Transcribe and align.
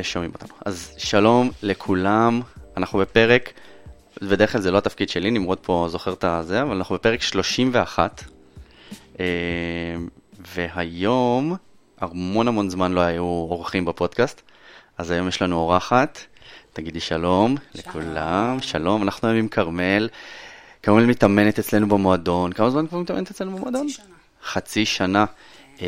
ושומעים 0.00 0.30
אותנו. 0.34 0.54
אז 0.64 0.94
שלום 0.98 1.50
לכולם, 1.62 2.40
אנחנו 2.76 2.98
בפרק, 2.98 3.52
בדרך 4.22 4.52
כלל 4.52 4.60
זה 4.60 4.70
לא 4.70 4.78
התפקיד 4.78 5.08
שלי, 5.08 5.30
נמרוד 5.30 5.58
פה 5.58 5.86
זוכר 5.90 6.12
את 6.12 6.24
הזה, 6.24 6.62
אבל 6.62 6.76
אנחנו 6.76 6.94
בפרק 6.94 7.22
31, 7.22 8.24
אה, 9.20 9.24
והיום, 10.54 11.56
המון 12.00 12.48
המון 12.48 12.70
זמן 12.70 12.92
לא 12.92 13.00
היו 13.00 13.22
אורחים 13.22 13.84
בפודקאסט, 13.84 14.42
אז 14.98 15.10
היום 15.10 15.28
יש 15.28 15.42
לנו 15.42 15.56
אורחת, 15.56 16.18
תגידי 16.72 17.00
שלום, 17.00 17.56
שלום. 17.56 17.84
לכולם, 17.86 18.58
שלום, 18.60 19.02
אנחנו 19.02 19.28
היום 19.28 19.38
עם 19.38 19.48
כרמל. 19.48 20.08
כרמל 20.82 21.06
מתאמנת 21.06 21.58
אצלנו 21.58 21.88
במועדון, 21.88 22.52
כמה 22.52 22.70
זמן 22.70 22.86
כבר 22.86 22.98
מתאמנת 22.98 23.30
אצלנו 23.30 23.56
במועדון? 23.56 23.86
חצי 23.88 23.94
שנה. 23.96 24.14
חצי 24.42 24.86
שנה. 24.86 25.24
אה, 25.82 25.86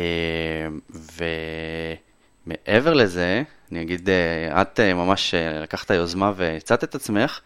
ומעבר 2.49 2.93
לזה, 2.93 3.43
אני 3.71 3.81
אגיד, 3.81 4.09
אה, 4.09 4.61
את 4.61 4.79
אה, 4.79 4.93
ממש 4.93 5.33
לקחת 5.33 5.89
יוזמה 5.89 6.31
והצעת 6.35 6.83
את 6.83 6.95
עצמך 6.95 7.39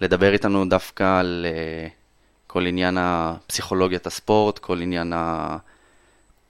לדבר 0.00 0.32
איתנו 0.32 0.64
דווקא 0.64 1.18
על 1.20 1.46
כל 2.46 2.66
עניין 2.66 2.96
הפסיכולוגיית 3.00 4.06
הספורט, 4.06 4.58
כל 4.58 4.80
עניין 4.80 5.12
ה... 5.12 5.56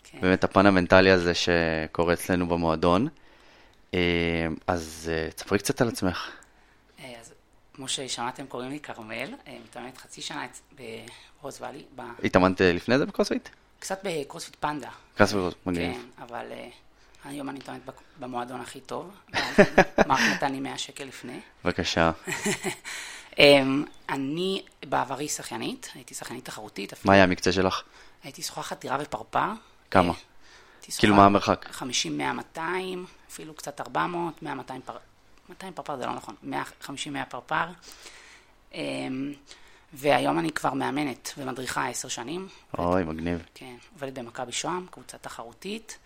כן. 0.05 0.21
באמת 0.21 0.45
הפן 0.45 0.67
המנטלי 0.67 1.11
הזה 1.11 1.33
שקורה 1.35 2.13
אצלנו 2.13 2.49
במועדון. 2.49 3.09
אז 4.67 5.11
תספרי 5.35 5.59
קצת 5.59 5.81
על 5.81 5.89
עצמך. 5.89 6.31
אז 7.21 7.33
כמו 7.75 7.89
ששמעתם, 7.89 8.47
קוראים 8.47 8.71
לי 8.71 8.81
כרמל, 8.81 9.35
מתאמנת 9.65 9.99
חצי 9.99 10.23
שנה 10.23 10.47
ברוז 11.41 11.63
ואלי. 11.63 11.85
התאמנת 12.25 12.61
לפני 12.61 12.99
זה 12.99 13.07
בקרוספיט? 13.07 13.49
קצת 13.79 14.01
בקרוספיט 14.05 14.57
פנדה. 14.61 14.91
קרוספיט, 15.17 15.41
מגניב. 15.67 15.93
כן, 15.93 16.23
אבל 16.25 16.47
היום 17.25 17.49
אני 17.49 17.59
מתאמנת 17.59 17.81
במועדון 18.21 18.61
הכי 18.61 18.81
טוב. 18.81 19.11
מרק 20.09 20.21
נתן 20.21 20.53
לי 20.53 20.61
100 20.61 20.79
שקל 20.79 21.05
לפני. 21.05 21.41
בבקשה. 21.65 22.11
um, 23.33 23.39
אני 24.09 24.63
בעברי 24.87 25.29
שחיינית, 25.29 25.91
הייתי 25.95 26.15
שחיינית 26.15 26.45
תחרותית. 26.45 26.93
מה 27.05 27.13
היה 27.13 27.23
המקצה 27.23 27.53
שלך? 27.53 27.83
הייתי 28.25 28.43
שוחחת 28.43 28.81
דירה 28.81 28.99
ופרפר. 29.01 29.49
כמה? 29.91 30.13
כאילו 30.99 31.15
מה 31.15 31.25
המרחק? 31.25 31.67
50, 31.71 32.19
100, 32.19 32.33
200, 32.33 33.07
אפילו 33.31 33.55
קצת 33.55 33.81
400, 33.81 34.43
100, 34.43 34.55
200 34.55 34.81
פרפר. 34.85 34.99
200 35.49 35.73
פרפר 35.73 35.97
זה 35.97 36.07
לא 36.07 36.15
נכון, 36.15 36.35
150, 36.43 37.13
100 37.13 37.25
פרפר. 37.25 37.67
Um, 38.73 38.77
והיום 39.93 40.39
אני 40.39 40.51
כבר 40.51 40.75
מאמנת 40.75 41.33
ומדריכה 41.39 41.89
עשר 41.89 42.09
שנים. 42.09 42.49
אוי, 42.79 43.05
מגניב. 43.05 43.43
כן, 43.55 43.77
עובדת 43.95 44.19
במכבי 44.19 44.53
שוהם, 44.53 44.87
קבוצה 44.91 45.19
תחרותית. 45.19 45.99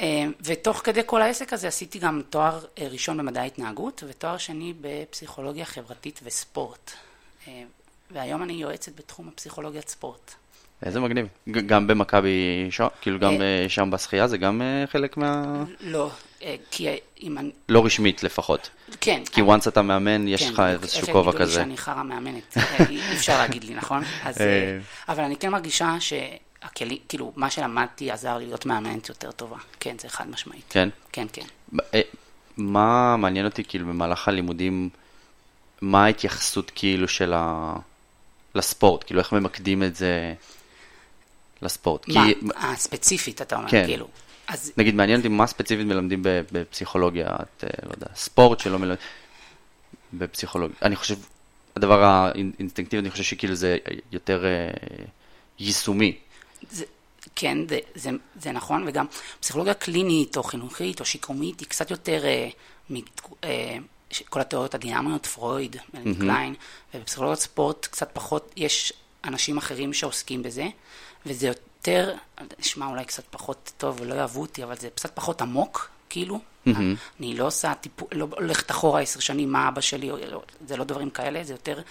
אה, 0.00 0.24
ותוך 0.44 0.80
כדי 0.84 1.00
כל 1.06 1.22
העסק 1.22 1.52
הזה 1.52 1.68
עשיתי 1.68 1.98
גם 1.98 2.22
תואר 2.30 2.64
אה, 2.78 2.88
ראשון 2.88 3.16
במדעי 3.16 3.46
התנהגות 3.46 4.02
ותואר 4.08 4.36
שני 4.36 4.74
בפסיכולוגיה 4.80 5.64
חברתית 5.64 6.20
וספורט. 6.24 6.90
אה, 7.48 7.62
והיום 8.10 8.42
אני 8.42 8.52
יועצת 8.52 8.92
בתחום 8.96 9.28
הפסיכולוגיית 9.28 9.88
ספורט. 9.88 10.34
איזה 10.82 11.00
מגניב. 11.00 11.26
גם 11.66 11.86
במכבי 11.86 12.66
שוהם, 12.70 12.90
כאילו 13.00 13.18
גם 13.18 13.34
שם 13.68 13.90
בשחייה 13.90 14.28
זה 14.28 14.38
גם 14.38 14.62
חלק 14.86 15.16
מה... 15.16 15.64
לא, 15.80 16.10
כי 16.70 16.88
אם 17.22 17.38
אני... 17.38 17.50
לא 17.68 17.84
רשמית 17.84 18.22
לפחות. 18.22 18.70
כן. 19.00 19.22
כי 19.32 19.40
once 19.40 19.68
אתה 19.68 19.82
מאמן, 19.82 20.28
יש 20.28 20.50
לך 20.50 20.62
איזשהו 20.66 21.06
כובע 21.06 21.32
כזה. 21.32 21.42
יש 21.42 21.56
לי 21.56 21.62
שאני 21.62 21.76
חרא 21.76 22.02
מאמנת, 22.02 22.56
אי 22.88 23.00
אפשר 23.12 23.38
להגיד 23.38 23.64
לי, 23.64 23.74
נכון? 23.74 24.02
אבל 25.08 25.24
אני 25.24 25.36
כן 25.36 25.48
מרגישה 25.48 25.96
שהכלים, 26.62 26.98
כאילו, 27.08 27.32
מה 27.36 27.50
שלמדתי 27.50 28.10
עזר 28.10 28.38
לי 28.38 28.46
להיות 28.46 28.66
מאמנת 28.66 29.08
יותר 29.08 29.30
טובה. 29.30 29.56
כן, 29.80 29.96
זה 30.00 30.08
חד 30.08 30.30
משמעית. 30.30 30.64
כן? 30.70 30.88
כן, 31.12 31.26
כן. 31.32 31.46
מה 32.56 33.16
מעניין 33.16 33.46
אותי, 33.46 33.64
כאילו, 33.64 33.86
במהלך 33.86 34.28
הלימודים, 34.28 34.88
מה 35.80 36.04
ההתייחסות, 36.04 36.72
כאילו, 36.74 37.08
של 37.08 37.32
ה... 37.36 37.74
לספורט? 38.54 39.04
כאילו, 39.04 39.20
איך 39.20 39.32
ממקדים 39.32 39.82
את 39.82 39.96
זה 39.96 40.34
לספורט? 41.62 42.08
מה, 42.08 42.24
הספציפית, 42.56 43.42
אתה 43.42 43.56
אומר, 43.56 43.70
כן. 43.70 43.86
כאילו. 43.86 44.08
אז... 44.48 44.72
נגיד, 44.76 44.94
מעניין 44.94 45.18
אותי 45.18 45.28
מה 45.28 45.46
ספציפית 45.46 45.86
מלמדים 45.86 46.22
בפסיכולוגיה, 46.24 47.26
את, 47.26 47.64
לא 47.82 47.90
יודע, 47.90 48.06
ספורט 48.14 48.60
שלא 48.60 48.78
מלמדים 48.78 49.06
בפסיכולוגיה. 50.12 50.76
אני 50.82 50.96
חושב, 50.96 51.16
הדבר 51.76 52.04
האינסטינקטיבי, 52.04 52.98
אני 53.02 53.10
חושב 53.10 53.24
שכאילו 53.24 53.54
זה 53.54 53.78
יותר 54.12 54.44
אה, 54.44 54.68
יישומי. 55.58 56.16
זה, 56.70 56.84
כן, 57.36 57.58
זה, 57.68 57.78
זה, 57.94 58.10
זה 58.40 58.52
נכון, 58.52 58.84
וגם 58.88 59.06
פסיכולוגיה 59.40 59.74
קלינית 59.74 60.36
או 60.36 60.42
חינוכית 60.42 61.00
או 61.00 61.04
שיקומית 61.04 61.60
היא 61.60 61.68
קצת 61.68 61.90
יותר, 61.90 62.24
אה, 62.24 62.48
מ, 62.90 62.94
אה, 63.44 63.76
כל 64.28 64.40
התיאוריות 64.40 64.74
הדינמיות, 64.74 65.26
פרויד, 65.26 65.76
mm-hmm. 65.76 66.20
קליין, 66.20 66.54
ובפסיכולוגיית 66.94 67.40
ספורט 67.40 67.86
קצת 67.86 68.10
פחות, 68.12 68.52
יש 68.56 68.92
אנשים 69.24 69.58
אחרים 69.58 69.92
שעוסקים 69.92 70.42
בזה, 70.42 70.66
וזה 71.26 71.46
יותר, 71.46 72.14
נשמע 72.58 72.86
אולי 72.86 73.04
קצת 73.04 73.24
פחות 73.30 73.72
טוב 73.78 74.00
ולא 74.00 74.14
יאהבו 74.14 74.40
אותי, 74.40 74.64
אבל 74.64 74.76
זה 74.76 74.88
קצת 74.94 75.10
פחות 75.14 75.42
עמוק, 75.42 75.90
כאילו. 76.08 76.40
Mm-hmm. 76.66 76.70
אני 77.20 77.36
לא 77.36 77.46
עושה 77.46 77.74
טיפול, 77.74 78.08
לא 78.12 78.26
הולכת 78.30 78.70
אחורה 78.70 79.00
עשר 79.00 79.20
שנים, 79.20 79.52
מה 79.52 79.68
אבא 79.68 79.80
שלי, 79.80 80.10
זה 80.66 80.76
לא 80.76 80.84
דברים 80.84 81.10
כאלה, 81.10 81.44
זה 81.44 81.54
יותר 81.54 81.82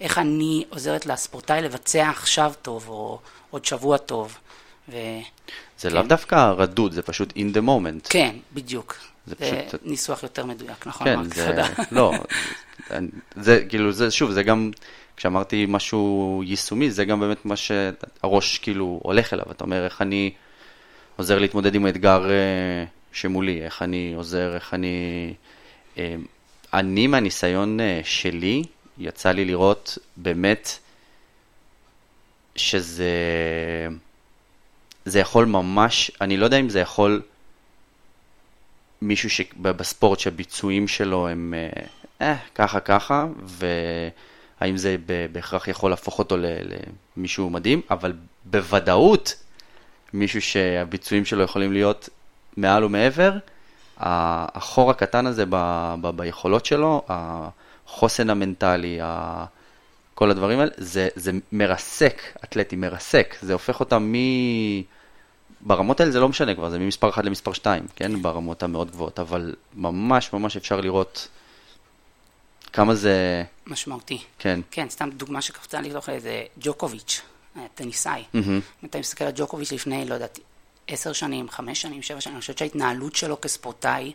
איך 0.00 0.18
אני 0.18 0.64
עוזרת 0.68 1.06
לספורטאי 1.06 1.62
לבצע 1.62 2.10
עכשיו 2.10 2.52
טוב, 2.62 2.88
או 2.88 3.18
עוד 3.50 3.64
שבוע 3.64 3.98
טוב. 3.98 4.38
ו... 4.88 4.96
זה 5.78 5.88
כן. 5.88 5.94
לאו 5.94 6.02
דווקא 6.02 6.52
רדוד, 6.56 6.92
זה 6.92 7.02
פשוט 7.02 7.32
in 7.32 7.56
the 7.56 7.60
moment. 7.60 8.08
כן, 8.08 8.36
בדיוק. 8.54 8.96
זה, 9.26 9.34
זה 9.38 9.62
פשוט... 9.68 9.80
ניסוח 9.84 10.22
יותר 10.22 10.46
מדויק, 10.46 10.86
נכון? 10.86 11.06
כן, 11.06 11.22
זה... 11.24 11.62
לא, 11.90 12.12
זה 13.36 13.64
כאילו, 13.68 13.92
זה 13.92 14.10
שוב, 14.10 14.30
זה 14.30 14.42
גם... 14.42 14.70
כשאמרתי 15.16 15.66
משהו 15.68 16.42
יישומי, 16.46 16.90
זה 16.90 17.04
גם 17.04 17.20
באמת 17.20 17.44
מה 17.44 17.56
שהראש 17.56 18.58
כאילו 18.58 19.00
הולך 19.02 19.32
אליו. 19.32 19.44
אתה 19.50 19.64
אומר, 19.64 19.84
איך 19.84 20.02
אני 20.02 20.30
עוזר 21.16 21.38
להתמודד 21.38 21.74
עם 21.74 21.86
האתגר 21.86 22.30
אה, 22.30 22.84
שמולי, 23.12 23.62
איך 23.62 23.82
אני 23.82 24.12
עוזר, 24.16 24.54
איך 24.54 24.74
אני... 24.74 25.34
אה, 25.98 26.16
אני 26.72 27.06
מהניסיון 27.06 27.80
אה, 27.80 28.00
שלי, 28.04 28.62
יצא 28.98 29.30
לי 29.30 29.44
לראות 29.44 29.98
באמת 30.16 30.78
שזה... 32.56 33.12
זה 35.04 35.18
יכול 35.18 35.46
ממש, 35.46 36.10
אני 36.20 36.36
לא 36.36 36.44
יודע 36.44 36.56
אם 36.56 36.68
זה 36.68 36.80
יכול 36.80 37.22
מישהו 39.02 39.30
שבספורט 39.30 40.18
שהביצועים 40.18 40.88
שלו 40.88 41.28
הם 41.28 41.54
אה, 42.20 42.36
ככה 42.54 42.80
ככה, 42.80 43.26
ו... 43.44 43.66
האם 44.60 44.76
זה 44.76 44.96
בהכרח 45.32 45.68
יכול 45.68 45.90
להפוך 45.90 46.18
אותו 46.18 46.36
למישהו 47.16 47.50
מדהים, 47.50 47.80
אבל 47.90 48.12
בוודאות 48.44 49.34
מישהו 50.12 50.42
שהביצועים 50.42 51.24
שלו 51.24 51.42
יכולים 51.42 51.72
להיות 51.72 52.08
מעל 52.56 52.84
ומעבר, 52.84 53.32
החור 53.98 54.90
הקטן 54.90 55.26
הזה 55.26 55.44
ב, 55.50 55.54
ב, 56.00 56.10
ביכולות 56.10 56.66
שלו, 56.66 57.02
החוסן 57.88 58.30
המנטלי, 58.30 58.98
ה, 59.02 59.44
כל 60.14 60.30
הדברים 60.30 60.60
האלה, 60.60 60.70
זה, 60.76 61.08
זה 61.14 61.32
מרסק, 61.52 62.22
אתלטי 62.44 62.76
מרסק, 62.76 63.34
זה 63.42 63.52
הופך 63.52 63.80
אותם 63.80 64.12
מ... 64.12 64.16
ברמות 65.60 66.00
האלה 66.00 66.12
זה 66.12 66.20
לא 66.20 66.28
משנה 66.28 66.54
כבר, 66.54 66.70
זה 66.70 66.78
ממספר 66.78 67.08
1 67.08 67.24
למספר 67.24 67.52
2, 67.52 67.86
כן? 67.96 68.22
ברמות 68.22 68.62
המאוד 68.62 68.90
גבוהות, 68.90 69.18
אבל 69.18 69.54
ממש 69.74 70.32
ממש 70.32 70.56
אפשר 70.56 70.80
לראות 70.80 71.28
כמה 72.72 72.94
זה... 72.94 73.44
משמעותי. 73.66 74.18
כן. 74.38 74.60
כן, 74.70 74.86
סתם 74.90 75.10
דוגמה 75.10 75.42
שקפצה 75.42 75.80
לי 75.80 75.90
לתוך 75.90 76.08
איזה 76.08 76.42
ג'וקוביץ', 76.60 77.20
טניסאי. 77.74 78.22
Mm-hmm. 78.22 78.38
אם 78.38 78.88
אתה 78.88 78.98
מסתכל 78.98 79.24
על 79.24 79.32
ג'וקוביץ' 79.36 79.72
לפני, 79.72 80.04
לא 80.04 80.14
יודעת, 80.14 80.38
עשר 80.88 81.12
שנים, 81.12 81.48
חמש 81.48 81.82
שנים, 81.82 82.02
שבע 82.02 82.20
שנים, 82.20 82.34
אני 82.36 82.40
חושבת 82.40 82.58
שההתנהלות 82.58 83.16
שלו 83.16 83.40
כספורטאי 83.40 84.12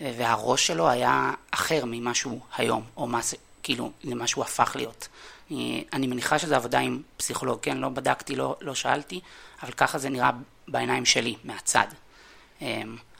והראש 0.00 0.66
שלו 0.66 0.88
היה 0.88 1.30
אחר 1.50 1.84
ממה 1.86 2.14
שהוא 2.14 2.40
היום, 2.56 2.82
או 2.96 3.06
מה, 3.06 3.20
כאילו, 3.62 3.90
למה 4.04 4.26
שהוא 4.26 4.44
הפך 4.44 4.72
להיות. 4.74 5.08
אני, 5.50 5.84
אני 5.92 6.06
מניחה 6.06 6.38
שזו 6.38 6.54
עבודה 6.54 6.78
עם 6.78 7.02
פסיכולוג, 7.16 7.58
כן? 7.62 7.78
לא 7.78 7.88
בדקתי, 7.88 8.36
לא, 8.36 8.56
לא 8.60 8.74
שאלתי, 8.74 9.20
אבל 9.62 9.72
ככה 9.72 9.98
זה 9.98 10.08
נראה 10.08 10.30
בעיניים 10.68 11.04
שלי, 11.04 11.36
מהצד. 11.44 11.86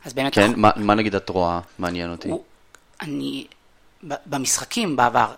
אז 0.05 0.13
באמת... 0.15 0.35
כן, 0.35 0.53
מה, 0.57 0.71
מה 0.77 0.95
נגיד 0.95 1.15
את 1.15 1.29
רואה? 1.29 1.61
מעניין 1.79 2.11
אותי. 2.11 2.29
הוא, 2.29 2.45
אני... 3.01 3.47
במשחקים 4.03 4.97
בעבר 4.97 5.35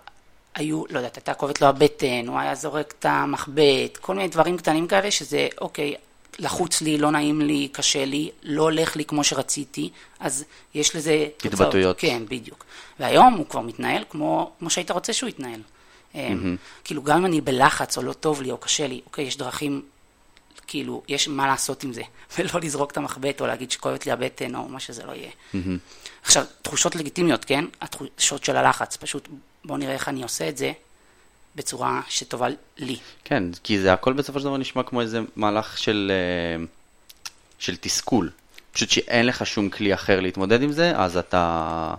היו, 0.55 0.85
לא 0.91 0.99
יודעת, 0.99 1.17
הייתה 1.17 1.35
כואבת 1.35 1.61
לו 1.61 1.67
הבטן, 1.67 2.25
הוא 2.27 2.39
היה 2.39 2.55
זורק 2.55 2.95
את 2.99 3.05
המחבט, 3.09 3.97
כל 4.01 4.15
מיני 4.15 4.29
דברים 4.29 4.57
קטנים 4.57 4.87
כאלה 4.87 5.11
שזה, 5.11 5.49
אוקיי, 5.61 5.95
לחוץ 6.39 6.81
לי, 6.81 6.99
לא 6.99 7.11
נעים 7.11 7.41
לי, 7.41 7.69
קשה 7.73 8.05
לי, 8.05 8.31
לא 8.43 8.63
הולך 8.63 8.97
לי 8.97 9.05
כמו 9.05 9.25
שרציתי, 9.25 9.91
אז 10.21 10.45
יש 10.75 10.97
לזה 10.97 11.27
התבטאויות. 11.45 11.99
כן, 11.99 12.23
בדיוק. 12.29 12.65
והיום 13.01 13.35
הוא 13.35 13.47
כבר 13.49 13.61
מתנהל 13.61 14.05
כמו, 14.11 14.53
כמו 14.59 14.71
שהיית 14.71 14.91
רוצה 14.91 15.13
שהוא 15.13 15.29
יתנהל. 15.29 15.61
Mm-hmm. 16.15 16.17
כאילו, 16.85 17.03
גם 17.03 17.19
אם 17.19 17.27
אני 17.27 17.41
בלחץ 17.41 17.99
או 17.99 18.03
לא 18.03 18.13
טוב 18.13 18.43
לי 18.43 18.51
או 18.51 18.59
קשה 18.59 18.87
לי, 18.87 19.01
אוקיי, 19.07 19.25
יש 19.25 19.37
דרכים 19.37 19.83
כאילו, 20.67 21.03
יש 21.09 21.29
מה 21.29 21.47
לעשות 21.47 21.85
עם 21.85 21.93
זה, 21.93 22.03
ולא 22.39 22.61
לזרוק 22.63 22.91
את 22.91 22.97
המחבט 22.97 23.41
או 23.41 23.47
להגיד 23.47 23.71
שכואבת 23.71 24.07
לי 24.07 24.13
הבטן 24.13 24.55
או 24.55 24.69
מה 24.69 24.81
שזה 24.81 25.05
לא 25.07 25.13
יהיה. 25.13 25.31
עכשיו, 26.23 26.45
תחושות 26.63 26.97
לגיטימיות, 26.97 27.45
כן? 27.45 27.65
התחושות 27.81 28.45
של 28.45 28.57
הלחץ, 28.57 28.97
פשוט 28.97 29.29
בואו 29.65 29.79
נראה 29.79 29.93
איך 29.93 30.09
אני 30.09 30.23
עושה 30.23 30.49
את 30.49 30.57
זה 30.57 30.73
בצורה 31.57 32.01
שטובה 32.09 32.49
לי. 32.79 32.97
כן, 33.25 33.45
כי 33.63 33.81
זה 33.81 33.93
הכל 33.93 34.13
בסופו 34.13 34.39
של 34.39 34.45
דבר 34.45 34.57
נשמע 34.57 34.83
כמו 34.83 35.01
איזה 35.01 35.21
מהלך 35.37 35.79
של, 35.79 36.13
אה, 36.15 36.65
של 37.59 37.77
תסכול. 37.77 38.31
פשוט 38.73 38.91
שאין 38.91 39.27
לך 39.27 39.47
שום 39.47 39.71
כלי 39.71 39.95
אחר 39.95 40.21
להתמודד 40.21 40.63
עם 40.63 40.73
זה, 40.73 40.97
אז 40.97 41.17
אתה 41.17 41.95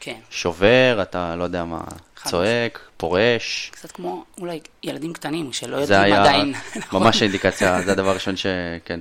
כן. 0.00 0.18
שובר, 0.30 0.98
אתה 1.02 1.36
לא 1.36 1.44
יודע 1.44 1.64
מה, 1.64 1.80
צועק, 2.24 2.80
פורש. 2.96 3.70
קצת 3.72 3.92
כמו 3.92 4.24
אולי 4.38 4.60
ילדים 4.82 5.12
קטנים 5.12 5.52
שלא 5.52 5.84
זה 5.86 5.94
יודעים 5.94 6.12
היה 6.12 6.22
עדיין 6.22 6.54
ממש 6.92 7.22
אינדיקציה, 7.22 7.82
זה 7.82 7.92
הדבר 7.92 8.10
הראשון 8.10 8.34
שכן. 8.36 9.00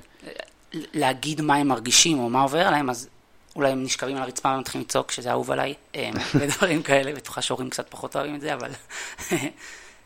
להגיד 0.74 1.42
מה 1.42 1.56
הם 1.56 1.68
מרגישים 1.68 2.20
או 2.20 2.30
מה 2.30 2.42
עובר 2.42 2.68
עליהם, 2.68 2.90
אז 2.90 3.08
אולי 3.56 3.72
הם 3.72 3.84
נשכבים 3.84 4.18
על 4.18 4.24
הרצפה 4.24 4.50
ומתחילים 4.50 4.86
לצעוק 4.88 5.12
שזה 5.12 5.32
אהוב 5.32 5.52
עליי, 5.52 5.74
אמ, 5.96 6.14
ודברים 6.40 6.84
כאלה, 6.84 7.14
בטוחה 7.14 7.42
שהורים 7.42 7.70
קצת 7.70 7.86
פחות 7.90 8.16
אוהבים 8.16 8.36
את 8.36 8.42
זה, 8.42 8.54
אבל 8.54 8.72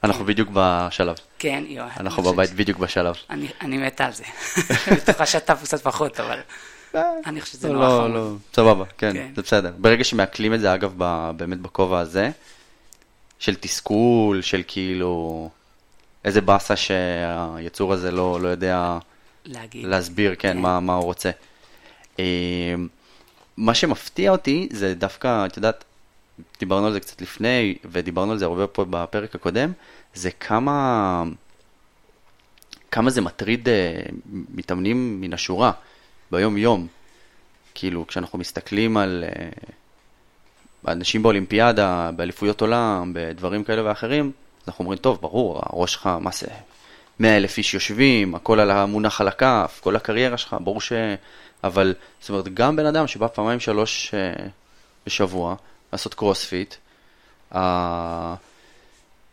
אנחנו 0.05 0.25
בדיוק 0.25 0.49
בשלב. 0.53 1.15
כן, 1.39 1.63
יואו. 1.67 1.87
אנחנו 1.99 2.23
בבית 2.23 2.53
בדיוק 2.53 2.77
בשלב. 2.77 3.15
אני, 3.29 3.47
אני 3.61 3.77
מתה 3.77 4.05
על 4.05 4.11
זה. 4.13 4.23
בטוחה 4.95 5.25
שאתה 5.25 5.55
קצת 5.55 5.81
פחות, 5.81 6.19
אבל 6.19 6.39
אני 7.25 7.41
חושבת 7.41 7.59
שזה 7.59 7.69
נורא 7.69 7.87
לא, 7.87 7.97
חמוד. 7.97 8.11
לא, 8.11 8.33
סבבה, 8.53 8.85
כן, 8.97 9.13
כן. 9.13 9.31
זה 9.35 9.41
בסדר. 9.41 9.71
ברגע 9.77 10.03
שמעכלים 10.03 10.53
את 10.53 10.59
זה, 10.59 10.73
אגב, 10.73 10.93
באמת 11.37 11.59
בכובע 11.59 11.99
הזה, 11.99 12.29
של 13.39 13.55
תסכול, 13.55 14.41
של 14.41 14.63
כאילו, 14.67 15.49
איזה 16.25 16.41
באסה 16.41 16.75
שהיצור 16.75 17.93
הזה 17.93 18.11
לא 18.11 18.41
לא 18.41 18.47
יודע 18.47 18.97
להגיד. 19.45 19.85
להסביר, 19.85 20.35
כן, 20.35 20.53
כן. 20.53 20.57
מה 20.57 20.79
מה 20.79 20.95
הוא 20.95 21.03
רוצה. 21.03 21.31
אה, 22.19 22.75
מה 23.57 23.73
שמפתיע 23.73 24.31
אותי 24.31 24.67
זה 24.71 24.93
דווקא, 24.95 25.45
את 25.45 25.57
יודעת, 25.57 25.83
דיברנו 26.59 26.87
על 26.87 26.93
זה 26.93 26.99
קצת 26.99 27.21
לפני, 27.21 27.75
ודיברנו 27.85 28.31
על 28.31 28.37
זה 28.37 28.45
הרבה 28.45 28.67
פה 28.67 28.85
בפרק 28.89 29.35
הקודם, 29.35 29.71
זה 30.15 30.31
כמה, 30.31 31.23
כמה 32.91 33.09
זה 33.09 33.21
מטריד 33.21 33.69
אה, 33.69 34.01
מתאמנים 34.29 35.21
מן 35.21 35.33
השורה, 35.33 35.71
ביום-יום. 36.31 36.87
כאילו, 37.73 38.07
כשאנחנו 38.07 38.39
מסתכלים 38.39 38.97
על 38.97 39.23
אה, 39.27 40.91
אנשים 40.91 41.23
באולימפיאדה, 41.23 42.11
באליפויות 42.15 42.61
עולם, 42.61 43.11
בדברים 43.15 43.63
כאלה 43.63 43.89
ואחרים, 43.89 44.31
אנחנו 44.67 44.83
אומרים, 44.83 44.99
טוב, 44.99 45.21
ברור, 45.21 45.59
הראש 45.63 45.93
שלך, 45.93 46.09
מה 46.21 46.31
זה, 46.31 46.47
100 47.19 47.37
אלף 47.37 47.57
איש 47.57 47.73
יושבים, 47.73 48.35
הכל 48.35 48.59
על 48.59 48.71
המונח 48.71 49.21
על 49.21 49.27
הכף, 49.27 49.79
כל 49.83 49.95
הקריירה 49.95 50.37
שלך, 50.37 50.55
ברור 50.63 50.81
ש... 50.81 50.91
אבל, 51.63 51.93
זאת 52.19 52.29
אומרת, 52.29 52.53
גם 52.53 52.75
בן 52.75 52.85
אדם 52.85 53.07
שבא 53.07 53.27
פעמיים 53.27 53.59
שלוש 53.59 54.13
אה, 54.13 54.47
בשבוע 55.05 55.55
לעשות 55.93 56.13
קרוספיט, 56.13 56.75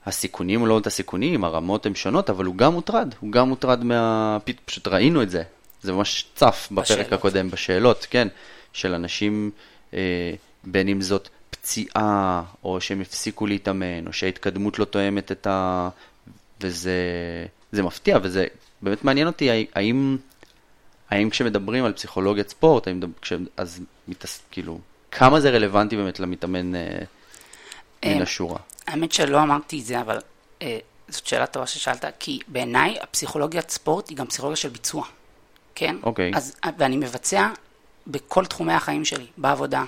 הסיכונים 0.06 0.60
הוא 0.60 0.68
לא 0.68 0.78
את 0.78 0.86
הסיכונים, 0.86 1.44
הרמות 1.44 1.86
הן 1.86 1.94
שונות, 1.94 2.30
אבל 2.30 2.44
הוא 2.44 2.56
גם 2.56 2.72
מוטרד, 2.72 3.14
הוא 3.20 3.32
גם 3.32 3.48
מוטרד 3.48 3.84
מה... 3.84 4.38
פשוט 4.64 4.88
ראינו 4.88 5.22
את 5.22 5.30
זה, 5.30 5.42
זה 5.82 5.92
ממש 5.92 6.26
צף 6.34 6.68
בפרק 6.70 6.84
בשאלות. 6.84 7.12
הקודם, 7.12 7.50
בשאלות, 7.50 8.06
כן, 8.10 8.28
של 8.72 8.94
אנשים, 8.94 9.50
אה, 9.94 10.34
בין 10.64 10.88
אם 10.88 11.00
זאת 11.00 11.28
פציעה, 11.50 12.42
או 12.64 12.80
שהם 12.80 13.00
הפסיקו 13.00 13.46
להתאמן, 13.46 14.06
או 14.06 14.12
שההתקדמות 14.12 14.78
לא 14.78 14.84
תואמת 14.84 15.32
את 15.32 15.46
ה... 15.46 15.88
וזה 16.60 16.92
זה 17.72 17.82
מפתיע, 17.82 18.18
וזה 18.22 18.46
באמת 18.82 19.04
מעניין 19.04 19.26
אותי, 19.26 19.66
האם, 19.74 20.16
האם 21.10 21.30
כשמדברים 21.30 21.84
על 21.84 21.92
פסיכולוגיית 21.92 22.48
ספורט, 22.48 22.86
האם, 22.86 23.00
כש, 23.22 23.32
אז 23.56 23.80
מתעס... 24.08 24.42
כאילו, 24.50 24.78
כמה 25.10 25.40
זה 25.40 25.50
רלוונטי 25.50 25.96
באמת 25.96 26.20
למתאמן 26.20 26.74
אה, 26.74 26.98
מן 28.04 28.18
אה, 28.18 28.22
השורה? 28.22 28.58
האמת 28.86 29.12
שלא 29.12 29.42
אמרתי 29.42 29.80
את 29.80 29.84
זה, 29.84 30.00
אבל 30.00 30.18
אה, 30.62 30.78
זאת 31.08 31.26
שאלה 31.26 31.46
טובה 31.46 31.66
ששאלת, 31.66 32.04
כי 32.18 32.38
בעיניי 32.48 32.96
הפסיכולוגיית 33.00 33.70
ספורט 33.70 34.08
היא 34.08 34.16
גם 34.16 34.26
פסיכולוגיה 34.26 34.56
של 34.56 34.68
ביצוע, 34.68 35.04
כן? 35.74 35.96
אוקיי. 36.02 36.32
אז, 36.34 36.56
ואני 36.78 36.96
מבצע 36.96 37.48
בכל 38.06 38.46
תחומי 38.46 38.72
החיים 38.72 39.04
שלי, 39.04 39.26
בעבודה, 39.36 39.84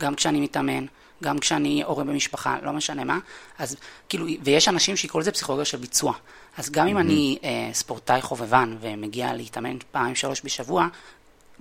גם 0.00 0.14
כשאני 0.14 0.40
מתאמן, 0.40 0.86
גם 1.22 1.38
כשאני 1.38 1.82
הורה 1.82 2.04
במשפחה, 2.04 2.56
לא 2.62 2.72
משנה 2.72 3.04
מה, 3.04 3.18
אז 3.58 3.76
כאילו, 4.08 4.26
ויש 4.42 4.68
אנשים 4.68 4.96
שיקראו 4.96 5.20
לזה 5.20 5.32
פסיכולוגיה 5.32 5.64
של 5.64 5.78
ביצוע. 5.78 6.12
אז 6.56 6.70
גם 6.70 6.86
אם 6.86 6.98
אני 6.98 7.38
אה, 7.44 7.70
ספורטאי 7.72 8.22
חובבן 8.22 8.76
ומגיע 8.80 9.34
להתאמן 9.34 9.76
פעמיים 9.92 10.14
שלוש 10.14 10.40
בשבוע, 10.44 10.86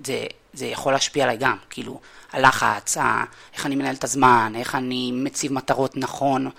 זה, 0.05 0.23
זה 0.53 0.65
יכול 0.65 0.93
להשפיע 0.93 1.23
עליי 1.23 1.37
גם, 1.37 1.57
כאילו, 1.69 1.99
הלחץ, 2.31 2.97
ה, 2.97 3.23
איך 3.53 3.65
אני 3.65 3.75
מנהל 3.75 3.95
את 3.95 4.03
הזמן, 4.03 4.53
איך 4.55 4.75
אני 4.75 5.11
מציב 5.13 5.53
מטרות 5.53 5.97
נכון, 5.97 6.49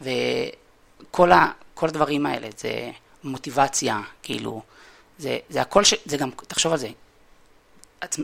וכל 0.00 1.32
ה, 1.32 1.46
כל 1.74 1.88
הדברים 1.88 2.26
האלה, 2.26 2.48
זה 2.58 2.90
מוטיבציה, 3.24 4.00
כאילו, 4.22 4.62
זה, 5.18 5.38
זה 5.50 5.60
הכל, 5.60 5.84
ש, 5.84 5.94
זה 6.04 6.16
גם, 6.16 6.30
תחשוב 6.30 6.72
על 6.72 6.78
זה, 6.78 6.88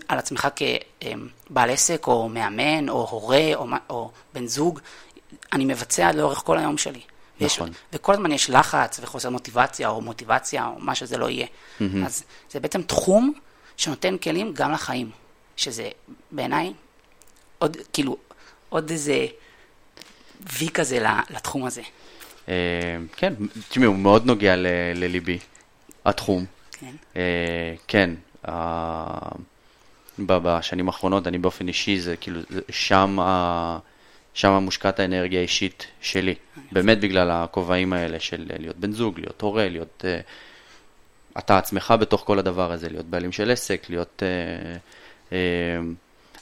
על 0.08 0.18
עצמך 0.18 0.48
כבעל 0.56 1.70
עסק, 1.70 2.06
או 2.06 2.28
מאמן, 2.28 2.88
או 2.88 3.06
הורה, 3.10 3.50
או, 3.54 3.66
או 3.90 4.10
בן 4.34 4.46
זוג, 4.46 4.80
אני 5.52 5.64
מבצע 5.64 6.12
לאורך 6.12 6.38
כל 6.44 6.58
היום 6.58 6.78
שלי. 6.78 7.00
ויש- 7.40 7.56
נכון. 7.56 7.70
וכל 7.92 8.12
הזמן 8.12 8.32
יש 8.32 8.50
לחץ 8.50 9.00
וחוסר 9.02 9.30
מוטיבציה, 9.30 9.88
או 9.88 10.00
מוטיבציה, 10.00 10.66
או 10.66 10.72
מה 10.78 10.94
שזה 10.94 11.16
לא 11.18 11.30
יהיה. 11.30 11.46
אז 12.06 12.24
זה 12.50 12.60
בעצם 12.60 12.82
תחום 12.82 13.32
שנותן 13.76 14.16
כלים 14.18 14.52
גם 14.54 14.72
לחיים, 14.72 15.10
שזה 15.56 15.88
בעיניי 16.30 16.72
עוד, 17.58 17.76
כאילו, 17.92 18.16
עוד 18.68 18.90
איזה 18.90 19.26
וי 20.58 20.68
כזה 20.68 20.98
לתחום 21.30 21.64
הזה. 21.66 21.82
אה, 22.48 22.54
כן, 23.16 23.34
תשמעי, 23.68 23.86
הוא 23.86 23.96
מאוד 23.96 24.26
נוגע 24.26 24.54
לליבי, 24.94 25.38
התחום. 26.04 26.44
כן, 26.80 26.94
אה, 27.16 27.74
כן, 27.88 28.10
בשנים 30.18 30.86
האחרונות, 30.88 31.26
אני 31.26 31.38
באופן 31.38 31.68
אישי, 31.68 32.00
זה 32.00 32.16
כאילו, 32.16 32.40
שם, 32.70 33.18
ה- 33.20 33.78
שם 34.34 34.52
מושקעת 34.52 35.00
האנרגיה 35.00 35.38
האישית 35.38 35.86
שלי. 36.00 36.34
באמת 36.72 37.00
בגלל 37.00 37.30
הכובעים 37.30 37.92
האלה 37.92 38.20
של 38.20 38.46
להיות 38.58 38.76
בן 38.76 38.92
זוג, 38.92 39.20
להיות 39.20 39.40
הורה, 39.40 39.68
להיות... 39.68 40.04
אתה 41.38 41.58
עצמך 41.58 41.94
בתוך 42.00 42.22
כל 42.26 42.38
הדבר 42.38 42.72
הזה, 42.72 42.88
להיות 42.88 43.06
בעלים 43.06 43.32
של 43.32 43.50
עסק, 43.50 43.86
להיות... 43.88 44.22
אה, 44.22 44.76
אה, 45.32 45.38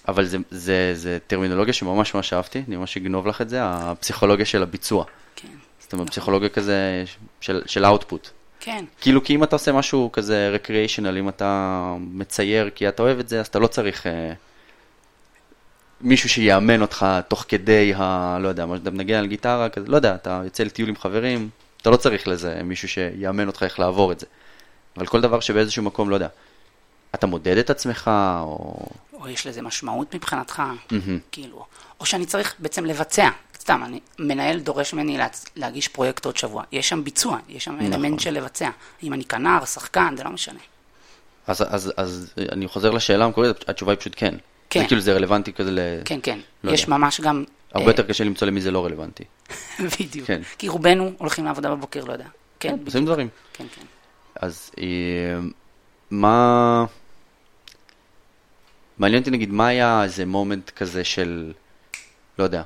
אבל 0.08 0.24
זה, 0.24 0.38
זה, 0.50 0.92
זה 0.94 1.18
טרמינולוגיה 1.26 1.72
שממש 1.72 2.14
ממש 2.14 2.32
אהבתי, 2.32 2.62
אני 2.68 2.76
ממש 2.76 2.96
אגנוב 2.96 3.26
לך 3.26 3.40
את 3.40 3.48
זה, 3.48 3.58
הפסיכולוגיה 3.62 4.46
של 4.46 4.62
הביצוע. 4.62 5.04
כן, 5.36 5.48
זאת 5.80 5.92
אומרת, 5.92 6.10
פסיכולוגיה 6.10 6.48
כזה 6.48 7.04
של, 7.40 7.62
של 7.66 7.84
output. 7.84 8.28
כן, 8.60 8.84
כאילו, 9.00 9.24
כי 9.24 9.34
אם 9.34 9.44
אתה 9.44 9.56
עושה 9.56 9.72
משהו 9.72 10.10
כזה 10.12 10.56
recreational, 10.56 11.18
אם 11.18 11.28
אתה 11.28 11.94
מצייר 12.00 12.70
כי 12.74 12.88
אתה 12.88 13.02
אוהב 13.02 13.18
את 13.18 13.28
זה, 13.28 13.40
אז 13.40 13.46
אתה 13.46 13.58
לא 13.58 13.66
צריך 13.66 14.06
אה, 14.06 14.32
מישהו 16.00 16.28
שיאמן 16.28 16.82
אותך 16.82 17.06
תוך 17.28 17.44
כדי 17.48 17.92
ה... 17.96 18.38
לא 18.40 18.48
יודע, 18.48 18.66
מה 18.66 18.76
שאתה 18.76 18.90
מנגן 18.90 19.14
על 19.14 19.26
גיטרה, 19.26 19.68
כזה, 19.68 19.86
לא 19.88 19.96
יודע, 19.96 20.14
אתה 20.14 20.40
יוצא 20.44 20.64
לטיול 20.64 20.88
עם 20.88 20.96
חברים, 20.96 21.48
אתה 21.82 21.90
לא 21.90 21.96
צריך 21.96 22.28
לזה 22.28 22.60
מישהו 22.64 22.88
שיאמן 22.88 23.46
אותך 23.46 23.62
איך 23.62 23.78
לעבור 23.78 24.12
את 24.12 24.20
זה. 24.20 24.26
אבל 24.96 25.06
כל 25.06 25.20
דבר 25.20 25.40
שבאיזשהו 25.40 25.82
מקום, 25.82 26.10
לא 26.10 26.14
יודע, 26.14 26.28
אתה 27.14 27.26
מודד 27.26 27.56
את 27.56 27.70
עצמך, 27.70 28.10
או... 28.40 28.86
או 29.12 29.28
יש 29.28 29.46
לזה 29.46 29.62
משמעות 29.62 30.14
מבחינתך, 30.14 30.62
מהמם. 30.90 31.18
כאילו, 31.32 31.64
או 32.00 32.06
שאני 32.06 32.26
צריך 32.26 32.54
בעצם 32.58 32.84
לבצע, 32.84 33.28
סתם, 33.60 33.82
אני, 33.84 34.00
מנהל 34.18 34.60
דורש 34.60 34.94
ממני 34.94 35.18
להצ... 35.18 35.44
להגיש 35.56 35.88
פרויקט 35.88 36.24
עוד 36.24 36.36
שבוע, 36.36 36.64
יש 36.72 36.88
שם 36.88 37.04
ביצוע, 37.04 37.38
יש 37.48 37.64
שם 37.64 37.76
נכון. 37.76 37.92
אלמנט 37.92 38.20
של 38.20 38.30
לבצע, 38.30 38.70
אם 39.02 39.12
אני 39.12 39.24
כנר, 39.24 39.64
שחקן, 39.64 40.14
זה 40.16 40.24
לא 40.24 40.30
משנה. 40.30 40.60
אז, 41.46 41.64
אז, 41.68 41.92
אז 41.96 42.34
אני 42.52 42.68
חוזר 42.68 42.90
לשאלה 42.90 43.24
המקורית, 43.24 43.68
התשובה 43.68 43.92
היא 43.92 43.98
פשוט 43.98 44.12
כן. 44.16 44.34
כן. 44.70 44.80
זה 44.80 44.86
כאילו 44.86 45.00
זה 45.00 45.12
רלוונטי 45.12 45.52
כזה 45.52 45.70
ל... 45.70 45.78
כן, 46.04 46.18
כן, 46.22 46.38
לא 46.64 46.72
יש 46.72 46.82
יודע. 46.82 46.96
ממש 46.96 47.20
גם... 47.20 47.44
הרבה 47.72 47.86
אה, 47.86 47.90
יותר 47.90 48.02
קשה 48.02 48.24
למצוא 48.24 48.46
למי 48.46 48.60
זה 48.60 48.70
לא 48.70 48.84
רלוונטי. 48.84 49.24
בדיוק, 50.00 50.26
כן. 50.26 50.42
כי 50.58 50.68
רובנו 50.68 51.12
הולכים 51.18 51.44
לעבודה 51.44 51.70
בבוקר, 51.70 52.04
לא 52.04 52.12
יודע. 52.12 52.26
כן, 52.60 52.68
עושים 52.68 52.84
בדיוק, 52.84 53.04
דברים. 53.04 53.28
כן, 53.52 53.64
כן. 53.74 53.82
אז 54.40 54.70
אה, 54.78 54.84
מה... 56.10 56.84
מעניין 58.98 59.20
אותי 59.20 59.30
נגיד, 59.30 59.50
מה 59.50 59.66
היה 59.66 60.04
איזה 60.04 60.26
מומנט 60.26 60.70
כזה 60.70 61.04
של, 61.04 61.52
לא 62.38 62.44
יודע, 62.44 62.62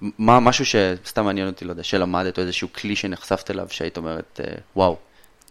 מה 0.00 0.40
משהו 0.40 0.64
שסתם 0.66 1.24
מעניין 1.24 1.46
אותי, 1.46 1.64
לא 1.64 1.70
יודע, 1.70 1.82
שלמדת 1.82 2.38
או 2.38 2.42
איזשהו 2.42 2.72
כלי 2.72 2.96
שנחשפת 2.96 3.50
אליו 3.50 3.66
שהיית 3.70 3.96
אומרת, 3.96 4.40
אה, 4.44 4.54
וואו, 4.76 4.96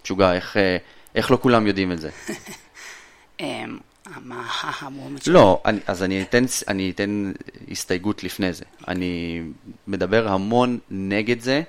משוגע, 0.03 0.33
איך, 0.33 0.57
אה, 0.57 0.77
איך 1.15 1.31
לא 1.31 1.37
כולם 1.41 1.67
יודעים 1.67 1.91
את 1.91 1.99
זה? 1.99 2.09
אמ, 3.39 3.77
מה 4.21 4.47
המומנט 4.79 5.23
שלי? 5.23 5.33
לא, 5.33 5.61
אני, 5.65 5.79
אז 5.87 6.03
אני 6.03 6.21
אתן, 6.21 6.43
אני 6.67 6.89
אתן 6.89 7.31
הסתייגות 7.71 8.23
לפני 8.23 8.53
זה. 8.53 8.65
אני 8.87 9.41
מדבר 9.87 10.27
המון 10.27 10.79
נגד 10.91 11.39
זה, 11.39 11.61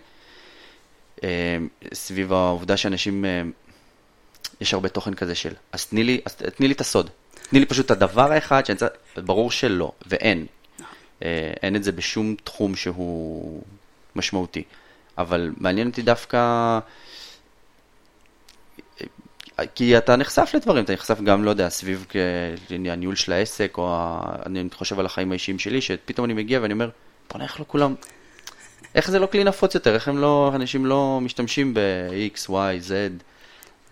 סביב 1.95 2.33
העובדה 2.33 2.77
שאנשים 2.77 3.25
יש 4.61 4.75
הרבה 4.75 4.89
תוכן 4.89 5.15
כזה 5.15 5.35
של, 5.35 5.53
אז 5.73 5.87
תני 5.87 6.05
לי, 6.05 6.21
אז 6.25 6.35
תני 6.35 6.69
לי 6.69 6.75
את 6.75 6.81
הסוד. 6.81 7.11
תני 7.51 7.61
לי 7.61 7.67
פשוט 7.67 7.87
את 7.87 7.91
הדבר 7.91 8.33
האחד 8.33 8.67
שאני 8.67 8.79
צריך, 8.79 8.93
ברור 9.17 9.51
שלא, 9.51 9.93
ואין. 10.07 10.47
אה, 11.23 11.53
אין 11.63 11.77
את 11.77 11.85
זה 11.85 11.93
בשום 11.93 12.35
תחום 12.45 12.77
שהוא 12.77 13.63
משמעותי. 14.17 14.63
אבל 15.19 15.53
מעניין 15.57 15.89
אותי 15.89 16.03
דווקא, 16.03 16.39
אה, 19.59 19.67
כי 19.75 19.99
אתה 19.99 20.17
נחשף 20.17 20.51
לדברים, 20.55 20.85
אתה 20.85 20.93
נחשף 20.93 21.21
גם, 21.21 21.45
לא 21.45 21.51
יודע, 21.51 21.69
סביב 21.69 22.07
הניהול 22.71 23.17
של 23.17 23.33
העסק, 23.33 23.75
או. 23.79 24.19
אני 24.47 24.65
חושב 24.73 24.99
על 24.99 25.07
החיים 25.07 25.31
האישיים 25.31 25.59
שלי, 25.59 25.81
שפתאום 25.81 26.25
אני 26.25 26.35
מגיע 26.35 26.61
ואני 26.63 26.73
אומר, 26.73 26.91
בוא'נה, 27.31 27.45
איך 27.45 27.61
לא 27.61 27.65
כולם, 27.69 27.95
איך 28.95 29.11
זה 29.11 29.19
לא 29.19 29.27
כלי 29.27 29.45
נפוץ 29.45 29.75
יותר, 29.75 29.95
איך 29.95 30.09
הם 30.09 30.19
לא, 30.19 30.53
אנשים 30.55 30.87
לא 30.87 31.19
משתמשים 31.23 31.75
ב-X, 31.75 32.49
Y, 32.49 32.89
Z. 32.89 32.91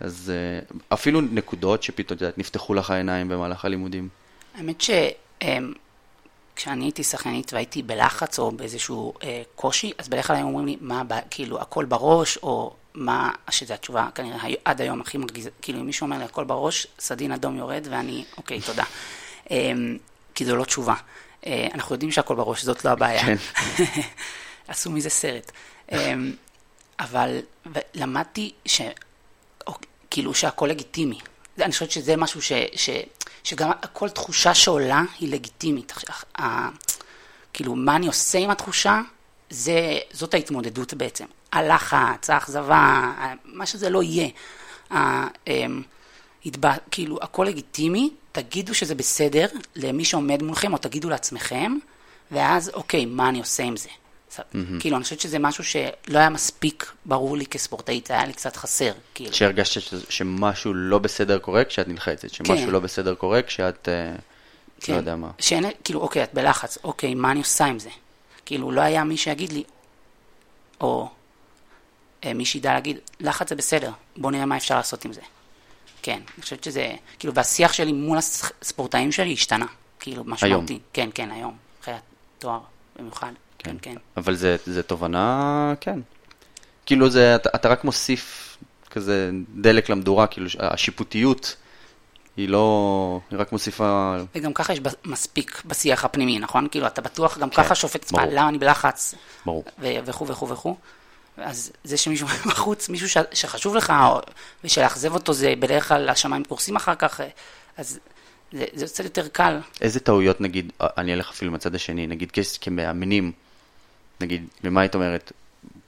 אז 0.03 0.31
uh, 0.31 0.75
אפילו 0.93 1.21
נקודות 1.21 1.83
שפתאום, 1.83 2.15
את 2.15 2.21
יודעת, 2.21 2.37
נפתחו 2.37 2.73
לך 2.73 2.89
העיניים 2.89 3.29
במהלך 3.29 3.65
הלימודים. 3.65 4.09
האמת 4.55 4.81
שכשאני 4.81 6.85
הייתי 6.85 7.03
שחקנית 7.03 7.53
והייתי 7.53 7.83
בלחץ 7.83 8.39
או 8.39 8.51
באיזשהו 8.51 9.13
uh, 9.19 9.23
קושי, 9.55 9.91
אז 9.97 10.07
בדרך 10.07 10.27
כלל 10.27 10.35
היו 10.35 10.45
אומרים 10.45 10.65
לי, 10.65 10.77
מה, 10.81 11.03
כאילו, 11.29 11.61
הכל 11.61 11.85
בראש, 11.85 12.37
או 12.37 12.73
מה, 12.93 13.31
שזו 13.49 13.73
התשובה 13.73 14.07
כנראה 14.15 14.39
עד 14.65 14.81
היום 14.81 15.01
הכי 15.01 15.17
מרגיז, 15.17 15.49
כאילו, 15.61 15.79
אם 15.79 15.85
מישהו 15.85 16.05
אומר 16.05 16.17
לי 16.17 16.23
הכל 16.23 16.43
בראש, 16.43 16.87
סדין 16.99 17.31
אדום 17.31 17.57
יורד, 17.57 17.87
ואני, 17.91 18.25
אוקיי, 18.37 18.61
תודה. 18.61 18.83
Um, 19.45 19.49
כי 20.35 20.45
זו 20.45 20.55
לא 20.55 20.63
תשובה. 20.63 20.95
Uh, 21.41 21.45
אנחנו 21.73 21.95
יודעים 21.95 22.11
שהכל 22.11 22.35
בראש, 22.35 22.63
זאת 22.63 22.85
לא 22.85 22.89
הבעיה. 22.89 23.25
כן. 23.25 23.35
עשו 24.67 24.91
מזה 24.91 25.09
סרט. 25.09 25.51
Um, 25.89 25.93
אבל 26.99 27.39
למדתי 27.93 28.51
ש... 28.65 28.81
כאילו 30.13 30.33
שהכל 30.33 30.65
לגיטימי. 30.65 31.19
אני 31.61 31.71
חושבת 31.71 31.91
שזה 31.91 32.17
משהו 32.17 32.41
ש, 32.41 32.51
ש, 32.75 32.89
שגם 33.43 33.71
כל 33.93 34.09
תחושה 34.09 34.53
שעולה 34.53 35.03
היא 35.19 35.31
לגיטימית. 35.31 35.93
ה, 36.39 36.69
כאילו, 37.53 37.75
מה 37.75 37.95
אני 37.95 38.07
עושה 38.07 38.37
עם 38.37 38.49
התחושה, 38.49 39.01
זה, 39.49 39.99
זאת 40.11 40.33
ההתמודדות 40.33 40.93
בעצם. 40.93 41.25
הלחץ, 41.51 42.29
האכזבה, 42.29 43.11
מה 43.45 43.65
שזה 43.65 43.89
לא 43.89 44.03
יהיה. 44.03 44.29
ה, 44.91 45.27
אמ, 45.47 45.81
התבע, 46.45 46.73
כאילו, 46.91 47.19
הכל 47.21 47.43
לגיטימי, 47.43 48.09
תגידו 48.31 48.75
שזה 48.75 48.95
בסדר 48.95 49.47
למי 49.75 50.05
שעומד 50.05 50.43
מולכם, 50.43 50.73
או 50.73 50.77
תגידו 50.77 51.09
לעצמכם, 51.09 51.77
ואז, 52.31 52.71
אוקיי, 52.73 53.05
מה 53.05 53.29
אני 53.29 53.39
עושה 53.39 53.63
עם 53.63 53.77
זה? 53.77 53.89
Mm-hmm. 54.39 54.79
כאילו, 54.79 54.95
אני 54.95 55.03
חושבת 55.03 55.19
שזה 55.19 55.39
משהו 55.39 55.63
שלא 55.63 56.19
היה 56.19 56.29
מספיק 56.29 56.91
ברור 57.05 57.37
לי 57.37 57.45
כספורטאית, 57.45 58.07
זה 58.07 58.13
היה 58.13 58.25
לי 58.25 58.33
קצת 58.33 58.55
חסר, 58.55 58.91
כאילו. 59.13 59.33
שהרגשת 59.33 60.09
שמשהו 60.09 60.73
לא 60.73 60.99
בסדר 60.99 61.39
קורה 61.39 61.65
כשאת 61.65 61.87
נלחצת, 61.87 62.29
שמשהו 62.29 62.65
כן. 62.65 62.69
לא 62.69 62.79
בסדר 62.79 63.15
קורה 63.15 63.41
כשאת, 63.41 63.89
אה, 63.89 64.11
לא 64.11 64.17
כן. 64.81 64.93
לא 64.93 64.97
יודע 64.97 65.15
מה. 65.15 65.31
שאין, 65.39 65.65
כאילו, 65.83 65.99
אוקיי, 65.99 66.23
את 66.23 66.33
בלחץ, 66.33 66.77
אוקיי, 66.83 67.15
מה 67.15 67.31
אני 67.31 67.39
עושה 67.39 67.65
עם 67.65 67.79
זה? 67.79 67.89
כאילו, 68.45 68.71
לא 68.71 68.81
היה 68.81 69.03
מי 69.03 69.17
שיגיד 69.17 69.51
לי, 69.53 69.63
או 70.81 71.09
אה, 72.23 72.33
מי 72.33 72.45
שידע 72.45 72.73
להגיד, 72.73 72.97
לחץ 73.19 73.49
זה 73.49 73.55
בסדר, 73.55 73.91
בוא 74.17 74.31
נראה 74.31 74.45
מה 74.45 74.57
אפשר 74.57 74.75
לעשות 74.75 75.05
עם 75.05 75.13
זה. 75.13 75.21
כן, 76.01 76.19
אני 76.35 76.43
חושבת 76.43 76.63
שזה, 76.63 76.91
כאילו, 77.19 77.33
והשיח 77.33 77.73
שלי 77.73 77.91
מול 77.91 78.17
הספורטאים 78.17 79.11
שלי 79.11 79.33
השתנה, 79.33 79.65
כאילו, 79.99 80.23
משמעותי. 80.23 80.73
היום. 80.73 80.81
כן, 80.93 81.09
כן, 81.13 81.31
היום, 81.31 81.57
אחרי 81.81 81.93
התואר 82.37 82.59
במיוחד. 82.99 83.31
כן, 83.63 83.75
כן. 83.81 83.95
אבל 84.17 84.35
זה, 84.35 84.55
זה 84.65 84.83
תובנה, 84.83 85.73
כן. 85.81 85.99
כאילו 86.85 87.09
זה, 87.09 87.35
אתה, 87.35 87.49
אתה 87.55 87.69
רק 87.69 87.83
מוסיף 87.83 88.57
כזה 88.89 89.31
דלק 89.55 89.89
למדורה, 89.89 90.27
כאילו 90.27 90.47
השיפוטיות 90.59 91.55
היא 92.37 92.49
לא, 92.49 93.19
היא 93.31 93.39
רק 93.39 93.51
מוסיפה... 93.51 94.15
וגם 94.35 94.53
ככה 94.53 94.73
יש 94.73 94.79
מספיק 95.05 95.61
בשיח 95.65 96.05
הפנימי, 96.05 96.39
נכון? 96.39 96.67
כאילו 96.71 96.87
אתה 96.87 97.01
בטוח 97.01 97.37
גם 97.37 97.49
כן, 97.49 97.63
ככה 97.63 97.75
שופט 97.75 98.03
עצמך, 98.03 98.21
למה 98.31 98.49
אני 98.49 98.57
בלחץ, 98.57 99.15
ברור. 99.45 99.63
וכו' 99.79 100.27
וכו' 100.27 100.49
וכו'. 100.49 100.75
אז 101.37 101.71
זה 101.83 101.97
שמישהו 101.97 102.27
בחוץ, 102.49 102.89
מישהו 102.89 103.09
ש, 103.09 103.17
שחשוב 103.33 103.75
לך, 103.75 103.93
ושלאכזב 104.63 105.13
אותו 105.13 105.33
זה 105.33 105.53
בדרך 105.59 105.87
כלל 105.87 106.09
השמיים 106.09 106.43
קורסים 106.43 106.75
אחר 106.75 106.95
כך, 106.95 107.21
אז 107.77 107.99
זה, 108.51 108.65
זה 108.73 108.85
קצת 108.85 109.03
יותר 109.03 109.27
קל. 109.27 109.59
איזה 109.81 109.99
טעויות, 109.99 110.41
נגיד, 110.41 110.71
אני 110.81 111.13
אלך 111.13 111.29
אפילו 111.29 111.51
מהצד 111.51 111.75
השני, 111.75 112.07
נגיד 112.07 112.31
כמאמנים, 112.61 113.31
נגיד, 114.23 114.47
ומה 114.63 114.81
היית 114.81 114.95
אומרת, 114.95 115.31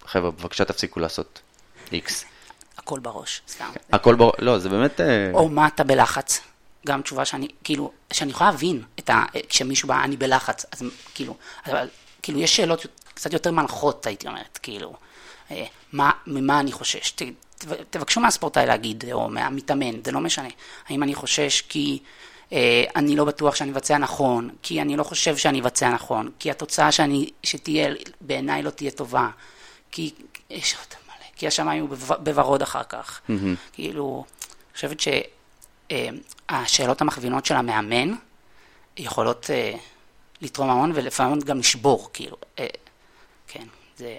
חבר'ה, 0.06 0.32
בבקשה 0.32 0.66
תפסיקו 0.66 1.00
לעשות 1.00 1.42
איקס. 1.92 2.26
הכל 2.78 3.00
בראש, 3.00 3.42
סתם. 3.48 3.70
הכל 3.92 4.16
בראש, 4.16 4.36
לא, 4.40 4.60
זה 4.60 4.70
באמת... 4.70 5.02
אה, 5.02 5.32
או 5.34 5.50
מה 5.50 5.68
אתה 5.68 5.84
בלחץ. 5.84 6.42
גם 6.88 7.02
תשובה 7.02 7.26
שאני, 7.26 7.48
כאילו, 7.64 7.92
שאני 8.14 8.32
יכולה 8.32 8.52
להבין 8.52 8.84
את 9.00 9.10
ה... 9.10 9.24
כשמישהו 9.50 9.88
בא, 9.88 10.04
אני 10.04 10.18
בלחץ, 10.18 10.66
אז 10.72 10.84
כאילו, 11.14 11.36
אבל 11.66 11.88
כאילו, 12.22 12.40
יש 12.40 12.56
שאלות 12.56 12.86
קצת 13.14 13.34
יותר 13.34 13.52
מנחות, 13.52 14.08
הייתי 14.08 14.28
אומרת, 14.28 14.60
כאילו, 14.64 14.94
אה, 15.52 15.66
מה, 15.94 16.12
ממה 16.28 16.60
אני 16.60 16.72
חושש? 16.72 17.12
ת, 17.12 17.22
תבקשו 17.90 18.20
מהספורטאי 18.20 18.66
להגיד, 18.66 19.04
או 19.12 19.30
מהמתאמן, 19.30 20.04
זה 20.06 20.12
לא 20.12 20.20
משנה. 20.20 20.50
האם 20.88 21.04
אני 21.04 21.16
חושש 21.16 21.62
כי... 21.62 22.00
אה, 22.52 22.84
אני 22.96 23.16
לא 23.16 23.26
בטוח 23.26 23.56
שאני 23.56 23.72
אבצע 23.72 23.98
נכון, 23.98 24.50
כי 24.62 24.82
אני 24.82 24.98
לא 24.98 25.04
חושב 25.04 25.38
שאני 25.38 25.60
אבצע 25.60 25.90
נכון, 25.90 26.32
כי 26.40 26.52
התוצאה 26.52 26.92
שאני, 26.92 27.30
שתהיה 27.44 27.94
בעיניי 28.22 28.64
לא 28.64 28.70
תהיה 28.70 28.92
טובה, 28.92 29.30
כי 29.92 30.14
יש 30.50 30.76
עוד 30.76 30.88
מלא, 31.08 31.26
כי 31.36 31.48
השמיים 31.48 31.82
הוא 31.82 31.90
בוורוד 32.20 32.62
אחר 32.62 32.84
כך. 32.84 33.22
Mm-hmm. 33.30 33.34
כאילו, 33.74 34.24
אני 34.28 34.76
חושבת 34.76 35.00
שהשאלות 35.00 37.02
אה, 37.02 37.06
המכווינות 37.06 37.46
של 37.46 37.56
המאמן 37.56 38.14
יכולות 38.98 39.50
אה, 39.50 39.74
לתרום 40.42 40.70
המון 40.70 40.92
ולפעמים 40.96 41.40
גם 41.40 41.60
לשבור, 41.60 42.10
כאילו, 42.14 42.38
כן, 43.48 43.66
זה, 43.98 44.18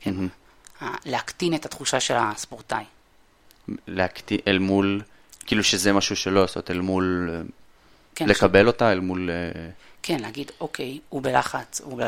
כן, 0.00 0.14
mm-hmm. 0.14 0.84
להקטין 1.04 1.54
את 1.54 1.64
התחושה 1.64 2.00
של 2.00 2.14
הספורטאי. 2.16 2.84
להקטין 3.86 4.38
אל 4.46 4.58
מול, 4.58 5.02
כאילו 5.46 5.64
שזה 5.64 5.92
משהו 5.92 6.16
שלא 6.16 6.40
לעשות, 6.40 6.70
אל 6.70 6.80
מול 6.80 7.30
כן, 8.16 8.28
לקבל 8.28 8.64
ש... 8.64 8.66
אותה 8.66 8.92
אל 8.92 9.00
מול... 9.00 9.30
אה, 9.30 9.70
כן, 10.02 10.20
להגיד, 10.20 10.50
אוקיי, 10.60 10.98
הוא 11.08 11.22
בלחץ, 11.22 11.80
הוא 11.84 12.02
ב... 12.02 12.04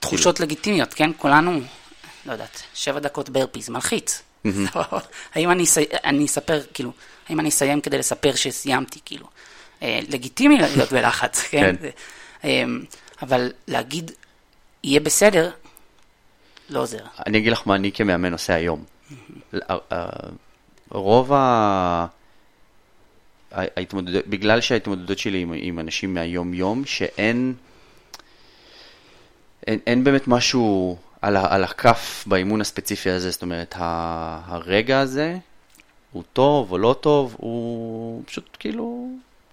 תחושות 0.00 0.40
לגיטימיות, 0.40 0.94
כן? 0.94 1.10
כולנו, 1.16 1.60
לא 2.26 2.32
יודעת, 2.32 2.62
שבע 2.74 3.00
דקות 3.00 3.30
ברפיז, 3.30 3.68
מלחיץ. 3.68 4.22
האם 5.34 5.50
אני, 5.50 5.64
אני 6.04 6.24
אספר, 6.26 6.60
כאילו, 6.74 6.92
האם 7.28 7.40
אני 7.40 7.48
אסיים 7.48 7.80
כדי 7.80 7.98
לספר 7.98 8.34
שסיימתי, 8.34 9.00
כאילו. 9.04 9.26
אה, 9.82 10.00
לגיטימי 10.08 10.58
להיות 10.58 10.92
בלחץ, 10.92 11.42
כן? 11.50 11.74
כן. 11.80 11.88
אמ, 12.44 12.84
אבל 13.22 13.52
להגיד, 13.68 14.10
יהיה 14.84 15.00
בסדר, 15.00 15.50
לא 16.70 16.80
עוזר. 16.80 17.04
אני 17.26 17.38
אגיד 17.38 17.52
לך 17.52 17.62
מה 17.66 17.74
אני 17.74 17.92
כמאמן 17.92 18.32
עושה 18.32 18.54
היום. 18.54 18.84
רוב 20.90 21.32
ה... 21.32 22.06
ההתמודדות, 23.52 24.26
בגלל 24.26 24.60
שההתמודדות 24.60 25.18
שלי 25.18 25.38
עם, 25.38 25.52
עם 25.56 25.78
אנשים 25.78 26.14
מהיום-יום, 26.14 26.84
שאין 26.84 27.54
אין, 29.66 29.78
אין 29.86 30.04
באמת 30.04 30.28
משהו 30.28 30.96
על, 31.22 31.36
על 31.36 31.64
הכף 31.64 32.24
באימון 32.26 32.60
הספציפי 32.60 33.10
הזה, 33.10 33.30
זאת 33.30 33.42
אומרת, 33.42 33.74
הרגע 33.78 35.00
הזה 35.00 35.36
הוא 36.12 36.22
טוב 36.32 36.72
או 36.72 36.78
לא 36.78 36.96
טוב, 37.00 37.36
הוא 37.38 38.22
פשוט 38.26 38.56
כאילו 38.58 39.08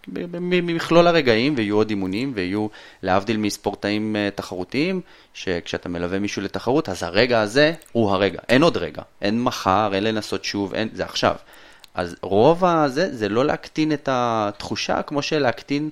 ממכלול 0.07 1.07
הרגעים, 1.07 1.53
ויהיו 1.57 1.75
עוד 1.75 1.89
אימונים, 1.89 2.31
ויהיו, 2.35 2.67
להבדיל 3.03 3.37
מספורטאים 3.37 4.15
אה, 4.15 4.29
תחרותיים, 4.35 5.01
שכשאתה 5.33 5.89
מלווה 5.89 6.19
מישהו 6.19 6.41
לתחרות, 6.41 6.89
אז 6.89 7.03
הרגע 7.03 7.41
הזה 7.41 7.73
הוא 7.91 8.11
הרגע, 8.11 8.39
אין 8.49 8.63
עוד 8.63 8.77
רגע, 8.77 9.01
אין 9.21 9.43
מחר, 9.43 9.89
אין 9.93 10.03
לנסות 10.03 10.43
שוב, 10.43 10.73
אין, 10.73 10.89
זה 10.93 11.05
עכשיו. 11.05 11.35
אז 11.99 12.15
רוב 12.21 12.65
הזה 12.65 13.15
זה 13.15 13.29
לא 13.29 13.45
להקטין 13.45 13.93
את 13.93 14.09
התחושה 14.11 15.01
כמו 15.01 15.21
שלהקטין 15.21 15.89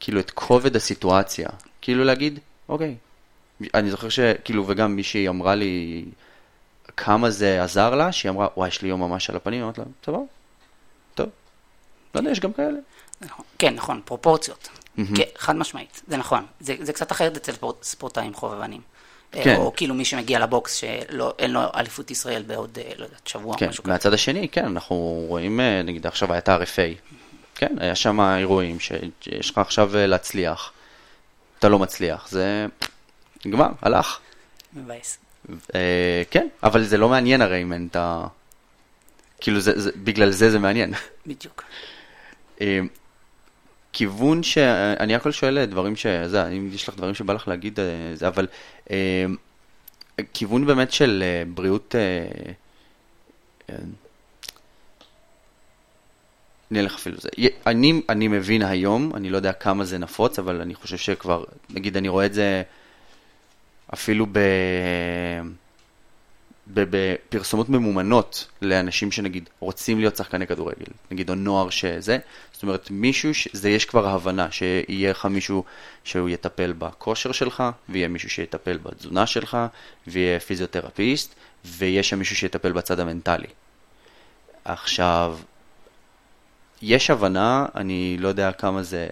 כאילו 0.00 0.20
את 0.20 0.30
כובד 0.30 0.76
הסיטואציה. 0.76 1.48
כאילו 1.80 2.04
להגיד, 2.04 2.38
אוקיי. 2.68 2.96
אני 3.74 3.90
זוכר 3.90 4.08
שכאילו, 4.08 4.64
וגם 4.66 4.96
מישהי 4.96 5.28
אמרה 5.28 5.54
לי 5.54 6.04
כמה 6.96 7.30
זה 7.30 7.62
עזר 7.62 7.94
לה, 7.94 8.12
שהיא 8.12 8.30
אמרה, 8.30 8.48
וואי, 8.56 8.68
יש 8.68 8.82
לי 8.82 8.88
יום 8.88 9.00
ממש 9.00 9.30
על 9.30 9.36
הפנים, 9.36 9.62
אמרתי 9.62 9.80
לה, 9.80 9.86
סבבה, 10.04 10.18
טוב. 11.14 11.28
לא 12.14 12.20
יודע, 12.20 12.30
יש 12.30 12.40
גם 12.40 12.52
כאלה. 12.52 12.78
נכון. 13.20 13.44
כן, 13.58 13.74
נכון, 13.74 14.00
פרופורציות. 14.04 14.68
כן, 14.96 15.24
חד 15.38 15.56
משמעית, 15.56 16.02
זה 16.08 16.16
נכון. 16.16 16.46
זה, 16.60 16.74
זה 16.80 16.92
קצת 16.92 17.12
אחרת 17.12 17.36
אצל 17.36 17.52
ספורטאים 17.82 18.34
חובבנים. 18.34 18.80
כן. 19.32 19.56
או 19.56 19.72
כאילו 19.76 19.94
מי 19.94 20.04
שמגיע 20.04 20.38
לבוקס 20.38 20.74
שאין 20.74 21.50
לו 21.50 21.60
אליפות 21.74 22.10
ישראל 22.10 22.42
בעוד, 22.42 22.78
אה, 22.78 22.90
לא 22.96 23.04
יודעת, 23.04 23.26
שבוע 23.26 23.56
כן. 23.56 23.68
משהו 23.68 23.82
כזה. 23.84 23.92
מהצד 23.92 24.12
השני, 24.12 24.48
כן, 24.48 24.64
אנחנו 24.64 25.24
רואים, 25.28 25.60
אה, 25.60 25.82
נגיד 25.82 26.06
עכשיו 26.06 26.32
היה 26.32 26.38
את 26.38 26.48
ה-RFA, 26.48 27.14
כן, 27.54 27.76
היה 27.80 27.94
שם 27.94 28.20
אירועים 28.20 28.80
שיש 28.80 29.50
לך 29.50 29.58
עכשיו 29.58 29.96
אה, 29.96 30.06
להצליח, 30.06 30.72
אתה 31.58 31.68
לא 31.68 31.78
מצליח, 31.78 32.28
זה 32.28 32.66
נגמר, 33.44 33.68
הלך. 33.82 34.18
מבאס. 34.72 35.18
כן, 36.30 36.48
אבל 36.62 36.84
זה 36.84 36.98
לא 36.98 37.08
מעניין 37.08 37.42
הרי 37.42 37.62
אם 37.62 37.72
אין 37.72 37.88
את 37.90 37.96
כאילו, 39.40 39.60
זה, 39.60 39.80
זה, 39.80 39.90
בגלל 39.96 40.30
זה 40.30 40.50
זה 40.50 40.58
מעניין. 40.58 40.94
בדיוק. 41.26 41.64
כיוון 43.92 44.42
ש... 44.42 44.58
אני 45.00 45.14
הכל 45.14 45.32
שואל 45.32 45.64
דברים 45.64 45.96
ש... 45.96 46.06
זה, 46.06 46.48
אם 46.48 46.70
יש 46.72 46.88
לך 46.88 46.96
דברים 46.96 47.14
שבא 47.14 47.32
לך 47.32 47.48
להגיד, 47.48 47.80
אה, 47.80 47.84
זה, 48.14 48.28
אבל 48.28 48.46
אה, 48.90 49.26
כיוון 50.34 50.66
באמת 50.66 50.92
של 50.92 51.22
אה, 51.26 51.42
בריאות... 51.54 51.94
אה, 51.94 52.52
אה, 53.70 53.74
אני 56.70 56.80
אלך 56.80 56.94
אפילו 56.94 57.16
זה. 57.20 57.28
אני, 57.66 58.02
אני 58.08 58.28
מבין 58.28 58.62
היום, 58.62 59.12
אני 59.14 59.30
לא 59.30 59.36
יודע 59.36 59.52
כמה 59.52 59.84
זה 59.84 59.98
נפוץ, 59.98 60.38
אבל 60.38 60.60
אני 60.60 60.74
חושב 60.74 60.96
שכבר, 60.96 61.44
נגיד, 61.70 61.96
אני 61.96 62.08
רואה 62.08 62.26
את 62.26 62.34
זה 62.34 62.62
אפילו 63.94 64.26
ב... 64.32 64.38
בפרסומות 66.74 67.68
ממומנות 67.68 68.46
לאנשים 68.62 69.12
שנגיד 69.12 69.48
רוצים 69.60 69.98
להיות 69.98 70.16
שחקני 70.16 70.46
כדורגל, 70.46 70.86
נגיד 71.10 71.30
או 71.30 71.34
נוער 71.34 71.70
שזה, 71.70 72.18
זאת 72.52 72.62
אומרת 72.62 72.88
מישהו, 72.90 73.30
זה 73.52 73.70
יש 73.70 73.84
כבר 73.84 74.08
הבנה 74.08 74.50
שיהיה 74.50 75.10
לך 75.10 75.26
מישהו 75.26 75.64
שהוא 76.04 76.28
יטפל 76.28 76.72
בכושר 76.78 77.32
שלך, 77.32 77.62
ויהיה 77.88 78.08
מישהו 78.08 78.30
שיטפל 78.30 78.76
בתזונה 78.76 79.26
שלך, 79.26 79.56
ויהיה 80.06 80.40
פיזיותרפיסט, 80.40 81.34
ויש 81.64 82.08
שם 82.08 82.18
מישהו 82.18 82.36
שיטפל 82.36 82.72
בצד 82.72 83.00
המנטלי. 83.00 83.46
עכשיו, 84.64 85.38
יש 86.82 87.10
הבנה, 87.10 87.66
אני 87.74 88.16
לא 88.20 88.28
יודע 88.28 88.52
כמה 88.52 88.82
זה 88.82 89.08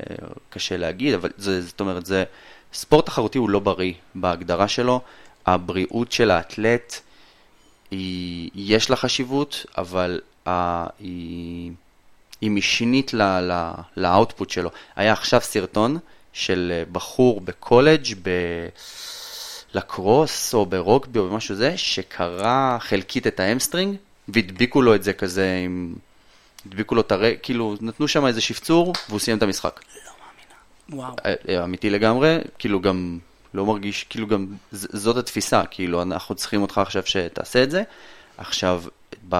קשה 0.50 0.76
להגיד, 0.76 1.14
אבל 1.14 1.30
זה, 1.36 1.62
זאת 1.62 1.80
אומרת, 1.80 2.06
זה, 2.06 2.24
ספורט 2.72 3.06
תחרותי 3.06 3.38
הוא 3.38 3.50
לא 3.50 3.58
בריא 3.58 3.92
בהגדרה 4.14 4.68
שלו, 4.68 5.00
הבריאות 5.46 6.12
של 6.12 6.30
האתלט, 6.30 7.00
היא, 7.90 8.50
יש 8.54 8.90
לה 8.90 8.96
חשיבות, 8.96 9.66
אבל 9.78 10.20
uh, 10.46 10.50
היא, 11.00 11.72
היא 12.40 12.50
משנית 12.50 13.12
לאוטפוט 13.96 14.50
שלו. 14.50 14.70
היה 14.96 15.12
עכשיו 15.12 15.40
סרטון 15.40 15.98
של 16.32 16.82
בחור 16.92 17.40
בקולג' 17.40 18.06
בלקרוס 19.74 20.54
או 20.54 20.66
ברוקבי 20.66 21.18
או 21.18 21.28
במשהו 21.28 21.54
זה, 21.54 21.76
שקרא 21.76 22.76
חלקית 22.80 23.26
את 23.26 23.40
האמסטרינג, 23.40 23.96
והדביקו 24.28 24.82
לו 24.82 24.94
את 24.94 25.02
זה 25.02 25.12
כזה 25.12 25.60
עם... 25.64 25.94
הדביקו 26.66 26.94
לו 26.94 27.00
את 27.00 27.12
הר... 27.12 27.22
כאילו, 27.42 27.76
נתנו 27.80 28.08
שם 28.08 28.26
איזה 28.26 28.40
שפצור, 28.40 28.92
והוא 29.08 29.20
סיים 29.20 29.38
את 29.38 29.42
המשחק. 29.42 29.80
לא 29.80 30.12
מאמינה. 30.20 31.02
וואו. 31.02 31.16
אה, 31.24 31.34
אה, 31.48 31.64
אמיתי 31.64 31.90
לגמרי, 31.90 32.38
כאילו 32.58 32.80
גם 32.80 33.18
לא 33.54 33.66
מרגיש, 33.66 34.04
כאילו 34.04 34.26
גם 34.26 34.46
זאת 34.72 35.16
התפיסה, 35.16 35.62
כאילו 35.70 36.02
אנחנו 36.02 36.34
צריכים 36.34 36.62
אותך 36.62 36.78
עכשיו 36.78 37.02
שתעשה 37.06 37.62
את 37.62 37.70
זה. 37.70 37.82
עכשיו, 38.38 38.82
ב... 39.28 39.34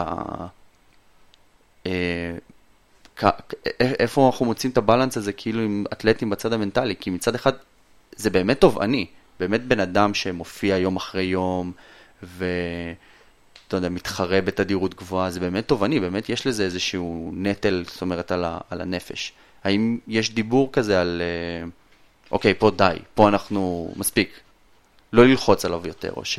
אה, 1.87 2.37
איפה 3.81 4.27
אנחנו 4.27 4.47
מוצאים 4.47 4.73
את 4.73 4.79
הבלנס 4.79 5.17
הזה 5.17 5.33
כאילו 5.33 5.63
עם 5.63 5.85
אתלטים 5.93 6.31
בצד 6.31 6.53
המנטלי? 6.53 6.97
כי 7.01 7.11
מצד 7.11 7.35
אחד 7.35 7.53
זה 8.17 8.31
באמת 8.31 8.61
תובעני, 8.61 9.07
באמת 9.41 9.65
בן 9.65 9.81
אדם 9.81 10.15
שמופיע 10.15 10.77
יום 10.77 10.97
אחרי 10.97 11.23
יום 11.23 11.73
ואתה 12.23 13.77
יודע, 13.77 13.89
מתחרה 13.89 14.41
בתדירות 14.41 14.95
גבוהה, 14.95 15.31
זה 15.31 15.41
באמת 15.41 15.69
תובעני, 15.69 16.01
באמת 16.01 16.29
יש 16.29 16.47
לזה 16.47 16.65
איזשהו 16.65 17.33
נטל, 17.37 17.85
זאת 17.87 18.03
אומרת, 18.03 18.33
על, 18.33 18.45
ה, 18.45 18.59
על 18.71 18.81
הנפש. 18.81 19.33
האם 19.65 19.99
יש 20.09 20.35
דיבור 20.35 20.73
כזה 20.73 21.01
על... 21.01 21.23
Uh, 21.67 21.88
אוקיי, 22.31 22.55
פה 22.55 22.71
די, 22.71 22.97
פה 23.15 23.29
אנחנו, 23.29 23.93
מספיק. 23.97 24.41
לא 25.13 25.27
ללחוץ 25.27 25.65
עליו 25.65 25.87
יותר, 25.87 26.13
או 26.17 26.25
ש... 26.25 26.39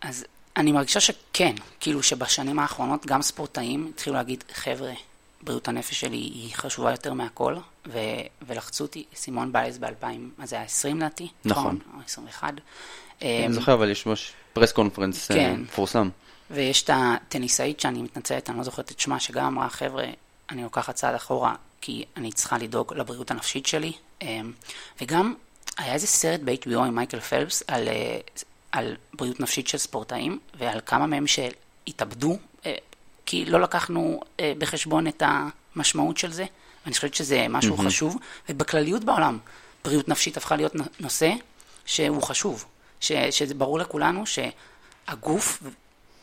אז 0.00 0.24
אני 0.56 0.72
מרגישה 0.72 1.00
שכן, 1.00 1.54
כאילו 1.80 2.02
שבשנים 2.02 2.58
האחרונות 2.58 3.06
גם 3.06 3.22
ספורטאים 3.22 3.90
התחילו 3.94 4.16
להגיד, 4.16 4.44
חבר'ה, 4.52 4.92
בריאות 5.42 5.68
הנפש 5.68 6.00
שלי 6.00 6.16
היא 6.16 6.54
חשובה 6.54 6.90
יותר 6.90 7.12
מהכל, 7.12 7.56
ו- 7.86 7.98
ולחצו 8.46 8.84
אותי, 8.84 9.04
סימון 9.14 9.52
ביילס 9.52 9.78
ב-2000, 9.78 10.04
מה 10.38 10.46
זה 10.46 10.56
היה 10.56 10.64
20 10.64 10.96
לדעתי? 10.96 11.28
נכון. 11.44 11.78
או 11.94 11.98
21. 12.06 12.52
אני 13.22 13.46
אמ, 13.46 13.52
זוכר, 13.52 13.74
אבל 13.74 13.90
יש 13.90 14.06
ממש 14.06 14.32
press 14.52 14.72
conference 14.72 15.30
אה, 15.30 15.36
כן. 15.36 15.60
מפורסם. 15.60 16.08
ויש 16.50 16.82
את 16.82 16.90
הטניסאית 16.92 17.80
שאני 17.80 18.02
מתנצלת, 18.02 18.50
אני 18.50 18.58
לא 18.58 18.64
זוכרת 18.64 18.90
את 18.90 19.00
שמה, 19.00 19.20
שגם 19.20 19.46
אמרה, 19.46 19.68
חבר'ה, 19.68 20.04
אני 20.50 20.62
לוקחת 20.62 20.94
צעד 20.94 21.14
אחורה, 21.14 21.54
כי 21.80 22.04
אני 22.16 22.32
צריכה 22.32 22.58
לדאוג 22.58 22.94
לבריאות 22.94 23.30
הנפשית 23.30 23.66
שלי. 23.66 23.92
אמ, 24.22 24.52
וגם 25.00 25.34
היה 25.78 25.94
איזה 25.94 26.06
סרט 26.06 26.40
ב-HBO 26.44 26.78
עם 26.78 26.94
מייקל 26.94 27.20
פלפס 27.20 27.62
על, 27.66 27.88
אה, 27.88 28.18
על 28.72 28.96
בריאות 29.14 29.40
נפשית 29.40 29.68
של 29.68 29.78
ספורטאים, 29.78 30.38
ועל 30.58 30.80
כמה 30.86 31.06
מהם 31.06 31.24
שהתאבדו, 31.26 32.38
אה, 32.66 32.74
כי 33.26 33.44
לא 33.44 33.60
לקחנו 33.60 34.20
אה, 34.40 34.52
בחשבון 34.58 35.06
את 35.06 35.22
המשמעות 35.26 36.18
של 36.18 36.32
זה. 36.32 36.44
ואני 36.84 36.94
חושבת 36.94 37.14
שזה 37.14 37.46
משהו 37.48 37.76
mm-hmm. 37.76 37.86
חשוב, 37.86 38.16
ובכלליות 38.48 39.04
בעולם, 39.04 39.38
בריאות 39.84 40.08
נפשית 40.08 40.36
הפכה 40.36 40.56
להיות 40.56 40.72
נושא 41.00 41.32
שהוא 41.86 42.22
חשוב. 42.22 42.64
ש, 43.00 43.12
שזה 43.12 43.54
ברור 43.54 43.78
לכולנו 43.78 44.24
שהגוף 44.26 45.62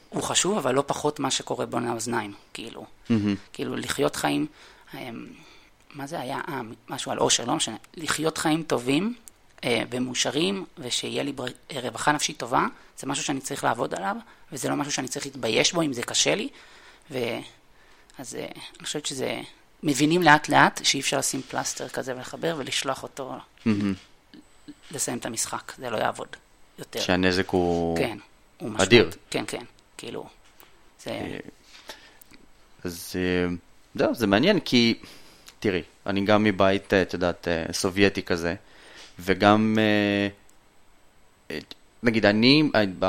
הוא 0.09 0.23
חשוב, 0.23 0.57
אבל 0.57 0.75
לא 0.75 0.83
פחות 0.87 1.19
מה 1.19 1.31
שקורה 1.31 1.65
בין 1.65 1.87
האוזניים, 1.87 2.33
כאילו. 2.53 2.81
Mm-hmm. 2.81 3.13
כאילו, 3.53 3.75
לחיות 3.75 4.15
חיים, 4.15 4.47
מה 4.93 6.07
זה 6.07 6.19
היה? 6.19 6.39
אה, 6.47 6.61
משהו 6.89 7.11
על 7.11 7.19
אושר, 7.19 7.45
לא 7.45 7.55
משנה. 7.55 7.75
לחיות 7.97 8.37
חיים 8.37 8.63
טובים 8.63 9.15
אה, 9.63 9.83
ומאושרים, 9.89 10.65
ושיהיה 10.77 11.23
לי 11.23 11.33
בר... 11.33 11.45
רווחה 11.73 12.11
נפשית 12.11 12.37
טובה, 12.37 12.65
זה 12.99 13.07
משהו 13.07 13.23
שאני 13.23 13.41
צריך 13.41 13.63
לעבוד 13.63 13.95
עליו, 13.95 14.15
וזה 14.51 14.69
לא 14.69 14.75
משהו 14.75 14.91
שאני 14.91 15.07
צריך 15.07 15.25
להתבייש 15.25 15.73
בו 15.73 15.81
אם 15.81 15.93
זה 15.93 16.03
קשה 16.03 16.35
לי. 16.35 16.49
ו... 17.11 17.17
אז 18.17 18.35
אה, 18.35 18.47
אני 18.79 18.85
חושבת 18.85 19.05
שזה... 19.05 19.41
מבינים 19.83 20.21
לאט 20.21 20.49
לאט 20.49 20.81
שאי 20.83 20.99
אפשר 20.99 21.17
לשים 21.17 21.41
פלסטר 21.41 21.89
כזה 21.89 22.15
ולחבר 22.15 22.55
ולשלוח 22.57 23.03
אותו 23.03 23.35
mm-hmm. 23.37 23.69
לסיים 24.91 25.17
את 25.17 25.25
המשחק, 25.25 25.73
זה 25.77 25.89
לא 25.89 25.97
יעבוד 25.97 26.27
יותר. 26.79 26.99
שהנזק 26.99 27.49
הוא 27.49 27.97
כן, 27.97 28.17
הוא 28.57 28.69
משמעות. 28.69 28.87
אדיר. 28.87 29.09
כן, 29.29 29.43
כן, 29.47 29.63
כאילו, 29.97 30.27
זה... 31.03 31.11
אה, 31.11 31.37
אז 32.83 33.15
אה, 33.15 33.55
זהו, 33.97 34.15
זה 34.15 34.27
מעניין, 34.27 34.59
כי 34.59 34.93
תראי, 35.59 35.81
אני 36.05 36.25
גם 36.25 36.43
מבית, 36.43 36.93
אה, 36.93 37.01
את 37.01 37.13
יודעת, 37.13 37.47
אה, 37.47 37.73
סובייטי 37.73 38.23
כזה, 38.23 38.55
וגם, 39.19 39.77
אה, 41.51 41.57
נגיד, 42.03 42.25
אני, 42.25 42.69
ב... 42.99 43.05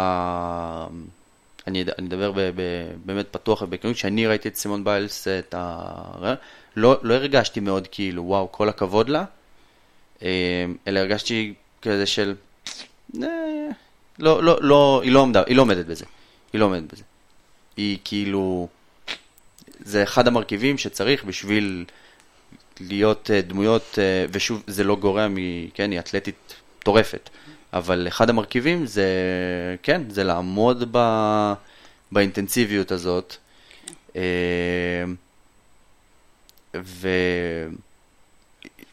אני, 1.66 1.82
אדבר 1.82 2.32
ב, 2.32 2.40
ב, 2.40 2.62
באמת 3.04 3.26
פתוח 3.30 3.62
ובכנות, 3.62 3.94
כשאני 3.94 4.26
ראיתי 4.26 4.48
את 4.48 4.56
סימון 4.56 4.84
ביילס, 4.84 5.28
את 5.28 5.54
ה... 5.58 6.36
לא, 6.76 6.98
לא 7.02 7.14
הרגשתי 7.14 7.60
מאוד 7.60 7.86
כאילו, 7.90 8.22
וואו, 8.22 8.52
כל 8.52 8.68
הכבוד 8.68 9.08
לה, 9.08 9.24
אלא 10.86 11.00
הרגשתי 11.00 11.54
כזה 11.82 12.06
של, 12.06 12.34
לא, 13.14 13.28
לא, 14.18 14.42
לא, 14.42 14.58
לא 14.62 15.00
היא 15.04 15.12
לא 15.56 15.62
עומדת 15.62 15.86
בזה, 15.86 16.04
היא 16.52 16.60
לא 16.60 16.64
עומדת 16.64 16.92
בזה. 16.92 17.02
היא 17.76 17.98
כאילו, 18.04 18.68
זה 19.84 20.02
אחד 20.02 20.26
המרכיבים 20.26 20.78
שצריך 20.78 21.24
בשביל 21.24 21.84
להיות 22.80 23.30
אה, 23.30 23.40
דמויות, 23.40 23.98
אה, 23.98 24.26
ושוב, 24.32 24.62
זה 24.66 24.84
לא 24.84 24.96
גורע 24.96 25.28
מ... 25.28 25.36
כן, 25.74 25.90
היא 25.90 25.98
אתלטית 25.98 26.54
מטורפת, 26.80 27.30
אבל 27.72 28.08
אחד 28.08 28.30
המרכיבים 28.30 28.86
זה, 28.86 29.06
כן, 29.82 30.02
זה 30.10 30.24
לעמוד 30.24 30.84
ב... 30.92 30.98
באינטנסיביות 32.12 32.92
הזאת. 32.92 33.36
אה, 34.16 34.22
ו... 36.76 37.08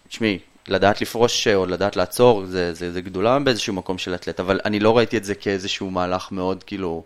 תשמעי, 0.07 0.39
לדעת 0.67 1.01
לפרוש 1.01 1.47
או 1.47 1.65
לדעת 1.65 1.95
לעצור, 1.95 2.45
זה, 2.45 2.73
זה, 2.73 2.91
זה 2.91 3.01
גדולה 3.01 3.39
באיזשהו 3.39 3.73
מקום 3.73 3.97
של 3.97 4.15
אתלט, 4.15 4.39
אבל 4.39 4.59
אני 4.65 4.79
לא 4.79 4.97
ראיתי 4.97 5.17
את 5.17 5.23
זה 5.23 5.35
כאיזשהו 5.35 5.91
מהלך 5.91 6.31
מאוד, 6.31 6.63
כאילו, 6.63 7.03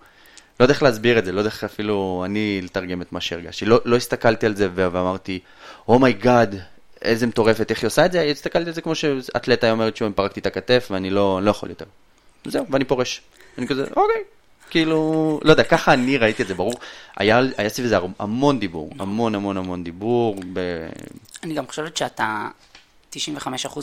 לא 0.59 0.63
יודע 0.63 0.73
איך 0.73 0.83
להסביר 0.83 1.19
את 1.19 1.25
זה, 1.25 1.31
לא 1.31 1.39
יודע 1.39 1.49
איך 1.49 1.63
אפילו 1.63 2.21
אני 2.25 2.61
לתרגם 2.63 3.01
את 3.01 3.11
מה 3.11 3.21
שהרגשתי. 3.21 3.65
לא, 3.65 3.81
לא 3.85 3.95
הסתכלתי 3.95 4.45
על 4.45 4.55
זה 4.55 4.69
ואמרתי, 4.73 5.39
oh 5.87 6.04
my 6.04 6.20
god, 6.20 6.53
oh 6.53 6.57
איזה 7.01 7.27
מטורפת, 7.27 7.71
איך 7.71 7.81
היא 7.81 7.87
עושה 7.87 8.05
את 8.05 8.11
זה, 8.11 8.21
הסתכלתי 8.21 8.67
על 8.67 8.75
זה 8.75 8.81
כמו 8.81 8.95
שאתלט 8.95 9.63
היה 9.63 9.73
אומרת 9.73 9.97
שהוא 9.97 10.09
פרקתי 10.15 10.39
את 10.39 10.45
הכתף 10.45 10.87
ואני 10.91 11.09
לא, 11.09 11.39
לא 11.43 11.49
יכול 11.49 11.69
יותר. 11.69 11.85
זהו, 12.45 12.65
ואני 12.69 12.85
פורש. 12.85 13.21
אני 13.57 13.67
כזה, 13.67 13.83
אוקיי. 13.83 14.21
כאילו, 14.69 15.39
לא 15.43 15.51
יודע, 15.51 15.63
ככה 15.63 15.93
אני 15.93 16.17
ראיתי 16.17 16.43
את 16.43 16.47
זה, 16.47 16.53
ברור. 16.53 16.73
היה, 17.17 17.41
היה 17.57 17.69
סביב 17.69 17.87
זה 17.87 17.97
המון 18.19 18.59
דיבור, 18.59 18.91
המון 18.99 19.35
המון 19.35 19.57
המון 19.57 19.83
דיבור. 19.83 20.35
ב... 20.53 20.59
אני 21.43 21.53
גם 21.53 21.67
חושבת 21.67 21.97
שאתה 21.97 22.47
95% 23.13 23.17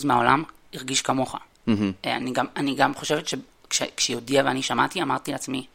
מהעולם 0.05 0.43
הרגיש 0.75 1.03
כמוך. 1.03 1.35
Mm-hmm. 1.35 1.71
אני, 2.05 2.33
גם, 2.33 2.47
אני 2.57 2.75
גם 2.75 2.95
חושבת 2.95 3.29
שכשהיא 3.71 4.17
הודיעה 4.17 4.47
ואני 4.47 4.63
שמעתי, 4.63 5.03
אמרתי 5.03 5.33
לעצמי, 5.33 5.67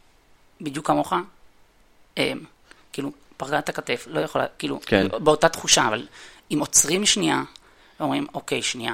בדיוק 0.61 0.87
כמוך, 0.87 1.13
אה, 2.17 2.33
כאילו, 2.93 3.11
פרקה 3.37 3.59
את 3.59 3.69
הכתף, 3.69 4.07
לא 4.09 4.19
יכולה, 4.19 4.45
כאילו, 4.59 4.79
כן. 4.85 5.07
באותה 5.23 5.49
תחושה, 5.49 5.87
אבל 5.87 6.07
אם 6.53 6.59
עוצרים 6.59 7.05
שנייה, 7.05 7.43
ואומרים, 7.99 8.27
אוקיי, 8.33 8.61
שנייה. 8.61 8.93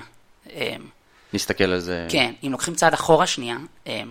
אה, 0.49 0.75
נסתכל 1.34 1.63
על 1.63 1.80
זה. 1.80 2.08
כן, 2.10 2.34
אם 2.43 2.51
לוקחים 2.51 2.75
צעד 2.75 2.93
אחורה 2.93 3.27
שנייה, 3.27 3.58
אה, 3.88 4.01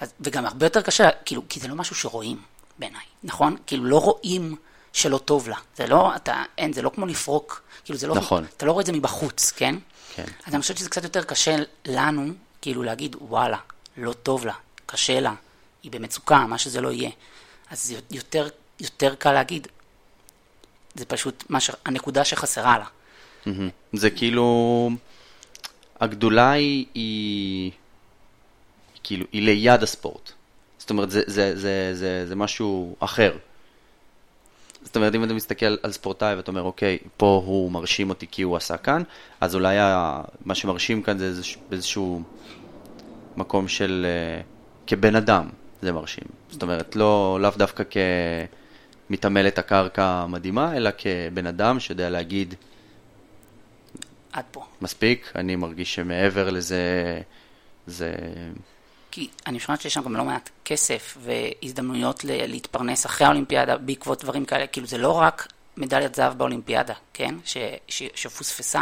אז, 0.00 0.12
וגם 0.20 0.46
הרבה 0.46 0.66
יותר 0.66 0.82
קשה, 0.82 1.10
כאילו, 1.24 1.42
כי 1.48 1.60
זה 1.60 1.68
לא 1.68 1.74
משהו 1.74 1.96
שרואים. 1.96 2.36
בעיניי, 2.80 3.00
נכון? 3.22 3.56
כאילו 3.66 3.84
לא 3.84 4.00
רואים 4.00 4.56
שלא 4.92 5.18
טוב 5.18 5.48
לה. 5.48 5.56
זה 5.76 5.86
לא, 5.86 6.16
אתה, 6.16 6.42
אין, 6.58 6.72
זה 6.72 6.82
לא 6.82 6.90
כמו 6.94 7.06
לפרוק, 7.06 7.62
כאילו 7.84 7.98
זה 7.98 8.06
לא, 8.06 8.14
נכון. 8.14 8.44
אתה 8.56 8.66
לא 8.66 8.72
רואה 8.72 8.80
את 8.80 8.86
זה 8.86 8.92
מבחוץ, 8.92 9.52
כן? 9.56 9.74
כן. 10.14 10.24
אז 10.46 10.54
אני 10.54 10.62
חושבת 10.62 10.78
שזה 10.78 10.90
קצת 10.90 11.04
יותר 11.04 11.24
קשה 11.24 11.56
לנו, 11.86 12.32
כאילו 12.62 12.82
להגיד, 12.82 13.16
וואלה, 13.20 13.58
לא 13.96 14.12
טוב 14.12 14.46
לה, 14.46 14.54
קשה 14.86 15.20
לה, 15.20 15.34
היא 15.82 15.92
במצוקה, 15.92 16.46
מה 16.46 16.58
שזה 16.58 16.80
לא 16.80 16.92
יהיה. 16.92 17.10
אז 17.70 17.94
יותר, 18.10 18.48
יותר 18.80 19.14
קל 19.14 19.32
להגיד, 19.32 19.68
זה 20.94 21.04
פשוט 21.04 21.44
ש... 21.58 21.70
הנקודה 21.84 22.24
שחסרה 22.24 22.78
לה. 22.78 22.84
מהמם. 23.46 23.68
זה 23.92 24.10
כאילו, 24.10 24.90
הגדולה 26.00 26.50
היא, 26.50 26.86
היא 26.94 27.70
כאילו, 29.04 29.26
היא 29.32 29.42
ליד 29.42 29.82
הספורט. 29.82 30.32
זאת 30.78 30.90
אומרת, 30.90 31.10
זה, 31.10 31.22
זה, 31.26 31.56
זה, 31.56 31.90
זה, 31.94 32.24
זה 32.26 32.36
משהו 32.36 32.96
אחר. 33.00 33.36
זאת 34.82 34.96
אומרת, 34.96 35.14
אם 35.14 35.24
אתה 35.24 35.34
מסתכל 35.34 35.76
על 35.82 35.92
ספורטאי 35.92 36.34
ואתה 36.34 36.50
אומר, 36.50 36.62
אוקיי, 36.62 36.98
פה 37.16 37.42
הוא 37.46 37.72
מרשים 37.72 38.10
אותי 38.10 38.26
כי 38.30 38.42
הוא 38.42 38.56
עשה 38.56 38.76
כאן, 38.76 39.02
אז 39.40 39.54
אולי 39.54 39.78
ה- 39.78 40.20
מה 40.44 40.54
שמרשים 40.54 41.02
כאן 41.02 41.18
זה 41.18 41.32
איזשהו, 41.72 42.22
מקום 43.36 43.68
של, 43.68 44.06
אה, 44.08 44.42
כבן 44.86 45.16
אדם, 45.16 45.48
זה 45.82 45.92
מרשים. 45.92 46.24
זאת 46.50 46.62
אומרת, 46.62 46.96
לא, 46.96 47.38
לאו 47.40 47.50
דווקא 47.56 47.84
כמתעמלת 49.08 49.58
הקרקע 49.58 50.26
מדהימה, 50.26 50.76
אלא 50.76 50.90
כבן 50.98 51.46
אדם 51.46 51.80
שיודע 51.80 52.10
להגיד, 52.10 52.54
עד 54.32 54.44
פה. 54.50 54.64
מספיק, 54.82 55.32
אני 55.34 55.56
מרגיש 55.56 55.94
שמעבר 55.94 56.50
לזה, 56.50 57.20
זה... 57.86 58.14
כי 59.10 59.28
אני 59.46 59.60
שומעת 59.60 59.80
שיש 59.80 59.94
שם 59.94 60.02
גם 60.02 60.16
לא 60.16 60.24
מעט 60.24 60.50
כסף 60.64 61.18
והזדמנויות 61.20 62.24
להתפרנס 62.24 63.06
אחרי 63.06 63.26
האולימפיאדה 63.26 63.76
בעקבות 63.76 64.22
דברים 64.22 64.44
כאלה. 64.44 64.66
כאילו 64.66 64.86
זה 64.86 64.98
לא 64.98 65.12
רק 65.12 65.48
מדליית 65.76 66.14
זהב 66.14 66.38
באולימפיאדה, 66.38 66.94
כן? 67.12 67.34
ש, 67.44 67.56
ש, 67.88 68.02
שפוספסה. 68.14 68.80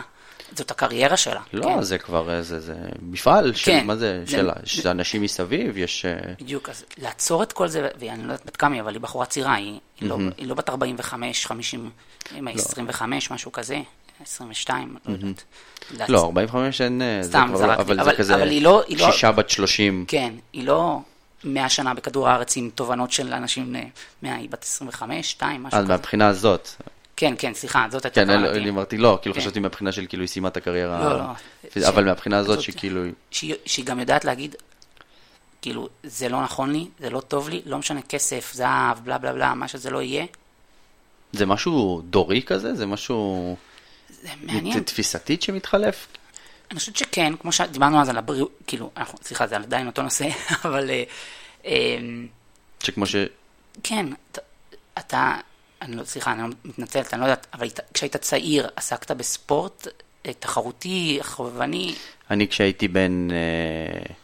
זאת 0.57 0.71
הקריירה 0.71 1.17
שלה. 1.17 1.41
לא, 1.53 1.63
כן? 1.65 1.83
זה 1.83 1.99
כבר, 1.99 2.31
אה, 2.31 2.43
זה, 2.43 2.61
זה 2.61 2.75
מפעל 3.03 3.55
של, 3.55 3.71
כן. 3.71 3.87
מה 3.87 3.97
זה, 3.97 4.23
זה- 4.25 4.31
שלה, 4.33 4.53
זה- 4.57 4.61
יש 4.65 4.87
אנשים 4.87 5.23
מסביב, 5.23 5.77
יש... 5.79 6.05
אה, 6.05 6.15
בדיוק, 6.41 6.69
אז 6.69 6.85
לעצור 6.99 7.43
את 7.43 7.53
כל 7.53 7.69
זה, 7.69 7.89
ואני 7.99 8.19
לא 8.27 8.33
יודעת 8.33 8.47
בת 8.47 8.57
כמה 8.57 8.81
אבל 8.81 8.93
היא 8.93 9.01
בחורה 9.01 9.27
צעירה, 9.27 9.55
היא, 9.55 9.79
היא, 10.01 10.09
לא, 10.09 10.19
היא 10.37 10.47
לא 10.49 10.55
בת 10.55 10.69
45, 10.71 11.47
50, 11.47 11.91
אם 12.39 12.49
היא 12.49 12.57
25, 12.57 13.31
משהו 13.31 13.53
כזה, 13.53 13.79
22, 14.23 14.97
לא 15.07 15.15
יודעת. 15.93 16.09
לא, 16.09 16.21
45 16.25 16.81
אין, 16.81 17.03
אה, 17.03 17.19
זה 17.23 17.29
סתם, 17.29 17.45
כבר 17.49 17.61
לא, 17.61 17.67
זרקתי, 17.67 17.83
אבל 17.83 18.01
אבל- 18.01 18.11
זה 18.11 18.17
כזה 18.17 18.35
אבל 18.35 18.49
היא 18.49 18.63
לא- 18.63 18.83
היא 18.89 18.99
לא- 18.99 19.13
שישה 19.13 19.33
בת 19.33 19.51
30. 19.51 20.05
כן, 20.09 20.33
היא 20.53 20.67
לא 20.67 20.99
100 21.45 21.69
שנה 21.69 21.95
בכדור 21.95 22.29
הארץ 22.29 22.57
עם 22.57 22.71
תובנות 22.75 23.13
של 23.13 23.33
אנשים 23.33 23.67
בני 23.67 23.91
100, 24.23 24.35
היא 24.35 24.51
בת 24.51 24.63
25, 24.65 25.31
2, 25.31 25.63
משהו 25.63 25.77
אז 25.79 25.85
כזה. 25.85 25.93
מהבחינה 25.93 26.29
הזאת, 26.29 26.69
כן, 27.21 27.35
כן, 27.39 27.55
סליחה, 27.55 27.87
זאת 27.91 28.05
הייתה 28.05 28.21
כן, 28.25 28.27
כוונתי. 28.41 28.59
אני 28.59 28.71
אמרתי 28.71 28.97
לא, 28.99 29.19
כאילו 29.23 29.35
כן. 29.35 29.41
חשבתי 29.41 29.61
מהבחינה 29.61 29.93
של 29.93 30.07
כאילו 30.09 30.23
היא 30.23 30.29
סיימה 30.29 30.49
את 30.49 30.57
הקריירה, 30.57 31.05
לא, 31.05 31.19
לא. 31.19 31.25
פיז- 31.73 31.83
ש- 31.85 31.89
אבל 31.89 32.05
מהבחינה 32.05 32.39
הזאת 32.39 32.55
זאת- 32.57 32.65
שכאילו, 32.65 33.01
שהיא, 33.31 33.55
שהיא 33.67 33.85
גם 33.85 34.01
יודעת 34.01 34.25
להגיד, 34.25 34.57
כאילו, 35.63 35.89
זה 36.03 36.29
לא 36.29 36.43
נכון 36.43 36.73
לי, 36.73 36.87
זה 37.01 37.11
לא 37.11 37.21
טוב 37.21 37.49
לי, 37.49 37.63
לא 37.67 37.79
משנה 37.79 38.03
כסף, 38.03 38.51
זהב, 38.55 38.99
בלה 39.05 39.19
בלה 39.19 39.33
בלה, 39.33 39.55
מה 39.55 39.69
שזה 39.69 39.91
לא 39.91 40.03
יהיה, 40.03 40.25
זה 41.33 41.47
משהו 41.47 42.03
דורי 42.05 42.43
כזה? 42.43 42.75
זה 42.75 42.87
משהו 42.87 43.57
זה 44.23 44.29
מעניין. 44.43 44.81
תפיסתית 44.83 45.43
שמתחלף? 45.43 46.07
אני 46.71 46.79
חושבת 46.79 46.97
שכן, 46.97 47.33
כמו 47.41 47.53
שדיברנו 47.53 48.01
אז 48.01 48.09
על 48.09 48.19
הבריאות, 48.19 48.51
כאילו, 48.67 48.91
אנחנו, 48.97 49.19
סליחה, 49.23 49.47
זה 49.47 49.57
עדיין 49.57 49.87
אותו 49.87 50.03
נושא, 50.03 50.29
אבל 50.65 50.91
אה, 50.91 51.03
אה, 51.67 51.99
שכמו 52.83 53.07
ש... 53.07 53.17
כן, 53.83 54.07
אתה, 54.99 55.37
אני 55.83 55.97
לא, 55.97 56.05
סליחה, 56.05 56.33
אני 56.33 56.43
לא 56.43 56.49
מתנצלת, 56.65 57.15
אני 57.15 57.21
לא 57.21 57.27
יודעת, 57.27 57.47
אבל 57.55 57.63
היית- 57.63 57.81
כשהיית 57.95 58.17
צעיר, 58.17 58.69
עסקת 58.77 59.11
בספורט 59.11 59.87
אה, 60.27 60.33
תחרותי, 60.33 61.19
חובבני, 61.23 61.95
אני 62.31 62.49
כשהייתי 62.49 62.89
בן, 62.89 63.29
אה, 63.31 64.15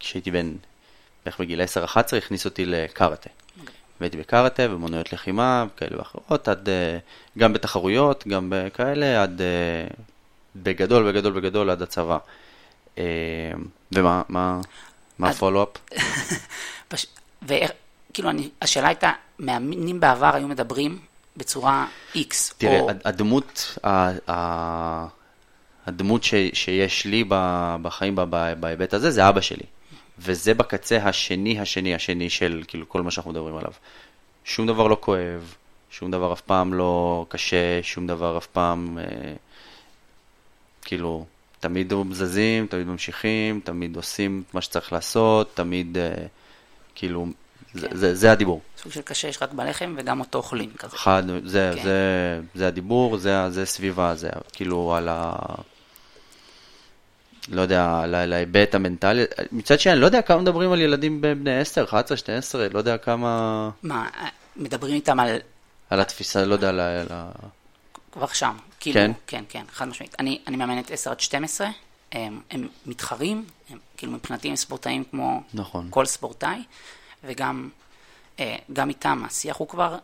כשהייתי 0.00 0.30
בן, 0.30 0.52
בערך 1.24 1.40
בגיל 1.40 1.60
10-11, 1.62 1.96
הכניס 2.16 2.44
אותי 2.44 2.66
לקארטה. 2.66 3.30
והייתי 4.00 4.16
בקארטה 4.16 4.62
ומוניות 4.70 5.12
לחימה 5.12 5.64
כאלה 5.76 5.98
ואחרות, 5.98 6.48
עד, 6.48 6.68
אה, 6.68 6.98
גם 7.38 7.52
בתחרויות, 7.52 8.26
גם 8.26 8.52
בכאלה, 8.54 9.22
עד, 9.22 9.40
בגדול, 10.56 11.12
בגדול, 11.12 11.32
בגדול, 11.32 11.70
עד 11.70 11.82
הצבא. 11.82 12.18
ומה, 13.92 14.22
מה, 14.28 14.60
מה 15.18 15.28
הפולו-אפ? 15.30 15.68
ואיך, 17.42 17.70
כאילו, 18.16 18.30
אני, 18.30 18.50
השאלה 18.62 18.88
הייתה, 18.88 19.12
מאמנים 19.38 20.00
בעבר 20.00 20.34
היו 20.34 20.48
מדברים 20.48 20.98
בצורה 21.36 21.86
X, 22.14 22.34
תראה, 22.58 22.80
או... 22.80 22.90
הד- 22.90 23.00
הדמות, 23.04 23.78
ה- 23.84 24.30
ה- 24.30 25.06
הדמות 25.86 26.24
ש, 26.24 26.34
שיש 26.52 27.04
לי 27.04 27.24
בחיים 27.82 28.18
בהיבט 28.60 28.94
הזה, 28.94 29.10
זה 29.10 29.28
אבא 29.28 29.40
שלי. 29.40 29.62
וזה 30.18 30.54
בקצה 30.54 30.96
השני, 30.96 31.60
השני, 31.60 31.94
השני 31.94 32.30
של 32.30 32.62
כאילו 32.68 32.88
כל 32.88 33.02
מה 33.02 33.10
שאנחנו 33.10 33.30
מדברים 33.30 33.56
עליו. 33.56 33.72
שום 34.44 34.66
דבר 34.66 34.86
לא 34.86 34.96
כואב, 35.00 35.54
שום 35.90 36.10
דבר 36.10 36.32
אף 36.32 36.40
פעם 36.40 36.74
לא 36.74 37.26
קשה, 37.28 37.82
שום 37.82 38.06
דבר 38.06 38.38
אף 38.38 38.46
פעם, 38.46 38.98
אה, 38.98 39.32
כאילו, 40.82 41.26
תמיד 41.60 41.92
זזים, 42.12 42.66
תמיד 42.66 42.86
ממשיכים, 42.86 43.60
תמיד 43.64 43.96
עושים 43.96 44.42
את 44.48 44.54
מה 44.54 44.60
שצריך 44.60 44.92
לעשות, 44.92 45.56
תמיד, 45.56 45.98
אה, 45.98 46.26
כאילו, 46.94 47.26
זה, 47.80 47.88
זה, 47.92 48.14
זה 48.14 48.32
הדיבור. 48.32 48.60
סוג 48.82 48.92
של 48.92 49.02
קשה, 49.02 49.28
יש 49.28 49.42
רק 49.42 49.52
בלחם 49.52 49.94
וגם 49.98 50.20
אותו 50.20 50.38
אוכלים 50.38 50.70
כזה. 50.78 50.96
חד, 50.96 51.22
זה, 51.44 51.72
כן. 51.76 51.82
זה, 51.82 52.40
זה 52.54 52.66
הדיבור, 52.66 53.16
זה, 53.18 53.50
זה 53.50 53.66
סביבה, 53.66 54.14
זה 54.14 54.30
כאילו 54.52 54.94
על 54.94 55.08
ה... 55.08 55.32
לא 57.48 57.60
יודע, 57.60 58.00
על 58.00 58.32
ההיבט 58.32 58.74
המנטלי. 58.74 59.24
מצד 59.52 59.80
שני, 59.80 59.92
אני 59.92 60.00
לא 60.00 60.06
יודע 60.06 60.22
כמה 60.22 60.40
מדברים 60.40 60.72
על 60.72 60.80
ילדים 60.80 61.20
בני 61.20 61.58
10, 61.58 61.84
11, 61.84 62.16
12, 62.16 62.68
לא 62.68 62.78
יודע 62.78 62.98
כמה... 62.98 63.70
מה, 63.82 64.08
מדברים 64.56 64.94
איתם 64.94 65.20
על... 65.20 65.36
על 65.90 66.00
התפיסה, 66.00 66.44
לא 66.44 66.54
יודע. 66.54 66.68
על 66.68 66.80
ה... 67.10 67.30
כבר 68.12 68.26
שם. 68.26 68.56
כאילו, 68.80 68.94
כן? 68.94 69.12
כן, 69.26 69.44
כן, 69.48 69.64
חד 69.72 69.88
משמעית. 69.88 70.14
אני, 70.18 70.38
אני 70.46 70.56
מאמנת 70.56 70.90
10 70.90 71.10
עד 71.10 71.20
12, 71.20 71.68
הם, 72.12 72.40
הם 72.50 72.68
מתחרים, 72.86 73.44
הם, 73.70 73.78
כאילו 73.96 74.12
מבחינתי 74.12 74.48
הם 74.48 74.56
ספורטאים 74.56 75.04
כמו 75.10 75.40
נכון. 75.54 75.86
כל 75.90 76.06
ספורטאי, 76.06 76.62
וגם 77.26 77.68
אה, 78.40 78.56
גם 78.72 78.88
איתם 78.88 79.22
השיח 79.26 79.56
הוא 79.56 79.68
כבר 79.68 79.98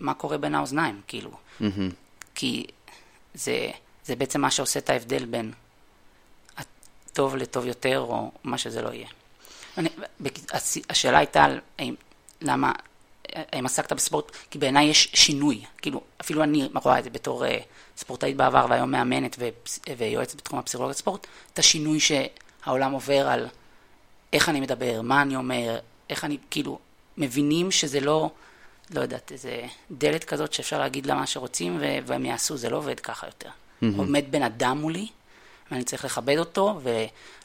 מה 0.00 0.14
קורה 0.14 0.38
בין 0.38 0.54
האוזניים, 0.54 1.00
כאילו. 1.06 1.30
מהמם. 1.60 1.90
כי 2.34 2.66
זה, 3.34 3.70
זה 4.04 4.16
בעצם 4.16 4.40
מה 4.40 4.50
שעושה 4.50 4.78
את 4.78 4.90
ההבדל 4.90 5.24
בין 5.24 5.52
הטוב 6.56 7.36
לטוב 7.36 7.66
יותר, 7.66 7.98
או 8.00 8.30
מה 8.44 8.58
שזה 8.58 8.82
לא 8.82 8.92
יהיה. 8.92 9.08
אני, 9.78 9.88
השאלה 10.90 11.18
הייתה 11.18 11.44
על 11.44 11.60
האם, 11.78 11.94
למה, 12.40 12.72
האם 13.28 13.66
עסקת 13.66 13.92
בספורט, 13.92 14.36
כי 14.50 14.58
בעיניי 14.58 14.86
יש 14.86 15.08
שינוי, 15.14 15.64
כאילו, 15.82 16.00
אפילו 16.20 16.42
אני 16.42 16.68
רואה 16.74 16.98
את 16.98 17.04
זה 17.04 17.10
בתור 17.10 17.46
אה, 17.46 17.58
ספורטאית 17.96 18.36
בעבר 18.36 18.66
והיום 18.70 18.90
מאמנת 18.90 19.36
ופס- 19.38 19.80
ויועצת 19.96 20.36
בתחום 20.36 20.58
הפסיכולוגיית 20.58 20.98
ספורט, 20.98 21.26
את 21.52 21.58
השינוי 21.58 21.98
שהעולם 22.00 22.92
עובר 22.92 23.28
על 23.28 23.48
איך 24.32 24.48
אני 24.48 24.60
מדבר, 24.60 25.00
מה 25.02 25.22
אני 25.22 25.36
אומר, 25.36 25.78
איך 26.10 26.24
אני, 26.24 26.36
כאילו, 26.50 26.78
מבינים 27.16 27.70
שזה 27.70 28.00
לא, 28.00 28.30
לא 28.90 29.00
יודעת, 29.00 29.32
איזה 29.32 29.62
דלת 29.90 30.24
כזאת 30.24 30.52
שאפשר 30.52 30.78
להגיד 30.78 31.06
לה 31.06 31.14
מה 31.14 31.26
שרוצים 31.26 31.76
ו- 31.80 31.98
והם 32.06 32.24
יעשו, 32.24 32.56
זה 32.56 32.70
לא 32.70 32.76
עובד 32.76 33.00
ככה 33.00 33.26
יותר. 33.26 33.48
עומד 33.96 34.24
בן 34.30 34.42
אדם 34.42 34.78
מולי, 34.78 35.08
ואני 35.70 35.84
צריך 35.84 36.04
לכבד 36.04 36.38
אותו 36.38 36.80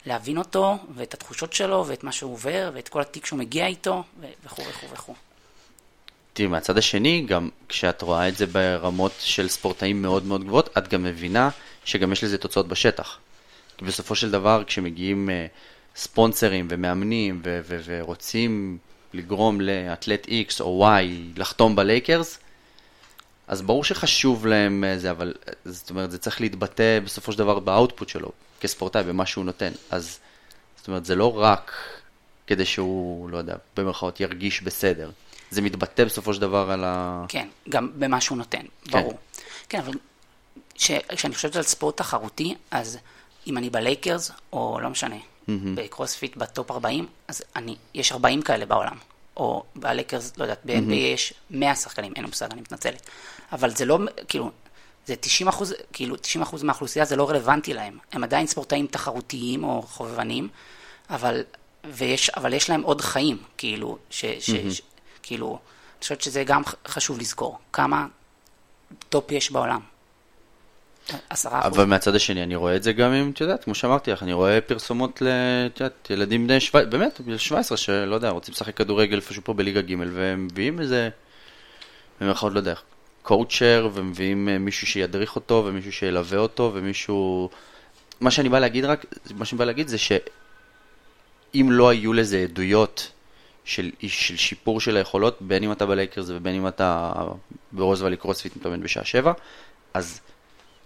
ולהבין 0.05 0.37
אותו, 0.37 0.77
ואת 0.95 1.13
התחושות 1.13 1.53
שלו, 1.53 1.85
ואת 1.87 2.03
מה 2.03 2.11
שהוא 2.11 2.33
עובר, 2.33 2.71
ואת 2.73 2.89
כל 2.89 3.01
התיק 3.01 3.25
שהוא 3.25 3.39
מגיע 3.39 3.67
איתו, 3.67 4.03
וכו' 4.45 4.61
וכו' 4.69 4.87
וכו'. 4.93 5.13
תראי, 6.33 6.47
מהצד 6.47 6.77
השני, 6.77 7.25
גם 7.27 7.49
כשאת 7.69 8.01
רואה 8.01 8.27
את 8.27 8.37
זה 8.37 8.45
ברמות 8.45 9.11
של 9.19 9.47
ספורטאים 9.47 10.01
מאוד 10.01 10.25
מאוד 10.25 10.43
גבוהות, 10.43 10.77
את 10.77 10.87
גם 10.87 11.03
מבינה 11.03 11.49
שגם 11.85 12.11
יש 12.11 12.23
לזה 12.23 12.37
תוצאות 12.37 12.67
בשטח. 12.67 13.17
כי 13.77 13.85
בסופו 13.85 14.15
של 14.15 14.31
דבר, 14.31 14.63
כשמגיעים 14.67 15.29
אה, 15.29 15.45
ספונסרים 15.95 16.67
ומאמנים 16.69 17.41
ו- 17.45 17.59
ו- 17.63 17.81
ורוצים 17.85 18.77
לגרום 19.13 19.61
לאתלט 19.61 20.25
X 20.27 20.59
או 20.59 20.87
Y 20.87 21.03
לחתום 21.39 21.75
בלייקרס, 21.75 22.39
אז 23.47 23.61
ברור 23.61 23.83
שחשוב 23.83 24.47
להם 24.47 24.83
אה, 24.83 24.97
זה, 24.97 25.11
אבל 25.11 25.33
אה, 25.47 25.53
זאת 25.65 25.89
אומרת, 25.89 26.11
זה 26.11 26.17
צריך 26.17 26.41
להתבטא 26.41 26.99
בסופו 26.99 27.31
של 27.31 27.37
דבר 27.37 27.59
באאוטפוט 27.59 28.09
שלו, 28.09 28.31
כספורטאי, 28.59 29.03
במה 29.03 29.25
שהוא 29.25 29.45
נותן. 29.45 29.71
אז 29.89 30.19
זאת 30.77 30.87
אומרת, 30.87 31.05
זה 31.05 31.15
לא 31.15 31.39
רק 31.39 31.71
כדי 32.47 32.65
שהוא, 32.65 33.29
לא 33.29 33.37
יודע, 33.37 33.55
במרכאות 33.77 34.19
ירגיש 34.19 34.61
בסדר. 34.61 35.11
זה 35.51 35.61
מתבטא 35.61 36.03
בסופו 36.05 36.33
של 36.33 36.41
דבר 36.41 36.71
על 36.71 36.83
ה... 36.83 37.25
כן, 37.27 37.47
גם 37.69 37.91
במה 37.95 38.21
שהוא 38.21 38.37
נותן, 38.37 38.61
ברור. 38.91 39.17
כן, 39.69 39.79
אבל 39.79 39.93
ש- 40.75 40.91
כשאני 41.09 41.35
חושבת 41.35 41.55
על 41.55 41.63
ספורט 41.63 41.97
תחרותי, 41.97 42.55
אז 42.71 42.97
אם 43.47 43.57
אני 43.57 43.69
בלייקרס, 43.69 44.31
או 44.53 44.79
לא 44.81 44.89
משנה, 44.89 45.15
בקרוספיט 45.47 46.37
ב 46.37 46.46
top 46.46 46.71
40, 46.71 47.07
אז 47.27 47.41
אני, 47.55 47.75
יש 47.93 48.11
40 48.11 48.41
כאלה 48.41 48.65
בעולם. 48.65 48.97
או 49.37 49.63
בלייקרס, 49.75 50.37
לא 50.37 50.43
יודעת, 50.43 50.59
ב-NBA 50.65 50.93
יש 50.93 51.33
100 51.51 51.75
שחקנים, 51.75 52.13
אין 52.15 52.23
לי 52.23 52.29
מושג, 52.29 52.47
אני 52.51 52.61
מתנצלת. 52.61 53.09
אבל 53.51 53.69
זה 53.69 53.85
לא, 53.85 53.99
כאילו, 54.27 54.51
זה 55.05 55.15
90 55.15 55.47
אחוז, 55.47 55.73
כאילו, 55.93 56.15
90 56.15 56.41
אחוז 56.41 56.63
מהאוכלוסייה 56.63 57.05
זה 57.05 57.15
לא 57.15 57.29
רלוונטי 57.29 57.73
להם. 57.73 57.97
הם 58.11 58.23
עדיין 58.23 58.47
ספורטאים 58.47 58.87
תחרותיים 58.87 59.63
או 59.63 59.81
חובבנים, 59.81 60.47
אבל, 61.09 61.43
ויש, 61.83 62.29
אבל 62.29 62.53
יש 62.53 62.69
להם 62.69 62.81
עוד 62.81 63.01
חיים, 63.01 63.37
כאילו, 63.57 63.97
ש, 64.09 64.25
ש, 64.25 64.51
ש, 64.51 64.81
כאילו, 65.23 65.47
אני 65.47 66.01
חושבת 66.01 66.21
שזה 66.21 66.43
גם 66.43 66.61
חשוב 66.87 67.19
לזכור, 67.19 67.57
כמה 67.73 68.07
top 69.09 69.31
יש 69.31 69.51
בעולם. 69.51 69.90
עשרה 71.29 71.59
אחוז. 71.59 71.73
אבל 71.73 71.85
מהצד 71.85 72.15
השני, 72.15 72.43
אני 72.43 72.55
רואה 72.55 72.75
את 72.75 72.83
זה 72.83 72.93
גם 72.93 73.11
עם, 73.11 73.31
את 73.33 73.41
יודעת, 73.41 73.63
כמו 73.63 73.75
שאמרתי 73.75 74.11
לך, 74.11 74.23
אני 74.23 74.33
רואה 74.33 74.61
פרסומות 74.61 75.21
ל... 75.21 75.27
את 75.65 75.79
יודעת, 75.79 76.07
ילדים 76.09 76.47
בני 76.47 76.59
17, 76.59 76.91
באמת, 76.91 77.21
בני 77.21 77.37
17, 77.37 77.77
שלא 77.77 78.15
יודע, 78.15 78.29
רוצים 78.29 78.53
לשחק 78.53 78.77
כדורגל 78.77 79.15
איפשהו 79.15 79.41
פה 79.45 79.53
בליגה 79.53 79.81
ג' 79.81 79.95
והם 80.13 80.45
מביאים 80.45 80.79
איזה, 80.79 81.09
במירכאות, 82.21 82.53
לא 82.53 82.59
יודע, 82.59 82.73
קואוצ'ר, 83.21 83.89
ומביאים 83.93 84.49
אה, 84.49 84.57
מישהו 84.57 84.87
שידריך 84.87 85.35
אותו, 85.35 85.63
ומישהו 85.65 85.91
שילווה 85.91 86.37
אותו, 86.37 86.71
ומישהו... 86.73 87.49
מה 88.21 88.31
שאני 88.31 88.49
בא 88.49 88.59
להגיד 88.59 88.85
רק, 88.85 89.05
מה 89.35 89.45
שאני 89.45 89.59
בא 89.59 89.65
להגיד 89.65 89.87
זה 89.87 89.97
שאם 89.97 91.67
לא 91.71 91.89
היו 91.89 92.13
לזה 92.13 92.37
עדויות 92.37 93.11
של, 93.63 93.91
של 94.07 94.35
שיפור 94.37 94.81
של 94.81 94.97
היכולות, 94.97 95.37
בין 95.41 95.63
אם 95.63 95.71
אתה 95.71 95.85
בלייקרס 95.85 96.25
ובין 96.29 96.55
אם 96.55 96.67
אתה 96.67 97.11
ברוזוואלי 97.71 98.17
קרוספיט 98.17 98.55
מתאמן 98.55 98.81
בשעה 98.81 99.05
שבע, 99.05 99.33
אז 99.93 100.21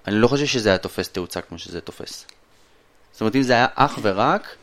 אני 0.07 0.15
לא 0.15 0.27
חושב 0.27 0.45
שזה 0.45 0.69
היה 0.69 0.77
תופס 0.77 1.09
תאוצה 1.09 1.41
כמו 1.41 1.59
שזה 1.59 1.81
תופס. 1.81 2.25
זאת 3.11 3.21
אומרת, 3.21 3.35
אם 3.35 3.41
זה 3.41 3.53
היה 3.53 3.67
אך 3.75 3.99
ורק, 4.01 4.55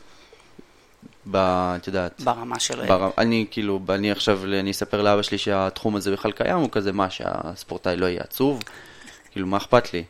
ב... 1.31 1.37
את 1.75 1.87
יודעת... 1.87 2.21
ברמה 2.21 2.59
של... 2.59 2.85
בר... 2.85 3.09
אני 3.17 3.45
כאילו, 3.51 3.79
אני 3.89 4.11
עכשיו, 4.11 4.39
אני 4.45 4.71
אספר 4.71 5.01
לאבא 5.01 5.21
שלי 5.21 5.37
שהתחום 5.37 5.95
הזה 5.95 6.11
בכלל 6.11 6.31
קיים, 6.31 6.57
הוא 6.57 6.69
כזה, 6.71 6.91
מה, 6.91 7.09
שהספורטאי 7.09 7.95
לא 7.95 8.05
יהיה 8.05 8.21
עצוב? 8.21 8.63
כאילו, 9.31 9.47
מה 9.47 9.57
אכפת 9.57 9.93
לי? 9.93 10.03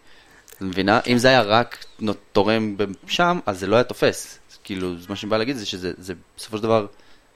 את 0.56 0.62
מבינה? 0.62 1.00
אם 1.08 1.18
זה 1.18 1.28
היה 1.28 1.42
רק 1.42 1.86
תורם 2.32 2.76
שם, 3.08 3.40
אז 3.46 3.60
זה 3.60 3.68
לא 3.68 3.76
היה 3.76 3.84
תופס. 3.84 4.40
כאילו, 4.64 4.94
מה 5.10 5.16
שאני 5.16 5.30
בא 5.30 5.38
להגיד 5.38 5.56
זה 5.56 5.66
שזה 5.66 5.92
זה 5.98 6.14
בסופו 6.38 6.58
של 6.58 6.64
דבר 6.64 6.86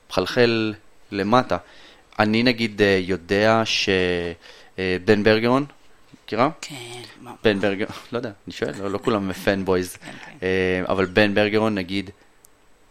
מחלחל 0.10 0.74
למטה. 1.12 1.58
אני 2.20 2.44
נגיד 2.44 2.82
אה, 2.82 3.00
יודע 3.02 3.62
שבן 3.66 5.24
ברגרון, 5.24 5.66
מכירה? 6.28 6.50
כן. 6.62 7.02
בן 7.44 7.60
ברגרון, 7.60 7.96
לא 8.12 8.18
יודע, 8.18 8.32
אני 8.48 8.54
שואל, 8.54 8.72
לא, 8.80 8.92
לא 8.92 8.98
כולם 8.98 9.34
פן 9.44 9.66
בויז, 9.66 9.96
כן, 9.96 10.12
כן. 10.26 10.32
אה, 10.44 10.84
אבל 10.90 11.06
בן 11.06 11.34
ברגרון 11.34 11.76
נגיד 11.76 12.10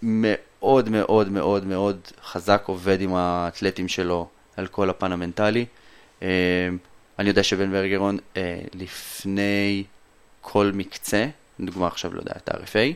מאוד 0.02 0.88
מאוד 0.88 1.28
מאוד 1.28 1.66
מאוד 1.66 2.00
חזק 2.24 2.62
עובד 2.66 3.00
עם 3.00 3.14
האתלטים 3.14 3.88
שלו 3.88 4.28
על 4.56 4.66
כל 4.66 4.90
הפן 4.90 5.12
המנטלי. 5.12 5.66
אה, 6.22 6.28
אני 7.18 7.28
יודע 7.28 7.42
שבן 7.42 7.72
ברגרון 7.72 8.18
אה, 8.36 8.58
לפני 8.74 9.84
כל 10.40 10.70
מקצה, 10.74 11.26
לדוגמה 11.58 11.86
עכשיו, 11.86 12.14
לא 12.14 12.20
יודע, 12.20 12.32
את 12.36 12.48
ה-RFA, 12.48 12.94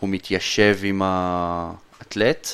הוא 0.00 0.10
מתיישב 0.10 0.78
עם 0.82 1.02
האתלט 1.04 2.48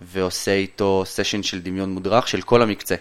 ועושה 0.00 0.52
איתו 0.52 1.02
סשן 1.06 1.42
של 1.42 1.60
דמיון 1.60 1.90
מודרך 1.90 2.28
של 2.28 2.42
כל 2.42 2.62
המקצה. 2.62 2.94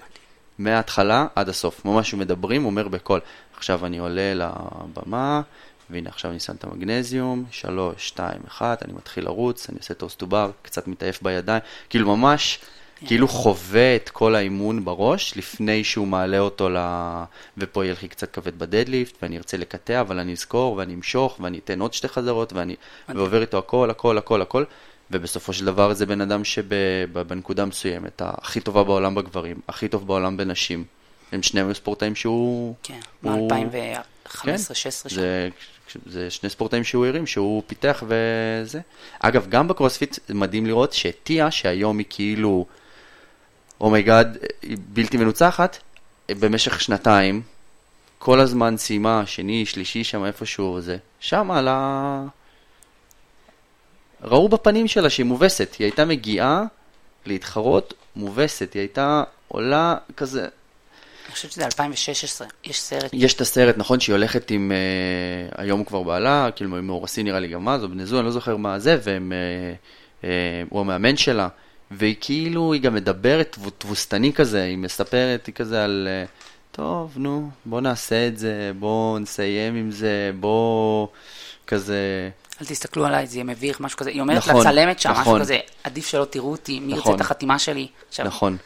מההתחלה 0.57 1.27
עד 1.35 1.49
הסוף. 1.49 1.85
ממש 1.85 2.13
מדברים, 2.13 2.65
אומר 2.65 2.87
בקול, 2.87 3.19
עכשיו 3.57 3.85
אני 3.85 3.97
עולה 3.97 4.33
לבמה, 4.33 5.41
והנה 5.89 6.09
עכשיו 6.09 6.31
אני 6.31 6.39
שם 6.39 6.55
את 6.55 6.63
המגנזיום, 6.63 7.45
שלוש, 7.51 8.07
שתיים, 8.07 8.41
אחת, 8.47 8.83
אני 8.83 8.93
מתחיל 8.93 9.25
לרוץ, 9.25 9.69
אני 9.69 9.77
עושה 9.77 9.93
toes 9.93 10.19
to 10.19 10.27
bar, 10.27 10.51
קצת 10.61 10.87
מתעייף 10.87 11.21
בידיים, 11.21 11.61
כאילו 11.89 12.17
ממש, 12.17 12.59
כאילו 13.05 13.27
חווה 13.27 13.95
את 13.95 14.09
כל 14.09 14.35
האימון 14.35 14.85
בראש, 14.85 15.37
לפני 15.37 15.83
שהוא 15.83 16.07
מעלה 16.07 16.39
אותו 16.39 16.69
ל... 16.69 16.77
ופה 17.57 17.85
יהיה 17.85 17.95
לי 18.01 18.07
קצת 18.07 18.31
כבד 18.31 18.59
ב 18.59 18.65
deadlift, 18.65 19.17
ואני 19.21 19.37
ארצה 19.37 19.57
לקטע, 19.57 20.01
אבל 20.01 20.19
אני 20.19 20.31
אזכור, 20.31 20.77
ואני 20.77 20.93
אמשוך, 20.93 21.39
ואני 21.39 21.59
אתן 21.59 21.81
עוד 21.81 21.93
שתי 21.93 22.07
חזרות, 22.07 22.53
ואני... 22.53 22.75
ועובר 23.09 23.41
איתו 23.41 23.57
הכל, 23.57 23.89
הכל, 23.89 24.17
הכל, 24.17 24.41
הכל. 24.41 24.63
ובסופו 25.11 25.53
של 25.53 25.65
דבר 25.65 25.93
זה 25.93 26.05
בן 26.05 26.21
אדם 26.21 26.43
שבנקודה 26.43 27.65
מסוימת, 27.65 28.21
הכי 28.25 28.59
טובה 28.59 28.83
בעולם 28.83 29.15
בגברים, 29.15 29.59
הכי 29.67 29.87
טוב 29.87 30.07
בעולם 30.07 30.37
בנשים. 30.37 30.83
הם 31.31 31.43
שניהם 31.43 31.67
היו 31.67 31.75
ספורטאים 31.75 32.15
שהוא... 32.15 32.75
כן, 32.83 32.99
הוא- 33.21 33.51
מ-2015-2016 33.51 34.41
כן, 34.43 34.57
שם. 34.57 35.09
זה, 35.09 35.49
זה 36.05 36.29
שני 36.29 36.49
ספורטאים 36.49 36.83
שהוא 36.83 37.05
הרים, 37.05 37.27
שהוא 37.27 37.63
פיתח 37.67 38.03
וזה. 38.07 38.79
אגב, 39.19 39.47
גם 39.49 39.67
בקרוספיט 39.67 40.19
מדהים 40.29 40.65
לראות 40.65 40.93
שטיה, 40.93 41.51
שהיום 41.51 41.97
היא 41.97 42.05
כאילו, 42.09 42.65
oh 43.81 43.95
my 43.95 44.09
god, 44.09 44.37
היא 44.61 44.77
בלתי 44.93 45.17
מנוצחת, 45.17 45.77
במשך 46.29 46.81
שנתיים, 46.81 47.41
כל 48.19 48.39
הזמן 48.39 48.77
סיימה, 48.77 49.25
שני, 49.25 49.65
שלישי, 49.65 50.03
שם 50.03 50.25
איפשהו 50.25 50.81
זה. 50.81 50.97
שם 51.19 51.51
על 51.51 51.67
ה... 51.67 52.25
ראו 54.25 54.49
בפנים 54.49 54.87
שלה 54.87 55.09
שהיא 55.09 55.25
מובסת. 55.25 55.75
היא 55.79 55.85
הייתה 55.85 56.05
מגיעה 56.05 56.63
להתחרות 57.25 57.93
מובסת. 58.15 58.73
היא 58.73 58.79
הייתה 58.79 59.23
עולה 59.47 59.95
כזה, 60.17 60.47
אני 61.25 61.33
חושבת 61.33 61.51
שזה 61.51 61.65
2016, 61.65 62.47
יש 62.63 62.81
סרט, 62.81 63.09
יש 63.13 63.33
את 63.33 63.41
הסרט, 63.41 63.77
נכון, 63.77 63.99
שהיא 63.99 64.13
הולכת 64.13 64.51
עם, 64.51 64.71
אה, 64.71 65.63
היום 65.63 65.79
הוא 65.79 65.87
כבר 65.87 66.03
בעלה, 66.03 66.49
כאילו 66.55 66.77
עם 66.77 66.87
מאורסי 66.87 67.23
נראה 67.23 67.39
לי 67.39 67.47
גם 67.47 67.69
אז, 67.69 67.83
או 67.83 67.89
בני 67.89 68.05
זוג, 68.05 68.17
אני 68.17 68.25
לא 68.25 68.31
זוכר 68.31 68.57
מה 68.57 68.79
זה, 68.79 68.97
והם, 69.03 69.33
אה, 69.33 69.73
אה, 70.29 70.63
הוא 70.69 70.81
המאמן 70.81 71.17
שלה, 71.17 71.47
והיא 71.91 72.15
כאילו, 72.21 72.73
היא 72.73 72.81
גם 72.81 72.93
מדברת 72.93 73.51
תבו- 73.51 73.69
תבוסתני 73.69 74.33
כזה, 74.33 74.63
היא 74.63 74.77
מספרת 74.77 75.45
היא 75.45 75.55
כזה 75.55 75.83
על, 75.83 76.07
אה, 76.11 76.25
טוב, 76.71 77.13
נו, 77.17 77.49
בוא 77.65 77.81
נעשה 77.81 78.27
את 78.27 78.37
זה, 78.37 78.71
בוא 78.79 79.19
נסיים 79.19 79.75
עם 79.75 79.91
זה, 79.91 80.31
בוא, 80.39 81.07
כזה, 81.67 82.29
אל 82.61 82.65
תסתכלו 82.65 83.05
עליי, 83.05 83.27
זה 83.27 83.35
יהיה 83.35 83.43
מביך, 83.43 83.79
משהו 83.79 83.97
כזה. 83.97 84.09
היא 84.09 84.21
אומרת 84.21 84.37
נכון, 84.37 84.67
לצלמת 84.67 84.99
שם, 84.99 85.09
משהו 85.09 85.21
נכון. 85.21 85.39
כזה, 85.41 85.57
עדיף 85.83 86.07
שלא 86.07 86.25
תראו 86.25 86.51
אותי, 86.51 86.79
מי 86.79 86.87
ירצה 86.91 86.99
נכון. 87.01 87.15
את 87.15 87.21
החתימה 87.21 87.59
שלי. 87.59 87.87
עכשיו, 88.09 88.25
נכון, 88.25 88.57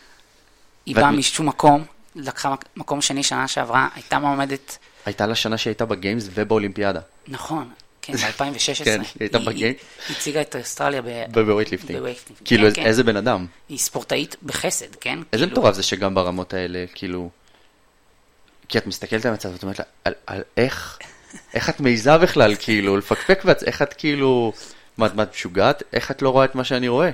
היא 0.86 0.96
באה 0.96 1.12
משום 1.12 1.46
מקום, 1.48 1.86
לקחה 2.16 2.50
מק- 2.50 2.66
מקום 2.76 3.02
שני 3.02 3.24
שנה 3.24 3.48
שעברה, 3.48 3.88
הייתה 3.96 4.20
מועמדת, 4.20 4.78
הייתה 5.06 5.28
לה 5.28 5.36
שנה 5.36 5.58
שהייתה 5.58 5.86
ב 5.86 5.93
Games 5.93 6.28
ובאולימפיאדה, 6.34 7.00
נכון, 7.28 7.70
כן, 8.02 8.14
ב-2016. 8.18 8.84
כן, 8.86 9.00
היא 9.02 9.08
הייתה 9.20 9.40
ב 9.40 9.45
Games. 9.45 9.74
היא 10.08 10.18
הציגה 10.18 10.42
את 10.42 10.56
אוסטרליה 10.56 11.02
ב 11.32 11.36
weightlifting, 11.36 12.00
כאילו, 12.46 12.68
כן, 12.74 12.86
איזה- 12.86 13.04
כן. 13.04 13.08
בן 13.08 13.18
אדם. 13.18 13.46
היא 13.70 13.78
ספורטאית 13.78 14.36
בחסד, 14.44 14.96
כן? 15.02 15.20
איזה 15.34 15.46
כאילו, 15.46 15.52
מטורף 15.62 15.76
זה 15.76 15.84
שגם 15.84 16.16
ברמות 16.16 16.54
האלה, 16.54 16.86
כאילו... 16.96 17.30
כי 18.70 18.78
את 18.78 18.88
מסתכלת 18.88 19.26
על 19.26 19.32
המצב 19.32 19.50
ואת 19.54 19.64
אומרת 19.64 19.80
לה, 19.80 19.86
על, 20.06 20.14
על 20.28 20.42
איך, 20.58 21.00
איך 21.54 21.70
את 21.70 21.80
מעיזה 21.80 22.18
בכלל, 22.18 22.56
כאילו, 22.60 22.98
לפקפק 22.98 23.46
בעצ... 23.46 23.64
איך 23.64 23.82
את 23.82 23.94
כאילו... 23.94 24.54
מה, 24.98 25.06
את- 25.06 25.30
משוגעת? 25.34 25.84
איך 25.94 26.12
את 26.12 26.22
לא 26.22 26.30
רואה 26.30 26.46
את 26.46 26.56
מה 26.56 26.64
שאני 26.64 26.88
רואה? 26.88 27.10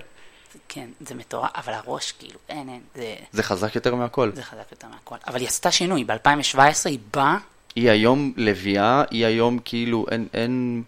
כן, 0.69 0.87
זה 0.99 1.15
מטורף, 1.15 1.49
אבל 1.55 1.73
הראש, 1.73 2.11
כאילו, 2.11 2.39
אין, 2.49 2.69
אין, 2.69 2.81
זה, 2.95 3.15
זה 3.31 3.43
חזק 3.43 3.75
יותר 3.75 3.95
מהכל. 3.95 4.31
זה 4.35 4.43
חזק 4.43 4.71
יותר 4.71 4.87
מהכל. 4.87 5.15
אבל 5.27 5.39
היא 5.39 5.47
עשתה 5.47 5.71
שינוי, 5.71 6.03
ב-2017 6.03 6.57
היא 6.85 6.99
באה, 7.13 7.37
היא 7.75 7.89
היום 7.89 8.33
לביאה, 8.37 9.03
היא 9.11 9.25
היום 9.25 9.59
כאילו, 9.65 10.05
אין, 10.11 10.27
אין... 10.33 10.83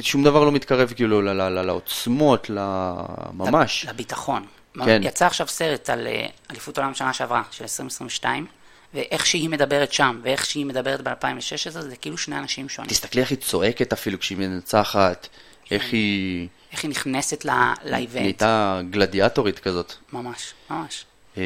שום 0.00 0.24
דבר 0.24 0.44
לא 0.44 0.52
מתקרב 0.52 0.92
כאילו 0.96 1.22
ל- 1.22 1.28
ל- 1.30 1.48
ל- 1.58 1.62
לעוצמות, 1.62 2.50
ל- 2.50 2.92
ממש. 3.32 3.86
לביטחון. 3.88 4.46
כן. 4.84 5.00
יצא 5.04 5.26
עכשיו 5.26 5.48
סרט 5.48 5.90
על 5.90 6.06
אה, 6.06 6.26
אליפות 6.50 6.78
עולם 6.78 6.94
שנה 6.94 7.12
שעברה, 7.12 7.42
של 7.50 7.64
2022, 7.64 8.46
ואיך 8.94 9.26
שהיא 9.26 9.48
מדברת 9.48 9.92
שם, 9.92 10.20
ואיך 10.22 10.46
שהיא 10.46 10.66
מדברת 10.66 11.00
ב-2016, 11.00 11.70
זה 11.80 11.96
כאילו 11.96 12.18
שני 12.18 12.38
אנשים 12.38 12.68
שונים. 12.68 12.90
תסתכלי 12.90 13.20
איך 13.20 13.30
היא 13.30 13.38
צועקת 13.38 13.92
אפילו 13.92 14.18
כשהיא 14.18 14.38
מנצחת, 14.38 15.28
איך 15.70 15.92
היא 15.92 16.48
איך 16.72 16.84
היא 16.84 16.90
נכנסת 16.90 17.44
לאיבנט. 17.84 18.22
נהייתה 18.22 18.80
גלדיאטורית 18.90 19.58
כזאת. 19.58 19.92
ממש, 20.12 20.54
ממש. 20.70 21.04
אה, 21.36 21.42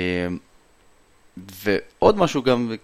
ועוד 1.37 2.16
משהו 2.16 2.42
גם, 2.42 2.74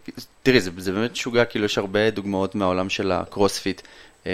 תראי, 0.43 0.61
זה, 0.61 0.71
זה 0.77 0.93
באמת 0.93 1.13
משוגע, 1.13 1.45
כאילו 1.45 1.65
יש 1.65 1.79
הרבה 1.79 2.11
דוגמאות 2.11 2.55
מהעולם 2.55 2.89
של 2.89 3.13
הקרוספיט. 3.13 3.83
אה, 4.27 4.33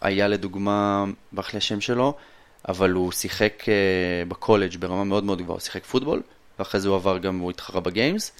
היה 0.00 0.28
לדוגמה, 0.28 1.04
ברח 1.32 1.52
לי 1.52 1.58
השם 1.58 1.80
שלו, 1.80 2.14
אבל 2.68 2.90
הוא 2.90 3.12
שיחק 3.12 3.64
אה, 3.68 3.74
בקולג' 4.28 4.76
ברמה 4.76 5.04
מאוד 5.04 5.24
מאוד 5.24 5.42
גבוהה, 5.42 5.56
הוא 5.56 5.60
שיחק 5.64 5.84
פוטבול, 5.84 6.22
ואחרי 6.58 6.80
זה 6.80 6.88
הוא 6.88 6.96
עבר 6.96 7.18
גם, 7.18 7.38
הוא 7.38 7.50
התחרה 7.50 7.80
בגיימס, 7.80 8.32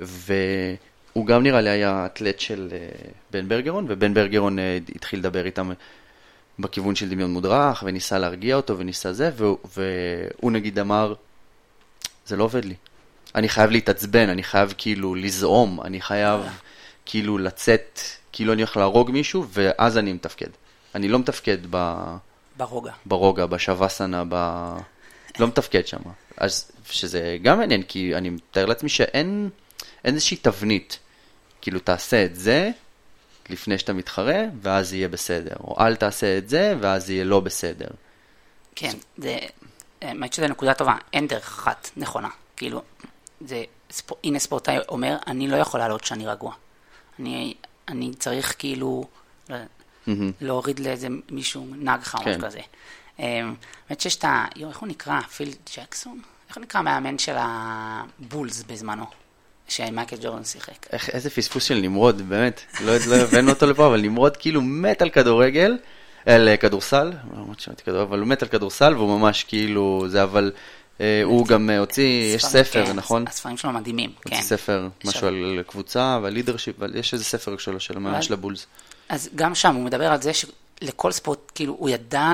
והוא 0.00 1.26
גם 1.26 1.42
נראה 1.42 1.60
לי 1.60 1.70
היה 1.70 2.06
אתלט 2.06 2.40
של 2.40 2.68
אה, 2.72 2.78
בן 3.30 3.48
ברגרון, 3.48 3.86
ובן 3.88 4.14
ברגרון 4.14 4.58
אה, 4.58 4.78
התחיל 4.94 5.18
לדבר 5.18 5.46
איתם 5.46 5.70
בכיוון 6.58 6.94
של 6.94 7.08
דמיון 7.08 7.30
מודרך, 7.30 7.82
וניסה 7.86 8.18
להרגיע 8.18 8.56
אותו, 8.56 8.78
וניסה 8.78 9.12
זה, 9.12 9.30
והוא, 9.36 9.58
והוא 9.76 10.52
נגיד 10.52 10.78
אמר, 10.78 11.14
זה 12.26 12.36
לא 12.36 12.44
עובד 12.44 12.64
לי. 12.64 12.74
אני 13.34 13.48
חייב 13.48 13.70
להתעצבן, 13.70 14.28
אני 14.28 14.42
חייב 14.42 14.74
כאילו 14.78 15.14
לזעום, 15.14 15.80
אני 15.84 16.00
חייב 16.00 16.40
כאילו 17.06 17.38
לצאת, 17.38 18.00
כאילו 18.32 18.52
אני 18.52 18.62
הולך 18.62 18.76
להרוג 18.76 19.10
מישהו, 19.10 19.44
ואז 19.50 19.98
אני 19.98 20.12
מתפקד. 20.12 20.46
אני 20.94 21.08
לא 21.08 21.18
מתפקד 21.18 21.58
ב, 21.70 21.94
ברוגע. 22.56 22.92
ברוגע, 23.06 23.46
בשווסנה, 23.46 24.24
ב... 24.28 24.34
לא 25.38 25.46
מתפקד 25.46 25.86
שם. 25.86 26.00
אז 26.36 26.70
שזה 26.90 27.38
גם 27.42 27.58
מעניין, 27.58 27.82
כי 27.82 28.14
אני 28.14 28.30
מתאר 28.30 28.66
לעצמי 28.66 28.88
שאין 28.88 29.14
אין 29.14 29.50
איזושהי 30.04 30.36
תבנית. 30.36 30.98
כאילו, 31.60 31.78
תעשה 31.80 32.24
את 32.24 32.36
זה 32.36 32.70
לפני 33.50 33.78
שאתה 33.78 33.92
מתחרה, 33.92 34.42
ואז 34.62 34.92
יהיה 34.92 35.08
בסדר. 35.08 35.56
או 35.60 35.76
אל 35.80 35.96
תעשה 35.96 36.38
את 36.38 36.48
זה, 36.48 36.74
ואז 36.80 37.10
יהיה 37.10 37.24
לא 37.24 37.40
בסדר. 37.40 37.88
כן, 38.74 38.92
זה, 39.16 39.38
האמת 40.02 40.32
שזו 40.32 40.48
נקודה 40.48 40.74
טובה, 40.74 40.96
אין 41.12 41.26
דרך 41.28 41.46
אחת 41.46 41.90
נכונה. 41.96 42.28
כאילו, 42.56 42.82
זה, 43.40 43.64
ספ... 43.90 44.10
הנה 44.24 44.38
ספורטאי 44.38 44.78
אומר, 44.88 45.16
אני 45.26 45.48
לא 45.48 45.56
יכול 45.56 45.80
לעלות 45.80 46.00
כשאני 46.00 46.26
רגוע. 46.26 46.54
אני, 47.18 47.54
אני 47.88 48.14
צריך 48.14 48.54
כאילו 48.58 49.08
Mm-hmm. 50.08 50.10
להוריד 50.40 50.80
לאיזה 50.80 51.08
מישהו, 51.30 51.66
נהג 51.76 52.00
חמוד 52.00 52.24
כן. 52.24 52.40
כזה. 52.40 52.60
אמ, 53.18 53.54
האמת 53.88 54.00
שיש 54.00 54.16
את 54.16 54.24
ה... 54.24 54.44
יו, 54.56 54.68
איך 54.68 54.78
הוא 54.78 54.88
נקרא? 54.88 55.20
פיל 55.20 55.54
ג'קסון? 55.76 56.20
איך 56.48 56.56
הוא 56.56 56.62
נקרא 56.62 56.80
המאמן 56.80 57.18
של 57.18 57.36
הבולס 57.38 58.62
בזמנו? 58.62 59.04
שמייקל 59.68 60.16
ג'ורדן 60.22 60.44
שיחק. 60.44 60.86
איך, 60.92 61.10
איזה 61.10 61.30
פספוס 61.30 61.64
של 61.64 61.74
נמרוד, 61.74 62.28
באמת. 62.28 62.60
לא, 62.80 62.92
לא 63.06 63.14
הבאנו 63.14 63.50
אותו 63.50 63.66
לפה, 63.66 63.86
אבל 63.86 64.00
נמרוד 64.00 64.36
כאילו 64.36 64.62
מת 64.62 65.02
על 65.02 65.10
כדורגל, 65.10 65.76
על 66.26 66.48
אה, 66.48 66.56
כדורסל, 66.56 67.12
למרות 67.32 67.60
שמעתי 67.60 67.82
כדורגל, 67.82 68.02
אבל 68.02 68.18
הוא 68.18 68.28
מת 68.28 68.42
על 68.42 68.48
כדורסל, 68.48 68.94
והוא 68.94 69.18
ממש 69.18 69.44
כאילו, 69.44 70.04
זה 70.08 70.22
אבל, 70.22 70.52
אה, 71.00 71.22
הוא 71.24 71.46
גם 71.46 71.70
אה, 71.70 71.78
הוציא, 71.78 72.34
יש 72.34 72.44
ספר, 72.44 72.86
כן, 72.86 72.92
נכון? 72.92 73.24
הספרים 73.28 73.56
שלו 73.56 73.72
מדהימים, 73.72 74.12
כן. 74.20 74.30
הוציא 74.30 74.48
ספר, 74.48 74.88
משהו 75.04 75.26
על 75.26 75.62
קבוצה 75.66 76.18
ועל 76.22 76.32
לידרשיפ, 76.32 76.76
יש 76.94 77.14
איזה 77.14 77.24
ספר 77.24 77.56
שלו, 77.56 77.80
של 77.80 77.98
של 78.20 78.32
הבולס. 78.32 78.66
אז 79.08 79.28
גם 79.34 79.54
שם 79.54 79.74
הוא 79.74 79.84
מדבר 79.84 80.12
על 80.12 80.22
זה 80.22 80.30
שלכל 80.34 81.12
ספורט, 81.12 81.52
כאילו, 81.54 81.76
הוא 81.78 81.88
ידע 81.88 82.32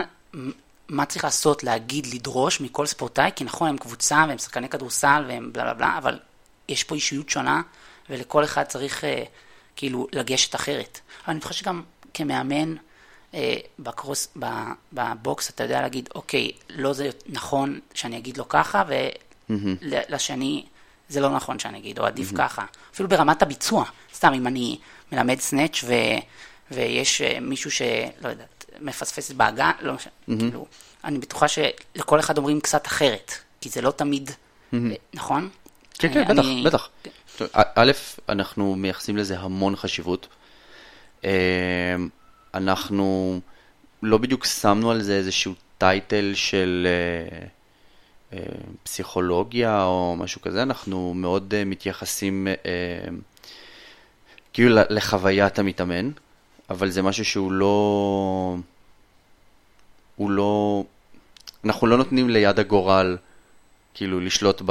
מה 0.88 1.04
צריך 1.04 1.24
לעשות, 1.24 1.64
להגיד, 1.64 2.06
לדרוש 2.06 2.60
מכל 2.60 2.86
ספורטאי, 2.86 3.30
כי 3.36 3.44
נכון, 3.44 3.68
הם 3.68 3.76
קבוצה 3.76 4.24
והם 4.28 4.38
שחקני 4.38 4.68
כדורסל 4.68 5.24
והם 5.28 5.50
בלה 5.52 5.64
בלה 5.64 5.74
בלה, 5.74 5.98
אבל 5.98 6.18
יש 6.68 6.84
פה 6.84 6.94
אישיות 6.94 7.30
שונה, 7.30 7.62
ולכל 8.10 8.44
אחד 8.44 8.62
צריך 8.62 9.04
אה, 9.04 9.24
כאילו 9.76 10.06
לגשת 10.12 10.54
אחרת. 10.54 11.00
אבל 11.24 11.34
אני 11.34 11.40
חושב 11.40 11.60
שגם 11.60 11.82
כמאמן 12.14 12.74
אה, 13.34 13.56
בקרוס, 13.78 14.28
ב, 14.38 14.46
בבוקס, 14.92 15.50
אתה 15.50 15.64
יודע 15.64 15.80
להגיד, 15.80 16.08
אוקיי, 16.14 16.52
לא 16.70 16.92
זה 16.92 17.10
נכון 17.26 17.80
שאני 17.94 18.18
אגיד 18.18 18.36
לו 18.36 18.48
ככה, 18.48 18.82
ולשני 19.50 20.64
זה 21.08 21.20
לא 21.20 21.30
נכון 21.30 21.58
שאני 21.58 21.78
אגיד, 21.78 21.98
או 21.98 22.04
עדיף 22.04 22.32
ככה. 22.34 22.64
אפילו 22.94 23.08
ברמת 23.08 23.42
הביצוע, 23.42 23.84
סתם 24.14 24.32
אם 24.32 24.46
אני 24.46 24.78
מלמד 25.12 25.40
סנאץ' 25.40 25.84
ו, 25.84 25.92
ויש 26.70 27.22
אה, 27.22 27.40
מישהו 27.40 27.70
שלא 27.70 28.28
יודעת, 28.28 28.64
מפספס 28.80 29.32
באגן, 29.32 29.70
לא 29.80 29.92
משנה, 29.92 30.12
כאילו, 30.26 30.66
אני 31.04 31.18
בטוחה 31.18 31.46
שלכל 31.48 32.20
אחד 32.20 32.38
אומרים 32.38 32.60
קצת 32.60 32.86
אחרת, 32.86 33.32
כי 33.60 33.68
זה 33.68 33.80
לא 33.80 33.90
תמיד, 33.90 34.30
אה, 34.74 34.78
נכון? 35.14 35.48
כן, 36.08 36.24
כן, 36.26 36.36
בטח, 36.36 36.44
בטח. 36.64 36.88
א- 37.54 37.90
אנחנו 38.28 38.76
מייחסים 38.76 39.16
לזה 39.16 39.38
המון 39.38 39.76
חשיבות. 39.76 40.28
אה, 41.24 41.96
אנחנו 42.54 43.40
לא 44.02 44.18
בדיוק 44.18 44.44
שמנו 44.44 44.90
על 44.90 45.02
זה 45.02 45.16
איזשהו 45.16 45.54
טייטל 45.78 46.32
של 46.34 46.86
אה, 46.86 47.46
אה, 48.32 48.44
פסיכולוגיה 48.82 49.84
או 49.84 50.14
משהו 50.18 50.40
כזה, 50.40 50.62
אנחנו 50.62 51.14
מאוד 51.14 51.54
אה, 51.54 51.64
מתייחסים 51.64 52.48
אה, 52.48 52.52
כאילו 54.52 54.76
לחוויית 54.90 55.58
המתאמן, 55.58 56.10
אבל 56.70 56.90
זה 56.90 57.02
משהו 57.02 57.24
שהוא 57.24 57.52
לא... 57.52 58.56
הוא 60.16 60.30
לא... 60.30 60.84
אנחנו 61.64 61.86
לא 61.86 61.96
נותנים 61.96 62.30
ליד 62.30 62.58
הגורל 62.58 63.16
כאילו 63.94 64.20
לשלוט 64.20 64.62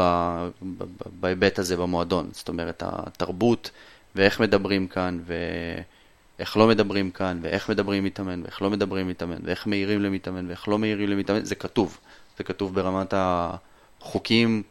בהיבט 1.19 1.59
הזה 1.59 1.77
במועדון. 1.77 2.29
זאת 2.31 2.49
אומרת, 2.49 2.83
התרבות 2.85 3.71
ואיך 4.15 4.39
מדברים 4.39 4.87
כאן 4.87 5.19
ואיך 5.25 6.57
לא 6.57 6.67
מדברים 6.67 7.11
כאן 7.11 7.39
ואיך 7.41 7.69
מדברים 7.69 8.03
מתאמן 8.03 8.41
ואיך 8.43 8.61
לא 8.61 8.69
מדברים 8.69 9.07
מתאמן 9.07 9.37
ואיך 9.43 9.67
מעירים 9.67 10.01
למתאמן 10.01 10.47
ואיך 10.47 10.67
לא 10.67 10.77
מעירים 10.77 11.09
למתאמן, 11.09 11.45
זה 11.45 11.55
כתוב. 11.55 11.99
זה 12.37 12.43
כתוב 12.43 12.75
ברמת 12.75 13.13
החוקים, 13.17 14.63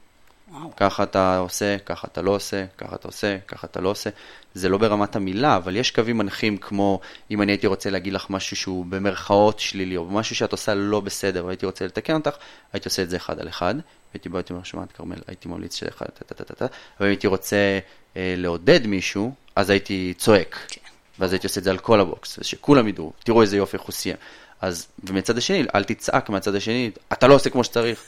וואו. 0.50 0.76
ככה 0.76 1.02
אתה 1.02 1.38
עושה, 1.38 1.78
ככה 1.78 2.08
אתה 2.12 2.22
לא 2.22 2.30
עושה, 2.30 2.64
ככה 2.78 2.96
אתה 2.96 3.08
עושה, 3.08 3.38
ככה 3.48 3.66
אתה 3.66 3.80
לא 3.80 3.88
עושה. 3.88 4.10
זה 4.54 4.68
לא 4.68 4.78
ברמת 4.78 5.16
המילה, 5.16 5.56
אבל 5.56 5.76
יש 5.76 5.90
קווים 5.90 6.18
מנחים 6.18 6.56
כמו 6.56 7.00
אם 7.30 7.42
אני 7.42 7.52
הייתי 7.52 7.66
רוצה 7.66 7.90
להגיד 7.90 8.12
לך 8.12 8.30
משהו 8.30 8.56
שהוא 8.56 8.86
במרכאות 8.86 9.60
שלילי, 9.60 9.96
או 9.96 10.04
משהו 10.04 10.36
שאת 10.36 10.52
עושה 10.52 10.74
לא 10.74 11.00
בסדר, 11.00 11.46
והייתי 11.46 11.66
רוצה 11.66 11.86
לתקן 11.86 12.14
אותך, 12.14 12.36
הייתי 12.72 12.88
עושה 12.88 13.02
את 13.02 13.10
זה 13.10 13.16
אחד 13.16 13.38
על 13.38 13.48
אחד, 13.48 13.74
והייתי 14.12 14.28
בא, 14.28 14.38
הייתי 14.38 14.52
אומר, 14.52 14.62
שמעת 14.62 14.92
כרמל, 14.92 15.18
הייתי 15.26 15.48
ממליץ 15.48 15.74
שאחד, 15.74 16.06
טה 16.06 16.34
טה 16.34 16.44
טה 16.44 16.54
טה, 16.54 16.66
אבל 16.66 17.06
אם 17.06 17.10
הייתי 17.10 17.26
רוצה 17.26 17.78
אה, 18.16 18.34
לעודד 18.36 18.86
מישהו, 18.86 19.34
אז 19.56 19.70
הייתי 19.70 20.14
צועק. 20.18 20.58
כן. 20.68 20.80
ואז 21.18 21.32
הייתי 21.32 21.46
עושה 21.46 21.58
את 21.58 21.64
זה 21.64 21.70
על 21.70 21.78
כל 21.78 22.00
הבוקס, 22.00 22.38
ושכולם 22.38 22.88
ידעו, 22.88 23.12
תראו 23.24 23.42
איזה 23.42 23.56
יופי 23.56 23.76
איך 23.76 23.82
הוא 23.82 23.92
סיים. 23.92 24.16
אז, 24.60 24.88
ומצד 25.04 25.38
השני, 25.38 25.64
אל 25.74 25.84
תצעק 25.84 26.30
מהצד 26.30 26.54
השני, 26.54 26.90
אתה 27.12 27.26
לא 27.26 27.34
עושה 27.34 27.50
כמו 27.50 27.64
שצריך. 27.64 28.04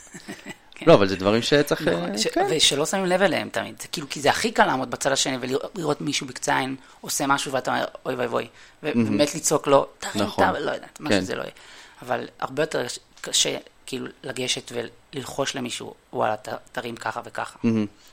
לא, 0.87 0.93
אבל 0.93 1.07
זה 1.07 1.15
דברים 1.15 1.41
שצריך... 1.41 1.87
אה, 1.87 1.93
נכון, 1.95 2.17
ש- 2.17 2.27
כן. 2.27 2.45
ושלא 2.49 2.85
שמים 2.85 3.05
לב 3.05 3.21
אליהם 3.21 3.49
תמיד, 3.49 3.81
זה 3.81 3.87
כאילו, 3.87 4.09
כי 4.09 4.21
זה 4.21 4.29
הכי 4.29 4.51
קל 4.51 4.65
לעמוד 4.65 4.91
בצד 4.91 5.11
השני 5.11 5.37
ולראות 5.41 6.01
מישהו 6.01 6.27
בקצה 6.27 6.55
העין 6.55 6.75
עושה 7.01 7.27
משהו 7.27 7.51
ואתה 7.51 7.71
אומר, 7.71 7.85
אוי 8.05 8.15
ואי 8.15 8.27
ואי, 8.27 8.47
ובאמת 8.83 9.35
לצעוק 9.35 9.67
לו, 9.67 9.87
תרים, 9.99 10.23
נכון. 10.25 10.49
לא 10.59 10.71
יודעת, 10.71 10.99
מה 10.99 11.09
כן. 11.09 11.21
שזה 11.21 11.35
לא 11.35 11.41
יהיה. 11.41 11.51
אבל 12.01 12.27
הרבה 12.39 12.63
יותר 12.63 12.85
קשה 13.21 13.57
כאילו 13.85 14.07
לגשת 14.23 14.71
וללחוש 15.13 15.55
למישהו, 15.55 15.93
וואלה, 16.13 16.35
ת- 16.37 16.49
תרים 16.71 16.95
ככה 16.95 17.21
וככה. 17.25 17.59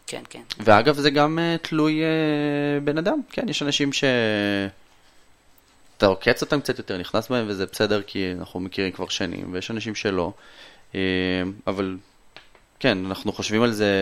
כן, 0.06 0.22
כן. 0.30 0.42
ואגב, 0.58 0.96
זה 0.96 1.10
גם 1.10 1.38
אה, 1.38 1.56
תלוי 1.62 2.02
אה, 2.02 2.06
בן 2.84 2.98
אדם, 2.98 3.20
כן, 3.32 3.48
יש 3.48 3.62
אנשים 3.62 3.92
ש... 3.92 4.04
אתה 5.96 6.06
עוקץ 6.06 6.42
אותם 6.42 6.60
קצת 6.60 6.78
יותר, 6.78 6.98
נכנס 6.98 7.28
בהם 7.28 7.44
וזה 7.48 7.66
בסדר 7.66 8.02
כי 8.02 8.32
אנחנו 8.38 8.60
מכירים 8.60 8.92
כבר 8.92 9.08
שנים, 9.08 9.52
ויש 9.52 9.70
אנשים 9.70 9.94
שלא, 9.94 10.32
אה, 10.94 11.00
אבל 11.66 11.96
כן, 12.80 13.06
אנחנו 13.06 13.32
חושבים 13.32 13.62
על 13.62 13.72
זה, 13.72 13.92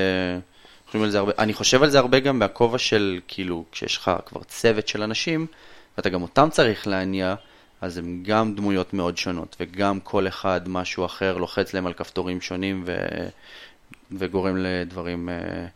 חושבים 0.87 1.03
על 1.03 1.11
זה 1.11 1.19
הרבה, 1.19 1.33
אני 1.39 1.55
חושב 1.55 1.83
על 1.83 1.91
זה 1.91 1.99
הרבה 1.99 2.21
גם 2.21 2.39
מהכובע 2.39 2.79
של, 2.79 3.21
כאילו, 3.29 3.65
כשיש 3.73 3.97
לך 3.97 4.11
כבר 4.27 4.43
צוות 4.43 4.89
של 4.89 5.03
אנשים, 5.03 5.47
ואתה 5.97 6.09
גם 6.09 6.23
אותם 6.23 6.49
צריך 6.51 6.87
להניע, 6.87 7.35
אז 7.81 7.99
הם 7.99 8.23
גם 8.23 8.55
דמויות 8.55 8.95
מאוד 8.95 9.17
שונות, 9.17 9.57
וגם 9.61 10.01
כל 10.01 10.29
אחד 10.29 10.61
משהו 10.69 11.05
אחר 11.05 11.37
לוחץ 11.37 11.75
להם 11.75 11.87
על 11.87 11.93
כפתורים 11.93 12.41
שונים 12.41 12.83
ו... 12.87 12.97
וגורם 14.11 14.57
לדברים 14.57 15.29
אה, 15.29 15.67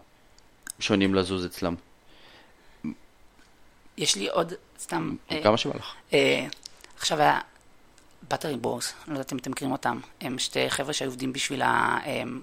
שונים 0.80 1.14
לזוז 1.14 1.46
אצלם. 1.46 1.74
יש 3.96 4.16
לי 4.16 4.28
עוד, 4.28 4.52
סתם, 4.80 5.16
אה, 5.30 5.42
כמה 5.42 5.56
שבא 5.56 5.76
לך. 5.76 5.94
אה, 6.12 6.46
עכשיו 6.98 7.18
Buttery 8.32 8.56
Bros, 8.56 8.94
לא 9.08 9.12
יודעת 9.12 9.32
אם 9.32 9.38
אתם 9.38 9.50
מכירים 9.50 9.72
אותם, 9.72 10.00
הם 10.20 10.38
שתי 10.38 10.70
חבר'ה 10.70 10.92
שהיו 10.92 11.08
עובדים 11.10 11.32
בשביל 11.32 11.62
ה... 11.62 11.98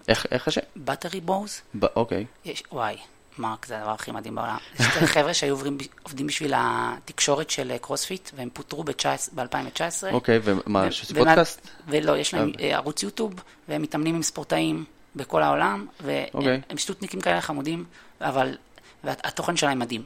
איך, 0.07 0.25
איך 0.31 0.47
השם? 0.47 0.61
Buttery 0.77 1.21
Bros? 1.21 1.61
אוקיי. 1.95 2.25
יש, 2.45 2.63
וואי, 2.71 2.95
מרק 3.37 3.65
זה 3.65 3.77
הדבר 3.77 3.91
הכי 3.91 4.11
מדהים 4.11 4.35
בעולם. 4.35 4.57
יש 4.79 4.85
שתי 4.85 5.07
חבר'ה 5.15 5.33
שהיו 5.33 5.53
עוברים, 5.53 5.77
עובדים 6.03 6.27
בשביל 6.27 6.53
התקשורת 6.55 7.49
של 7.49 7.71
אה, 7.71 7.77
קרוספיט, 7.77 8.29
והם 8.35 8.49
פוטרו 8.53 8.83
ב-2019. 8.83 10.11
אוקיי, 10.11 10.39
ומה, 10.43 10.61
ומה- 10.67 10.89
פודקאסט? 11.15 11.67
ולא, 11.87 12.17
יש 12.17 12.33
להם 12.33 12.51
אה. 12.59 12.65
אה, 12.65 12.75
ערוץ 12.75 13.03
יוטיוב, 13.03 13.33
והם 13.67 13.81
מתאמנים 13.81 14.15
עם 14.15 14.23
ספורטאים 14.23 14.85
בכל 15.15 15.43
העולם, 15.43 15.87
והם 16.01 16.25
אוקיי. 16.33 16.61
הם 16.69 16.77
שטותניקים 16.77 17.21
כאלה 17.21 17.41
חמודים, 17.41 17.85
אבל 18.21 18.57
והתוכן 19.03 19.57
שלהם 19.57 19.79
מדהים. 19.79 20.03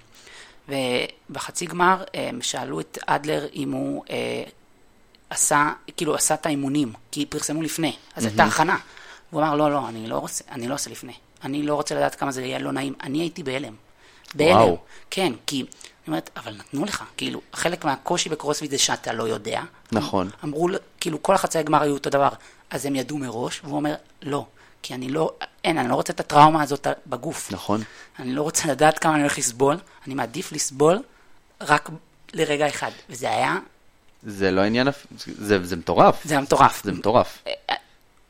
ובחצי 0.69 1.65
גמר 1.65 2.03
הם 2.13 2.41
שאלו 2.41 2.79
את 2.79 2.97
אדלר 3.05 3.47
אם 3.53 3.71
הוא 3.71 4.03
אה, 4.09 4.43
עשה, 5.33 5.71
כאילו 5.97 6.15
עשה 6.15 6.33
את 6.33 6.45
האימונים, 6.45 6.93
כי 7.11 7.25
פרסמו 7.25 7.61
לפני, 7.61 7.95
אז 8.15 8.25
הייתה 8.25 8.43
הכנה. 8.43 8.77
הוא 9.29 9.41
אמר, 9.41 9.55
לא, 9.55 9.71
לא, 9.71 9.87
אני 9.89 10.07
לא 10.07 10.17
רוצה, 10.17 10.43
אני 10.51 10.67
לא 10.67 10.73
עושה 10.75 10.89
לפני. 10.91 11.13
אני 11.43 11.63
לא 11.63 11.75
רוצה 11.75 11.95
לדעת 11.95 12.15
כמה 12.15 12.31
זה 12.31 12.41
יהיה 12.41 12.59
לא 12.59 12.71
נעים. 12.71 12.93
אני 13.03 13.19
הייתי 13.19 13.43
בהלם. 13.43 13.73
בהלם. 14.35 14.55
וואו. 14.55 14.77
כן, 15.09 15.33
כי, 15.45 15.59
אני 15.59 15.67
אומרת, 16.07 16.29
אבל 16.37 16.55
נתנו 16.57 16.85
לך, 16.85 17.03
כאילו, 17.17 17.41
חלק 17.53 17.85
מהקושי 17.85 18.29
בקרוספיט 18.29 18.71
זה 18.71 18.77
שאתה 18.77 19.13
לא 19.13 19.23
יודע. 19.23 19.61
נכון. 19.91 20.29
אמרו, 20.43 20.67
לו- 20.67 20.77
כאילו, 20.99 21.23
כל 21.23 21.35
החצאי 21.35 21.63
גמר 21.63 21.81
היו 21.81 21.93
אותו 21.93 22.09
דבר, 22.09 22.29
אז 22.69 22.85
הם 22.85 22.95
ידעו 22.95 23.17
מראש, 23.17 23.61
והוא 23.63 23.75
אומר, 23.75 23.95
לא, 24.21 24.45
כי 24.81 24.93
אני 24.93 25.09
לא, 25.09 25.31
אין, 25.63 25.77
אני 25.77 25.89
לא 25.89 25.95
רוצה 25.95 26.13
את 26.13 26.19
הטראומה 26.19 26.61
הזאת 26.63 26.87
בגוף. 27.07 27.51
נכון. 27.51 27.83
אני 28.19 28.33
לא 28.33 28.41
רוצה 28.41 28.67
לדעת 28.67 28.99
כמה 28.99 29.13
אני 29.13 29.21
הולך 29.21 29.37
לסבול, 29.37 29.77
אני 30.07 30.13
מעדיף 30.15 30.51
לסבול 30.51 30.99
רק 31.61 31.89
לרגע 32.33 32.67
אחד. 32.67 32.91
וזה 33.09 33.29
היה, 33.29 33.57
זה 34.25 34.51
לא 34.51 34.61
עניין, 34.61 34.87
זה, 35.25 35.65
זה 35.65 35.75
מטורף. 35.75 36.21
זה 36.25 36.39
מטורף. 36.39 36.83
זה 36.83 36.91
מטורף. 36.91 37.43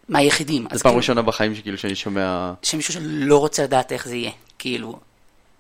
מהיחידים. 0.10 0.62
זו 0.62 0.68
אז 0.72 0.82
פעם 0.82 0.89
כאילו, 0.89 0.98
ראשונה 0.98 1.22
בחיים 1.22 1.56
שכאילו 1.56 1.78
שאני 1.78 1.96
שומע... 1.96 2.54
שמישהו 2.62 2.94
שלא 2.94 3.38
רוצה 3.38 3.64
לדעת 3.64 3.91
איך 3.91 4.08
זה 4.08 4.16
יהיה, 4.16 4.32
כאילו, 4.60 5.00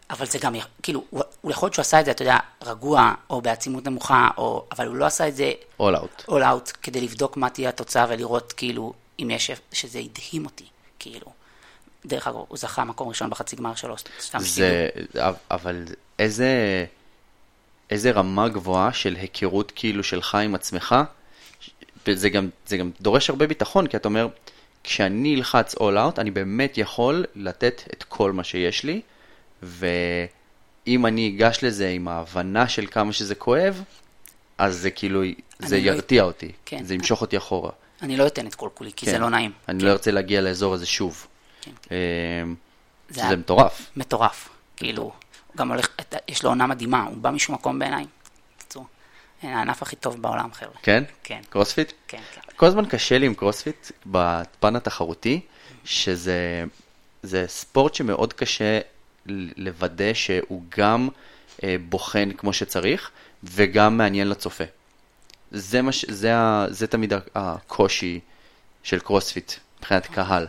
אבל 0.09 0.25
זה 0.25 0.39
גם, 0.39 0.55
כאילו, 0.83 1.03
הוא, 1.09 1.23
הוא 1.41 1.51
יכול 1.51 1.67
להיות 1.67 1.73
שהוא 1.73 1.81
עשה 1.81 1.99
את 1.99 2.05
זה, 2.05 2.11
אתה 2.11 2.21
יודע, 2.21 2.37
רגוע, 2.61 3.13
או 3.29 3.41
בעצימות 3.41 3.87
נמוכה, 3.87 4.29
או, 4.37 4.65
אבל 4.71 4.87
הוא 4.87 4.95
לא 4.95 5.05
עשה 5.05 5.27
את 5.27 5.35
זה 5.35 5.51
all 5.81 5.83
out. 5.83 6.29
all 6.29 6.31
out 6.31 6.71
כדי 6.81 7.01
לבדוק 7.01 7.37
מה 7.37 7.49
תהיה 7.49 7.69
התוצאה 7.69 8.05
ולראות 8.09 8.53
כאילו 8.53 8.93
אם 9.19 9.31
יש, 9.31 9.51
שזה 9.71 9.99
הדהים 9.99 10.45
אותי. 10.45 10.65
כאילו. 10.99 11.27
דרך 12.05 12.27
אגב, 12.27 12.35
הוא 12.35 12.57
זכה 12.57 12.83
מקום 12.83 13.07
ראשון 13.07 13.29
בחצי 13.29 13.55
גמר 13.55 13.75
שלו, 13.75 13.95
סתם 14.21 14.39
זה, 14.39 14.89
אבל 15.51 15.83
איזה, 16.19 16.85
איזה 17.93 18.11
רמה 18.11 18.49
גבוהה 18.49 18.93
של 18.93 19.15
היכרות 19.15 19.71
כאילו 19.75 20.03
שלך 20.03 20.35
עם 20.35 20.55
עצמך, 20.55 20.95
וזה 22.07 22.29
גם, 22.29 22.49
זה 22.67 22.77
גם 22.77 22.91
דורש 23.01 23.29
הרבה 23.29 23.47
ביטחון, 23.47 23.87
כי 23.87 23.97
אתה 23.97 24.07
אומר, 24.07 24.27
כשאני 24.83 25.35
אלחץ 25.35 25.75
all 25.75 25.79
out, 25.79 26.17
אני 26.17 26.31
באמת 26.31 26.77
יכול 26.77 27.25
לתת 27.35 27.81
את 27.93 28.03
כל 28.03 28.31
מה 28.31 28.43
שיש 28.43 28.83
לי, 28.83 29.01
ואם 29.63 31.05
אני 31.05 31.27
אגש 31.35 31.59
לזה 31.63 31.89
עם 31.89 32.07
ההבנה 32.07 32.67
של 32.67 32.87
כמה 32.91 33.13
שזה 33.13 33.35
כואב, 33.35 33.83
אז 34.57 34.77
זה 34.77 34.91
כאילו, 34.91 35.21
זה 35.59 35.77
לא 35.77 35.81
ירתיע 35.81 36.21
לא... 36.21 36.27
אותי, 36.27 36.51
כן. 36.65 36.83
זה 36.83 36.93
ימשוך 36.93 37.21
אותי 37.21 37.37
אחורה. 37.37 37.71
אני 38.01 38.17
לא 38.17 38.27
אתן 38.27 38.47
את 38.47 38.55
כל 38.55 38.69
כולי, 38.73 38.91
כי 38.95 39.05
כן. 39.05 39.11
זה 39.11 39.19
לא 39.19 39.29
נעים. 39.29 39.51
אני 39.69 39.79
כן. 39.79 39.85
לא 39.85 39.91
ארצה 39.91 40.11
להגיע 40.11 40.41
לאזור 40.41 40.73
הזה 40.73 40.85
שוב. 40.85 41.27
כן, 41.61 41.71
כן. 41.81 41.95
זה, 43.09 43.21
זה 43.29 43.35
מטורף. 43.35 43.91
מטורף. 43.95 44.49
כאילו, 44.75 45.11
גם 45.57 45.71
הולך, 45.71 45.87
יש 46.27 46.43
לו 46.43 46.49
עונה 46.49 46.67
מדהימה, 46.67 47.03
הוא 47.03 47.17
בא 47.17 47.31
משום 47.31 47.55
מקום 47.55 47.79
בעיניי. 47.79 48.05
הענף 49.43 49.81
הכי 49.81 49.95
טוב 49.95 50.21
בעולם, 50.21 50.53
חבר'ה. 50.53 50.73
כן? 50.83 51.03
כן. 51.23 51.41
קרוספיט? 51.49 51.93
כן, 52.07 52.21
כן. 52.33 52.41
כל 52.55 52.65
הזמן 52.65 52.85
קשה 52.85 53.17
לי 53.17 53.25
עם 53.25 53.33
קרוספיט 53.33 53.91
בפן 54.05 54.75
התחרותי, 54.75 55.41
שזה 55.85 56.65
ספורט 57.47 57.93
שמאוד 57.93 58.33
קשה 58.33 58.79
לוודא 59.57 60.13
שהוא 60.13 60.63
גם 60.77 61.09
אה, 61.63 61.75
בוחן 61.89 62.31
כמו 62.31 62.53
שצריך, 62.53 63.11
וגם 63.43 63.97
מעניין 63.97 64.29
לצופה. 64.29 64.63
זה, 65.51 65.81
מש, 65.81 66.05
זה, 66.09 66.35
ה, 66.35 66.65
זה 66.69 66.87
תמיד 66.87 67.13
הקושי 67.35 68.19
של 68.83 68.99
קרוספיט 68.99 69.53
מבחינת 69.79 70.05
קהל. 70.05 70.47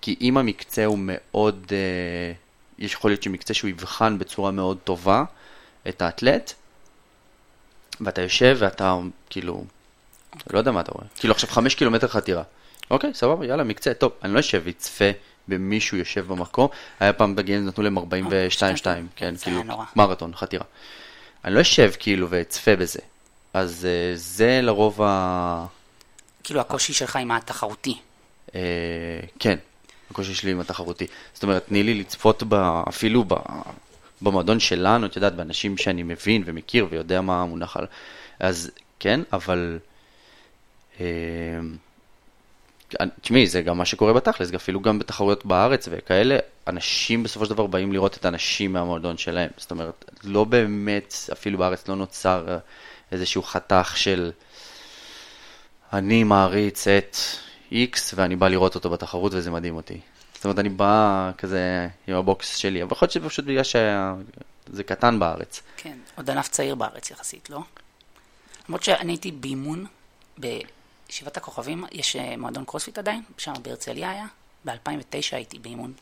כי 0.00 0.16
אם 0.20 0.38
המקצה 0.38 0.84
הוא 0.84 0.98
מאוד, 1.00 1.66
אה, 1.72 2.32
יש 2.78 2.92
יכול 2.92 3.10
להיות 3.10 3.22
שמקצה 3.22 3.54
שהוא 3.54 3.68
יבחן 3.68 4.18
בצורה 4.18 4.50
מאוד 4.50 4.78
טובה 4.84 5.24
את 5.88 6.02
האתלט, 6.02 6.52
ואתה 8.00 8.22
יושב 8.22 8.56
ואתה 8.60 8.96
כאילו, 9.30 9.64
אתה 10.36 10.52
לא 10.52 10.58
יודע 10.58 10.72
מה 10.72 10.80
אתה 10.80 10.92
רואה. 10.92 11.06
כאילו 11.16 11.34
עכשיו 11.34 11.50
חמש 11.50 11.74
קילומטר 11.74 12.08
חתירה. 12.08 12.42
אוקיי, 12.90 13.14
סבבה, 13.14 13.46
יאללה, 13.46 13.64
מקצה, 13.64 13.94
טוב, 13.94 14.12
אני 14.22 14.34
לא 14.34 14.40
אשב 14.40 14.62
ואצפה 14.64 15.04
במישהו 15.48 15.98
יושב 15.98 16.26
במקום. 16.26 16.68
היה 17.00 17.12
פעם 17.12 17.36
בגיימס 17.36 17.68
נתנו 17.68 17.84
להם 17.84 17.98
42-2, 17.98 18.02
כן, 19.16 19.34
כאילו, 19.42 19.62
מרתון, 19.96 20.34
חתירה. 20.34 20.64
אני 21.44 21.54
לא 21.54 21.60
אשב 21.60 21.90
כאילו 21.98 22.30
ואצפה 22.30 22.76
בזה. 22.76 23.00
אז 23.54 23.86
uh, 23.86 24.16
זה 24.16 24.60
לרוב 24.62 25.02
ה... 25.02 25.66
כאילו 26.44 26.60
הקושי 26.60 26.92
שלך 26.92 27.16
עם 27.16 27.30
התחרותי. 27.30 27.98
Uh, 28.46 28.52
כן, 29.38 29.58
הקושי 30.10 30.34
שלי 30.34 30.50
עם 30.50 30.60
התחרותי. 30.60 31.06
זאת 31.34 31.42
אומרת, 31.42 31.66
תני 31.66 31.82
לי 31.82 31.94
לצפות 31.94 32.42
ב, 32.48 32.54
אפילו 32.88 33.24
ב, 33.24 33.34
במועדון 34.22 34.60
שלנו, 34.60 35.06
את 35.06 35.16
יודעת, 35.16 35.34
באנשים 35.34 35.76
שאני 35.76 36.02
מבין 36.02 36.42
ומכיר 36.46 36.86
ויודע 36.90 37.20
מה 37.20 37.42
המונח 37.42 37.76
על... 37.76 37.86
אז 38.40 38.70
כן, 38.98 39.20
אבל... 39.32 39.78
Uh, 40.96 41.00
תשמעי, 43.20 43.46
זה 43.46 43.62
גם 43.62 43.78
מה 43.78 43.84
שקורה 43.84 44.12
בתכלס, 44.12 44.54
אפילו 44.54 44.80
גם 44.80 44.98
בתחרויות 44.98 45.46
בארץ 45.46 45.88
וכאלה, 45.90 46.38
אנשים 46.66 47.22
בסופו 47.22 47.44
של 47.44 47.50
דבר 47.50 47.66
באים 47.66 47.92
לראות 47.92 48.16
את 48.16 48.24
האנשים 48.24 48.72
מהמועדון 48.72 49.18
שלהם. 49.18 49.50
זאת 49.56 49.70
אומרת, 49.70 50.04
לא 50.24 50.44
באמת, 50.44 51.14
אפילו 51.32 51.58
בארץ 51.58 51.88
לא 51.88 51.96
נוצר 51.96 52.58
איזשהו 53.12 53.42
חתך 53.42 53.92
של 53.96 54.32
אני 55.92 56.24
מעריץ 56.24 56.88
את 56.88 57.16
X 57.72 57.98
ואני 58.14 58.36
בא 58.36 58.48
לראות 58.48 58.74
אותו 58.74 58.90
בתחרות 58.90 59.34
וזה 59.34 59.50
מדהים 59.50 59.76
אותי. 59.76 60.00
זאת 60.34 60.44
אומרת, 60.44 60.58
אני 60.58 60.68
בא 60.68 61.30
כזה 61.38 61.88
עם 62.06 62.14
הבוקס 62.14 62.56
שלי, 62.56 62.82
אבל 62.82 62.92
יכול 62.92 63.06
להיות 63.06 63.12
שפשוט 63.12 63.44
בגלל 63.44 63.62
שזה 63.64 64.84
קטן 64.86 65.18
בארץ. 65.18 65.62
כן, 65.76 65.98
עוד 66.16 66.30
ענף 66.30 66.48
צעיר 66.48 66.74
בארץ 66.74 67.10
יחסית, 67.10 67.50
לא? 67.50 67.60
למרות 68.68 68.82
שאני 68.82 69.12
הייתי 69.12 69.32
באימון 69.32 69.86
בישיבת 70.38 71.36
הכוכבים, 71.36 71.84
יש 71.92 72.16
אה, 72.16 72.34
מועדון 72.38 72.64
קרוספיט 72.64 72.98
עדיין, 72.98 73.22
שם 73.38 73.52
בהרצליה 73.62 74.10
היה, 74.10 74.26
ב-2009 74.64 75.32
הייתי 75.32 75.58
באימון. 75.58 75.92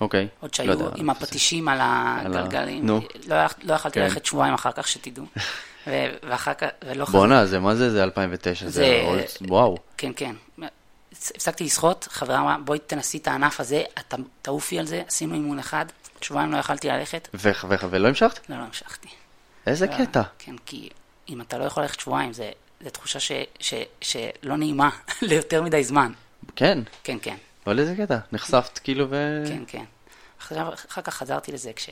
אוקיי. 0.00 0.28
עוד 0.40 0.50
לא 0.50 0.56
שהיו 0.56 0.88
עם 0.96 1.10
הפטישים 1.10 1.68
על 1.68 1.78
הגלגלים. 1.80 2.86
נו. 2.86 3.00
לא, 3.26 3.36
לא 3.62 3.74
יכלתי 3.74 3.94
כן. 3.94 4.04
ללכת 4.04 4.26
שבועיים 4.26 4.54
אחר 4.54 4.72
כך, 4.72 4.88
שתדעו. 4.88 5.24
ואחר 5.86 6.54
כך, 6.54 6.66
ולא 6.84 7.04
חזרתי. 7.04 7.12
בואנה, 7.12 7.46
זה 7.46 7.58
מה 7.58 7.74
זה? 7.74 7.90
זה 7.90 8.02
2009, 8.02 8.68
זה 8.68 9.02
וואו. 9.40 9.78
כן, 9.96 10.12
כן. 10.16 10.34
הפסקתי 11.12 11.64
לשחות, 11.64 12.08
חברה 12.10 12.40
אמרה, 12.40 12.56
בואי 12.64 12.78
תנסי 12.78 13.18
את 13.18 13.28
הענף 13.28 13.60
הזה, 13.60 13.82
תעופי 14.42 14.78
על 14.78 14.86
זה, 14.86 15.02
עשינו 15.08 15.34
אימון 15.34 15.58
אחד, 15.58 15.86
שבועיים 16.20 16.52
לא 16.52 16.56
יכלתי 16.56 16.88
ללכת. 16.88 17.28
ולא 17.34 18.08
המשכת? 18.08 18.50
לא, 18.50 18.56
לא 18.56 18.62
המשכתי. 18.62 19.08
איזה 19.66 19.86
לא, 19.86 19.96
קטע. 19.96 20.22
כן, 20.38 20.54
כי 20.66 20.90
אם 21.28 21.40
אתה 21.40 21.58
לא 21.58 21.64
יכול 21.64 21.82
ללכת 21.82 22.00
שבועיים, 22.00 22.32
זו 22.32 22.44
תחושה 22.92 23.36
שלא 24.00 24.56
נעימה 24.56 24.90
ליותר 25.22 25.62
מדי 25.62 25.84
זמן. 25.84 26.12
כן? 26.56 26.78
כן, 27.04 27.18
כן. 27.22 27.36
אבל 27.66 27.78
איזה 27.78 27.94
קטע, 27.98 28.18
נחשפת 28.32 28.78
כאילו 28.78 29.06
ו... 29.10 29.42
כן, 29.48 29.62
כן. 29.66 29.84
אחר 30.38 31.02
כך 31.02 31.14
חזרתי 31.14 31.52
לזה 31.52 31.72
כש... 31.72 31.90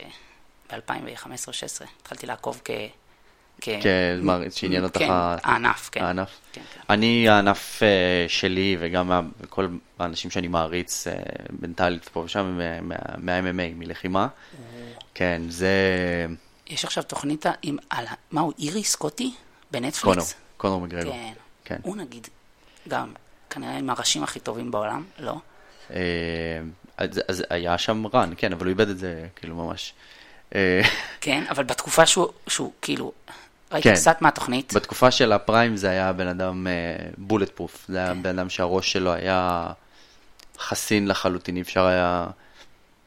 ב-2015-2016 0.71 1.85
התחלתי 2.01 2.25
לעקוב 2.25 2.61
כ... 2.65 2.71
כן, 3.61 3.79
שעניין 4.49 4.83
אותך... 4.83 4.99
כן, 4.99 5.07
הענף, 5.11 5.89
כן. 5.91 6.03
הענף. 6.03 6.39
כן, 6.51 6.61
כן. 6.73 6.81
אני, 6.89 7.29
הענף 7.29 7.83
אה, 7.83 8.25
שלי 8.27 8.77
וגם 8.79 9.29
כל 9.49 9.67
האנשים 9.99 10.31
שאני 10.31 10.47
מעריץ 10.47 11.07
אה, 11.07 11.13
מנטלית 11.61 12.09
פה 12.09 12.19
ושם, 12.19 12.59
מה-MMA, 13.17 13.75
מלחימה, 13.75 14.27
כן, 15.13 15.41
זה... 15.49 15.75
יש 16.67 16.85
עכשיו 16.85 17.03
תוכנית 17.03 17.45
עם, 17.61 17.77
על, 17.89 18.05
מה 18.31 18.41
הוא, 18.41 18.53
אירי 18.59 18.83
סקוטי? 18.83 19.33
בנטפליקס? 19.71 20.03
קונור, 20.03 20.25
קונור 20.57 20.81
מגרגו. 20.81 21.11
כן. 21.11 21.33
כן. 21.65 21.77
הוא 21.83 21.97
נגיד, 21.97 22.27
גם, 22.87 23.13
כנראה 23.49 23.77
עם 23.77 23.89
הראשים 23.89 24.23
הכי 24.23 24.39
טובים 24.39 24.71
בעולם, 24.71 25.03
לא? 25.19 25.35
אה, 25.93 25.99
אז, 26.97 27.21
אז 27.27 27.43
היה 27.49 27.77
שם 27.77 28.07
רן, 28.13 28.33
כן, 28.37 28.53
אבל 28.53 28.65
הוא 28.65 28.69
איבד 28.69 28.89
את 28.89 28.97
זה, 28.97 29.27
כאילו, 29.35 29.55
ממש. 29.55 29.93
כן, 31.21 31.43
אבל 31.49 31.63
בתקופה 31.63 32.05
שהוא, 32.05 32.27
שהוא 32.47 32.71
כאילו, 32.81 33.11
ראיתי 33.71 33.89
כן. 33.89 33.95
קצת 33.95 34.21
מהתוכנית. 34.21 34.73
בתקופה 34.73 35.11
של 35.11 35.31
הפריים 35.31 35.75
זה 35.75 35.89
היה 35.89 36.13
בן 36.13 36.27
אדם 36.27 36.67
בולט 37.17 37.49
uh, 37.49 37.51
פרוף, 37.51 37.85
זה 37.87 37.97
היה 37.97 38.13
כן. 38.13 38.23
בן 38.23 38.39
אדם 38.39 38.49
שהראש 38.49 38.91
שלו 38.91 39.13
היה 39.13 39.71
חסין 40.57 41.07
לחלוטין, 41.07 41.55
אי 41.55 41.61
אפשר 41.61 41.85
היה 41.85 42.27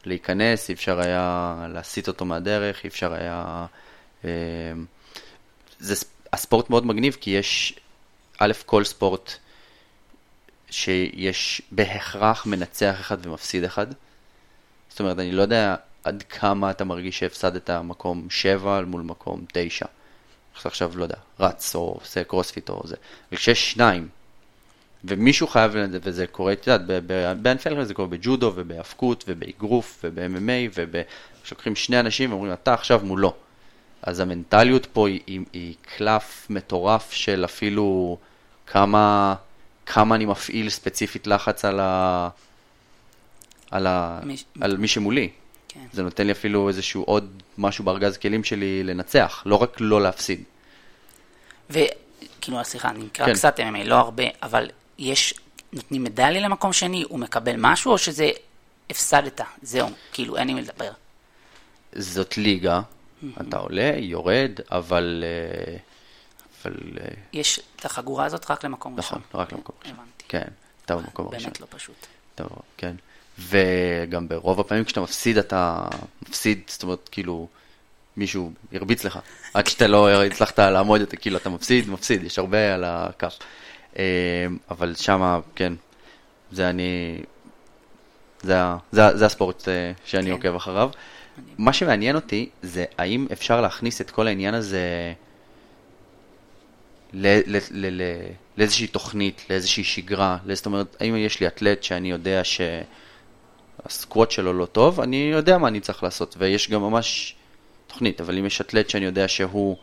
להיכנס, 0.05 0.69
אי 0.69 0.75
אפשר 0.75 1.01
היה 1.01 1.57
להסיט 1.73 2.09
אותו 2.09 2.25
מהדרך, 2.25 2.85
אי 2.85 2.89
אפשר 2.89 3.12
היה... 3.12 3.67
Uh, 4.23 4.27
זה, 5.79 6.05
הספורט 6.33 6.71
מאוד 6.71 6.87
מגניב 6.87 7.17
כי 7.21 7.31
יש, 7.31 7.75
א', 8.39 8.53
כל 8.67 8.85
ספורט 8.85 9.33
שיש 10.71 11.62
בהכרח 11.73 12.47
מנצח 12.47 12.97
אחד 13.01 13.27
ומפסיד 13.27 13.65
אחד. 13.65 13.87
זאת 14.89 15.01
אומרת, 15.01 15.19
אני 15.19 15.33
לא 15.33 15.43
יודע 15.43 15.77
עד 16.05 16.23
כמה 16.29 16.71
אתה 16.71 16.85
מרגיש 16.85 17.19
שהפסדת 17.19 17.71
מקום 17.71 18.27
7 18.31 18.81
מול 18.87 19.03
מקום 19.03 19.45
9. 19.53 19.87
עכשיו, 20.65 20.93
לא 20.95 21.03
יודע, 21.03 21.17
רץ 21.41 21.75
או 21.75 21.99
עושה 22.01 22.25
קרוספיט 22.25 22.69
או 22.69 22.83
זה, 22.85 22.97
וכשיש 23.33 23.73
שניים, 23.73 24.09
ומישהו 25.05 25.47
חייב, 25.47 25.73
וזה 25.91 26.27
קורה, 26.27 26.53
את 26.53 26.67
יודעת, 26.67 27.03
בענפי 27.43 27.85
זה 27.85 27.95
קורה 27.95 28.09
בג'ודו 28.09 28.53
ובהאבקות 28.55 29.25
ובאגרוף 29.29 30.05
וב-MMA, 30.05 30.79
וכשלוקחים 31.43 31.77
שני 31.77 32.01
אנשים 32.01 32.33
ואומרים, 32.33 32.53
אתה 32.53 32.75
עכשיו 32.75 33.01
מולו. 33.05 33.35
אז 34.03 34.21
המנטליות 34.21 34.87
פה 34.87 35.09
היא, 35.09 35.21
היא, 35.27 35.41
היא 35.53 35.75
קלף 35.97 36.47
מטורף 36.51 37.13
של 37.13 37.45
אפילו 37.45 38.19
כמה, 38.67 39.35
כמה 39.87 40.15
אני 40.15 40.27
מפעיל 40.27 40.71
ספציפית 40.71 41.27
לחץ 41.27 41.65
על, 41.65 41.81
ה, 41.81 42.29
על, 43.71 43.87
ה, 43.87 44.21
מי... 44.25 44.37
על 44.61 44.77
מי 44.77 44.89
שמולי. 44.89 45.31
כן. 45.75 45.87
זה 45.93 46.03
נותן 46.03 46.27
לי 46.27 46.33
אפילו 46.33 46.68
איזשהו 46.68 47.03
עוד 47.03 47.43
משהו 47.59 47.85
בארגז 47.85 48.16
כלים 48.16 48.45
שלי 48.45 48.83
לנצח, 48.83 49.43
לא 49.47 49.57
רק 49.57 49.77
לא 49.81 50.03
להפסיד. 50.03 50.43
וכאילו, 51.70 52.64
סליחה, 52.64 52.89
אני 52.91 53.05
נקרא 53.05 53.27
כן. 53.27 53.35
קצת 53.35 53.61
MMA, 53.61 53.85
לא 53.85 53.95
הרבה, 53.95 54.25
אבל 54.43 54.70
יש, 54.99 55.35
נותנים 55.72 56.05
מדליה 56.05 56.41
למקום 56.41 56.72
שני, 56.72 57.05
הוא 57.09 57.18
מקבל 57.18 57.55
משהו, 57.59 57.93
או 57.93 57.99
שזה 57.99 58.31
הפסדת, 58.91 59.41
זהו, 59.62 59.89
כאילו, 60.12 60.37
אין 60.37 60.47
לי 60.47 60.55
מי 60.55 60.62
לדבר. 60.62 60.91
זאת 61.93 62.37
ליגה, 62.37 62.81
אתה 63.41 63.57
עולה, 63.57 63.93
יורד, 63.97 64.51
אבל... 64.70 65.25
אה, 65.27 65.77
אבל... 66.64 66.77
אה, 67.01 67.09
יש 67.33 67.61
את 67.77 67.85
החגורה 67.85 68.25
הזאת 68.25 68.51
רק 68.51 68.64
למקום 68.64 68.97
נכון, 68.97 69.05
ראשון. 69.05 69.29
נכון, 69.29 69.41
רק 69.41 69.53
למקום 69.53 69.77
ראשון. 69.83 69.97
הבנתי. 69.97 70.25
כן, 70.29 70.49
אתה 70.85 70.97
במקום 70.97 71.27
ראשון. 71.27 71.43
באמת 71.43 71.61
לא 71.61 71.66
פשוט. 71.70 72.07
טוב, 72.35 72.49
כן. 72.77 72.97
וגם 73.39 74.28
ברוב 74.28 74.61
הפעמים 74.61 74.85
כשאתה 74.85 75.01
מפסיד, 75.01 75.39
אתה 75.39 75.85
מפסיד, 76.28 76.61
זאת 76.66 76.82
אומרת, 76.82 77.09
כאילו, 77.12 77.49
מישהו 78.16 78.53
הרביץ 78.72 79.05
לך. 79.05 79.18
עד 79.55 79.66
שאתה 79.66 79.87
לא 79.87 80.24
הצלחת 80.24 80.59
לעמוד, 80.59 81.01
אתה 81.01 81.16
כאילו, 81.16 81.37
אתה 81.37 81.51
מפסיד, 81.51 81.91
מפסיד, 81.91 82.24
יש 82.24 82.39
הרבה 82.39 82.74
על 82.74 82.85
הכף. 82.85 83.39
אה, 83.99 84.47
אבל 84.70 84.95
שמה, 84.95 85.41
כן, 85.55 85.72
זה 86.53 86.70
אני 86.70 87.18
זה, 88.43 88.59
זה, 88.93 89.16
זה 89.16 89.26
הספורט 89.26 89.68
אה, 89.68 89.93
שאני 90.05 90.26
כן. 90.26 90.32
עוקב 90.32 90.55
אחריו. 90.55 90.91
מה 91.59 91.72
שמעניין 91.72 92.16
אותי 92.16 92.49
זה 92.62 92.85
האם 92.99 93.26
אפשר 93.32 93.61
להכניס 93.61 94.01
את 94.01 94.11
כל 94.11 94.26
העניין 94.26 94.55
הזה 94.55 95.12
ל- 97.12 97.57
ל- 97.57 97.59
ל- 97.70 98.03
ל- 98.03 98.30
לאיזושהי 98.59 98.87
תוכנית, 98.87 99.47
לאיזושהי 99.51 99.85
שגרה, 99.85 100.39
זאת 100.53 100.66
אומרת, 100.66 100.97
האם 101.01 101.16
יש 101.16 101.41
לי 101.41 101.47
אתלט 101.47 101.82
שאני 101.82 102.11
יודע 102.11 102.45
שהסקווט 103.83 104.31
שלו 104.31 104.53
לא 104.53 104.66
טוב, 104.66 105.01
אני 105.01 105.31
יודע 105.33 105.59
מה 105.59 105.68
אני 105.68 105.81
צריך 105.81 106.03
לעשות, 106.03 106.35
ויש 106.39 106.70
גם 106.70 106.83
ממש 106.83 107.35
תוכנית, 107.87 108.20
אבל 108.20 108.39
אם 108.39 108.47
יש 108.47 108.61
אתלט 108.61 108.91
שאני 108.91 109.05
יודע 109.05 109.29
שהוא 109.29 109.77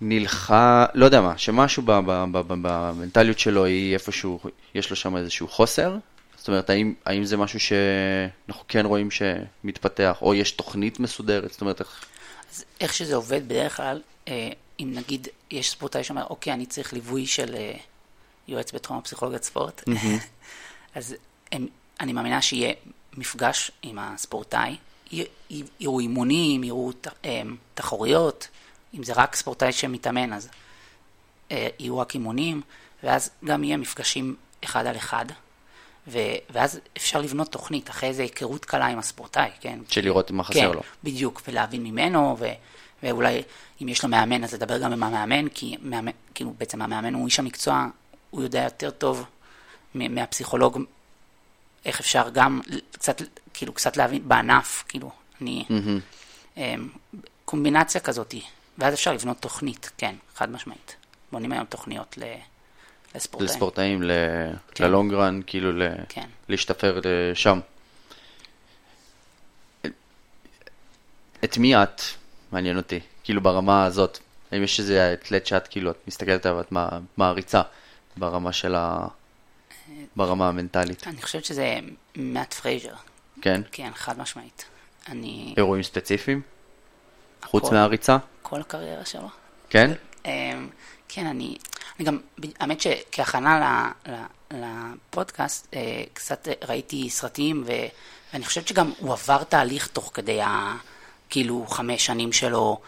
נלחם, 0.00 0.84
לא 0.94 1.04
יודע 1.04 1.20
מה, 1.20 1.38
שמשהו 1.38 1.82
במנטליות 1.86 3.38
שלו 3.38 3.64
היא 3.64 3.94
איפשהו, 3.94 4.40
יש 4.74 4.90
לו 4.90 4.96
שם 4.96 5.16
איזשהו 5.16 5.48
חוסר, 5.48 5.96
זאת 6.36 6.48
אומרת, 6.48 6.70
האם, 6.70 6.94
האם 7.04 7.24
זה 7.24 7.36
משהו 7.36 7.60
שאנחנו 7.60 8.64
כן 8.68 8.86
רואים 8.86 9.08
שמתפתח, 9.10 10.18
או 10.22 10.34
יש 10.34 10.52
תוכנית 10.52 11.00
מסודרת, 11.00 11.52
זאת 11.52 11.60
אומרת, 11.60 11.80
איך... 11.80 12.04
אז 12.52 12.64
איך 12.80 12.94
שזה 12.94 13.16
עובד 13.16 13.48
בדרך 13.48 13.76
כלל, 13.76 14.00
אה, 14.28 14.48
אם 14.80 14.92
נגיד 14.94 15.28
יש 15.50 15.70
ספורטאי 15.70 16.04
שאומר, 16.04 16.24
אוקיי, 16.30 16.52
אני 16.52 16.66
צריך 16.66 16.92
ליווי 16.92 17.26
של 17.26 17.54
אה, 17.54 17.74
יועץ 18.48 18.72
בתחום 18.72 18.98
הפסיכולוגיית 18.98 19.42
ספורט, 19.42 19.82
אז 20.94 21.14
הם, 21.52 21.66
אני 22.02 22.12
מאמינה 22.12 22.42
שיהיה 22.42 22.72
מפגש 23.16 23.70
עם 23.82 23.98
הספורטאי, 23.98 24.76
יראו 25.80 26.00
אימונים, 26.00 26.64
יראו 26.64 26.90
אה, 27.24 27.42
תחרויות, 27.74 28.48
אם 28.94 29.02
זה 29.02 29.12
רק 29.16 29.34
ספורטאי 29.34 29.72
שמתאמן, 29.72 30.32
אז 30.32 30.48
אה, 31.50 31.68
יהיו 31.78 31.98
רק 31.98 32.14
אימונים, 32.14 32.60
ואז 33.02 33.30
גם 33.44 33.64
יהיה 33.64 33.76
מפגשים 33.76 34.36
אחד 34.64 34.86
על 34.86 34.96
אחד, 34.96 35.26
ו- 36.08 36.18
ואז 36.50 36.80
אפשר 36.96 37.20
לבנות 37.20 37.52
תוכנית, 37.52 37.90
אחרי 37.90 38.08
איזה 38.08 38.22
היכרות 38.22 38.64
קלה 38.64 38.86
עם 38.86 38.98
הספורטאי, 38.98 39.50
כן? 39.60 39.78
של 39.88 40.04
לראות 40.04 40.30
מה 40.30 40.44
חסר 40.44 40.60
כן, 40.60 40.72
לו. 40.72 40.80
בדיוק, 41.04 41.42
ולהבין 41.48 41.82
ממנו, 41.82 42.36
ו, 42.38 42.46
ואולי 43.02 43.42
אם 43.82 43.88
יש 43.88 44.02
לו 44.02 44.08
מאמן, 44.08 44.44
אז 44.44 44.54
לדבר 44.54 44.78
גם 44.78 44.92
עם 44.92 45.02
המאמן, 45.02 45.48
כי 45.48 45.76
מאמן, 45.82 46.12
כאילו 46.34 46.54
בעצם 46.58 46.82
המאמן 46.82 47.14
הוא 47.14 47.26
איש 47.26 47.38
המקצוע, 47.38 47.86
הוא 48.30 48.42
יודע 48.42 48.62
יותר 48.62 48.90
טוב 48.90 49.24
מהפסיכולוג, 49.94 50.78
איך 51.84 52.00
אפשר 52.00 52.28
גם 52.30 52.60
קצת, 52.92 53.22
כאילו 53.54 53.72
קצת 53.72 53.96
להבין 53.96 54.28
בענף, 54.28 54.84
כאילו, 54.88 55.10
אני, 55.40 55.64
אמ, 56.56 56.88
קומבינציה 57.44 58.00
כזאתי, 58.00 58.42
ואז 58.78 58.94
אפשר 58.94 59.12
לבנות 59.12 59.36
תוכנית, 59.40 59.90
כן, 59.98 60.14
חד 60.36 60.50
משמעית. 60.50 60.96
בונים 61.32 61.52
היום 61.52 61.64
תוכניות 61.64 62.18
ל- 62.18 62.34
לספורטאים. 63.14 63.50
לספורטאים, 63.50 64.02
ל- 64.02 64.10
כן. 64.74 64.84
ללונגרן, 64.84 65.40
כאילו 65.46 65.72
ל- 65.72 65.88
כן. 66.08 66.26
להשתפר 66.48 67.00
לשם. 67.04 67.60
את 71.44 71.58
מי 71.58 71.76
את? 71.82 72.02
מעניין 72.52 72.76
אותי, 72.76 73.00
כאילו 73.24 73.40
ברמה 73.40 73.84
הזאת. 73.84 74.18
האם 74.52 74.62
יש 74.62 74.80
איזה 74.80 75.12
אתלט 75.12 75.46
שאת 75.46 75.68
כאילו, 75.68 75.90
את 75.90 75.96
מסתכלת 76.08 76.46
עליו, 76.46 76.60
את 76.60 76.72
מע- 76.72 76.88
מעריצה 77.16 77.62
ברמה 78.16 78.52
של 78.52 78.74
ה... 78.74 79.06
ברמה 80.16 80.48
המנטלית, 80.48 81.06
אני 81.06 81.22
חושבת 81.22 81.44
שזה 81.44 81.78
מאט 82.16 82.54
פרייזר, 82.54 82.94
כן? 83.42 83.60
כן, 83.72 83.90
חד 83.94 84.18
משמעית. 84.18 84.64
אני, 85.08 85.54
אירועים 85.56 85.82
ספציפיים? 85.82 86.42
חוץ 87.44 87.64
הכל. 87.64 87.74
מהריצה? 87.74 88.16
כל 88.42 88.60
הקריירה 88.60 89.04
שלו. 89.04 89.28
כן? 89.70 89.90
אמ, 90.24 90.68
כן, 91.08 91.26
אני, 91.26 91.56
אני 91.98 92.06
גם, 92.06 92.18
האמת 92.60 92.80
שכהכנה 92.80 93.60
ל- 94.08 94.10
ל- 94.12 94.24
לפודקאסט, 95.08 95.66
אה, 95.74 95.80
קצת 96.12 96.48
ראיתי 96.68 97.10
סרטים, 97.10 97.62
ו, 97.66 97.72
ואני 98.32 98.44
חושבת 98.44 98.68
שגם 98.68 98.92
הוא 98.98 99.12
עבר 99.12 99.44
תהליך 99.44 99.86
תוך 99.86 100.10
כדי 100.14 100.42
ה... 100.42 100.76
כאילו 101.30 101.66
חמש 101.68 102.06
שנים 102.06 102.32
שלו. 102.32 102.80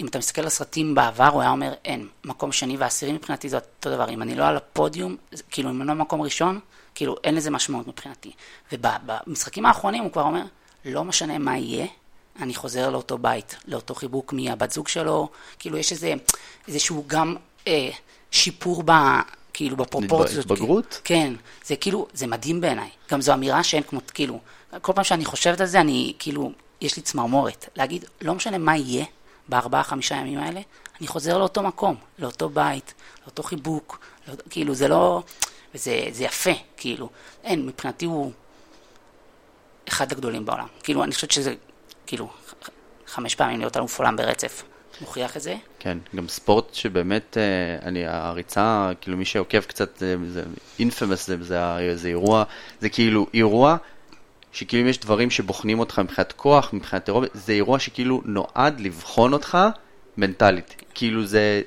אם 0.00 0.06
אתה 0.06 0.18
מסתכל 0.18 0.40
על 0.40 0.48
סרטים 0.48 0.94
בעבר, 0.94 1.26
הוא 1.26 1.40
היה 1.40 1.50
אומר, 1.50 1.74
אין, 1.84 2.08
מקום 2.24 2.52
שני 2.52 2.76
ועשירי 2.76 3.12
מבחינתי 3.12 3.48
זה 3.48 3.56
אותו 3.56 3.90
דבר. 3.90 4.08
אם 4.08 4.22
אני 4.22 4.34
לא 4.34 4.44
על 4.44 4.56
הפודיום, 4.56 5.16
כאילו, 5.50 5.70
אם 5.70 5.80
אני 5.80 5.88
לא 5.88 5.94
מקום 5.94 6.22
ראשון, 6.22 6.60
כאילו, 6.94 7.16
אין 7.24 7.34
לזה 7.34 7.50
משמעות 7.50 7.88
מבחינתי. 7.88 8.32
ובמשחקים 8.72 9.66
האחרונים 9.66 10.02
הוא 10.02 10.12
כבר 10.12 10.22
אומר, 10.22 10.42
לא 10.84 11.04
משנה 11.04 11.38
מה 11.38 11.58
יהיה, 11.58 11.86
אני 12.40 12.54
חוזר 12.54 12.90
לאותו 12.90 13.18
בית, 13.18 13.56
לאותו 13.66 13.94
חיבוק 13.94 14.32
מהבת 14.32 14.72
זוג 14.72 14.88
שלו, 14.88 15.28
כאילו 15.58 15.78
יש 15.78 15.92
איזה, 15.92 16.14
איזשהו 16.68 17.04
גם 17.06 17.36
אה, 17.66 17.90
שיפור 18.30 18.82
ב... 18.86 18.92
כאילו 19.52 19.76
בפרופורציות. 19.76 20.44
התבגרות? 20.44 21.00
כן, 21.04 21.34
זה 21.64 21.76
כאילו, 21.76 22.06
זה 22.12 22.26
מדהים 22.26 22.60
בעיניי. 22.60 22.88
גם 23.10 23.20
זו 23.20 23.34
אמירה 23.34 23.62
שאין 23.62 23.82
כמו, 23.82 24.00
כאילו, 24.14 24.40
כל 24.82 24.92
פעם 24.92 25.04
שאני 25.04 25.24
חושבת 25.24 25.60
על 25.60 25.66
זה, 25.66 25.80
אני, 25.80 26.12
כאילו, 26.18 26.52
יש 26.80 26.96
לי 26.96 27.02
צמרמורת. 27.02 27.68
להגיד, 27.76 28.04
לא 28.20 28.34
משנה 28.34 28.58
מה 28.58 28.76
יהיה 28.76 29.04
בארבעה, 29.48 29.82
חמישה 29.82 30.14
ימים 30.14 30.38
האלה, 30.38 30.60
אני 31.00 31.06
חוזר 31.06 31.38
לאותו 31.38 31.62
מקום, 31.62 31.96
לאותו 32.18 32.48
בית, 32.48 32.94
לאותו 33.22 33.42
חיבוק, 33.42 34.00
לא, 34.28 34.34
כאילו, 34.50 34.74
זה 34.74 34.88
לא... 34.88 35.22
וזה 35.74 36.08
זה 36.10 36.24
יפה, 36.24 36.50
כאילו. 36.76 37.08
אין, 37.44 37.66
מבחינתי 37.66 38.04
הוא 38.04 38.32
אחד 39.88 40.12
הגדולים 40.12 40.44
בעולם. 40.44 40.66
כאילו, 40.82 41.04
אני 41.04 41.14
חושבת 41.14 41.30
שזה, 41.30 41.54
כאילו, 42.06 42.28
חמש 43.06 43.34
פעמים 43.34 43.58
להיות 43.58 43.76
אלוף 43.76 43.98
עולם 43.98 44.16
ברצף. 44.16 44.62
מוכיח 45.00 45.36
את 45.36 45.42
זה. 45.42 45.56
כן, 45.78 45.98
גם 46.16 46.28
ספורט 46.28 46.74
שבאמת, 46.74 47.36
אה, 47.36 47.88
אני, 47.88 48.06
הריצה, 48.06 48.90
כאילו 49.00 49.16
מי 49.16 49.24
שעוקב 49.24 49.60
קצת, 49.60 49.96
זה 49.98 50.42
אינפמוס, 50.78 51.26
זה, 51.26 51.36
זה, 51.44 51.96
זה 51.96 52.08
אירוע, 52.08 52.44
זה 52.80 52.88
כאילו 52.88 53.26
אירוע 53.34 53.76
שכאילו 54.52 54.82
אם 54.82 54.88
יש 54.88 54.98
דברים 54.98 55.30
שבוחנים 55.30 55.78
אותך 55.78 55.98
מבחינת 55.98 56.32
כוח, 56.32 56.72
מבחינת 56.72 57.08
אירוע, 57.08 57.26
זה 57.34 57.52
אירוע 57.52 57.78
שכאילו 57.78 58.22
נועד 58.24 58.80
לבחון 58.80 59.32
אותך 59.32 59.58
מנטלית. 60.16 60.82
כאילו 60.94 61.26
זה, 61.26 61.62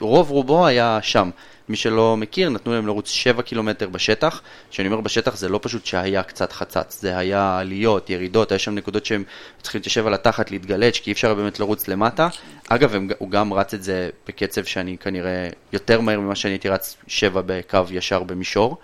רוב 0.00 0.30
רובו 0.30 0.66
היה 0.66 0.98
שם. 1.02 1.30
מי 1.68 1.76
שלא 1.76 2.16
מכיר, 2.16 2.50
נתנו 2.50 2.74
להם 2.74 2.86
לרוץ 2.86 3.08
7 3.10 3.42
קילומטר 3.42 3.88
בשטח. 3.88 4.42
כשאני 4.70 4.88
אומר 4.88 5.00
בשטח 5.00 5.36
זה 5.36 5.48
לא 5.48 5.60
פשוט 5.62 5.86
שהיה 5.86 6.22
קצת 6.22 6.52
חצץ, 6.52 6.98
זה 7.00 7.18
היה 7.18 7.58
עליות, 7.58 8.10
ירידות, 8.10 8.52
היה 8.52 8.58
שם 8.58 8.74
נקודות 8.74 9.06
שהם 9.06 9.24
צריכים 9.62 9.78
להתיישב 9.78 10.06
על 10.06 10.14
התחת, 10.14 10.50
להתגלץ', 10.50 10.96
כי 11.02 11.10
אי 11.10 11.12
אפשר 11.12 11.34
באמת 11.34 11.60
לרוץ 11.60 11.88
למטה. 11.88 12.28
אגב, 12.68 12.94
הם, 12.94 13.08
הוא 13.18 13.30
גם 13.30 13.52
רץ 13.52 13.74
את 13.74 13.82
זה 13.82 14.10
בקצב 14.28 14.64
שאני 14.64 14.96
כנראה 14.98 15.48
יותר 15.72 16.00
מהר 16.00 16.20
ממה 16.20 16.34
שאני 16.34 16.52
הייתי 16.52 16.68
רץ 16.68 16.96
7 17.06 17.42
בקו 17.46 17.78
ישר 17.90 18.22
במישור. 18.22 18.76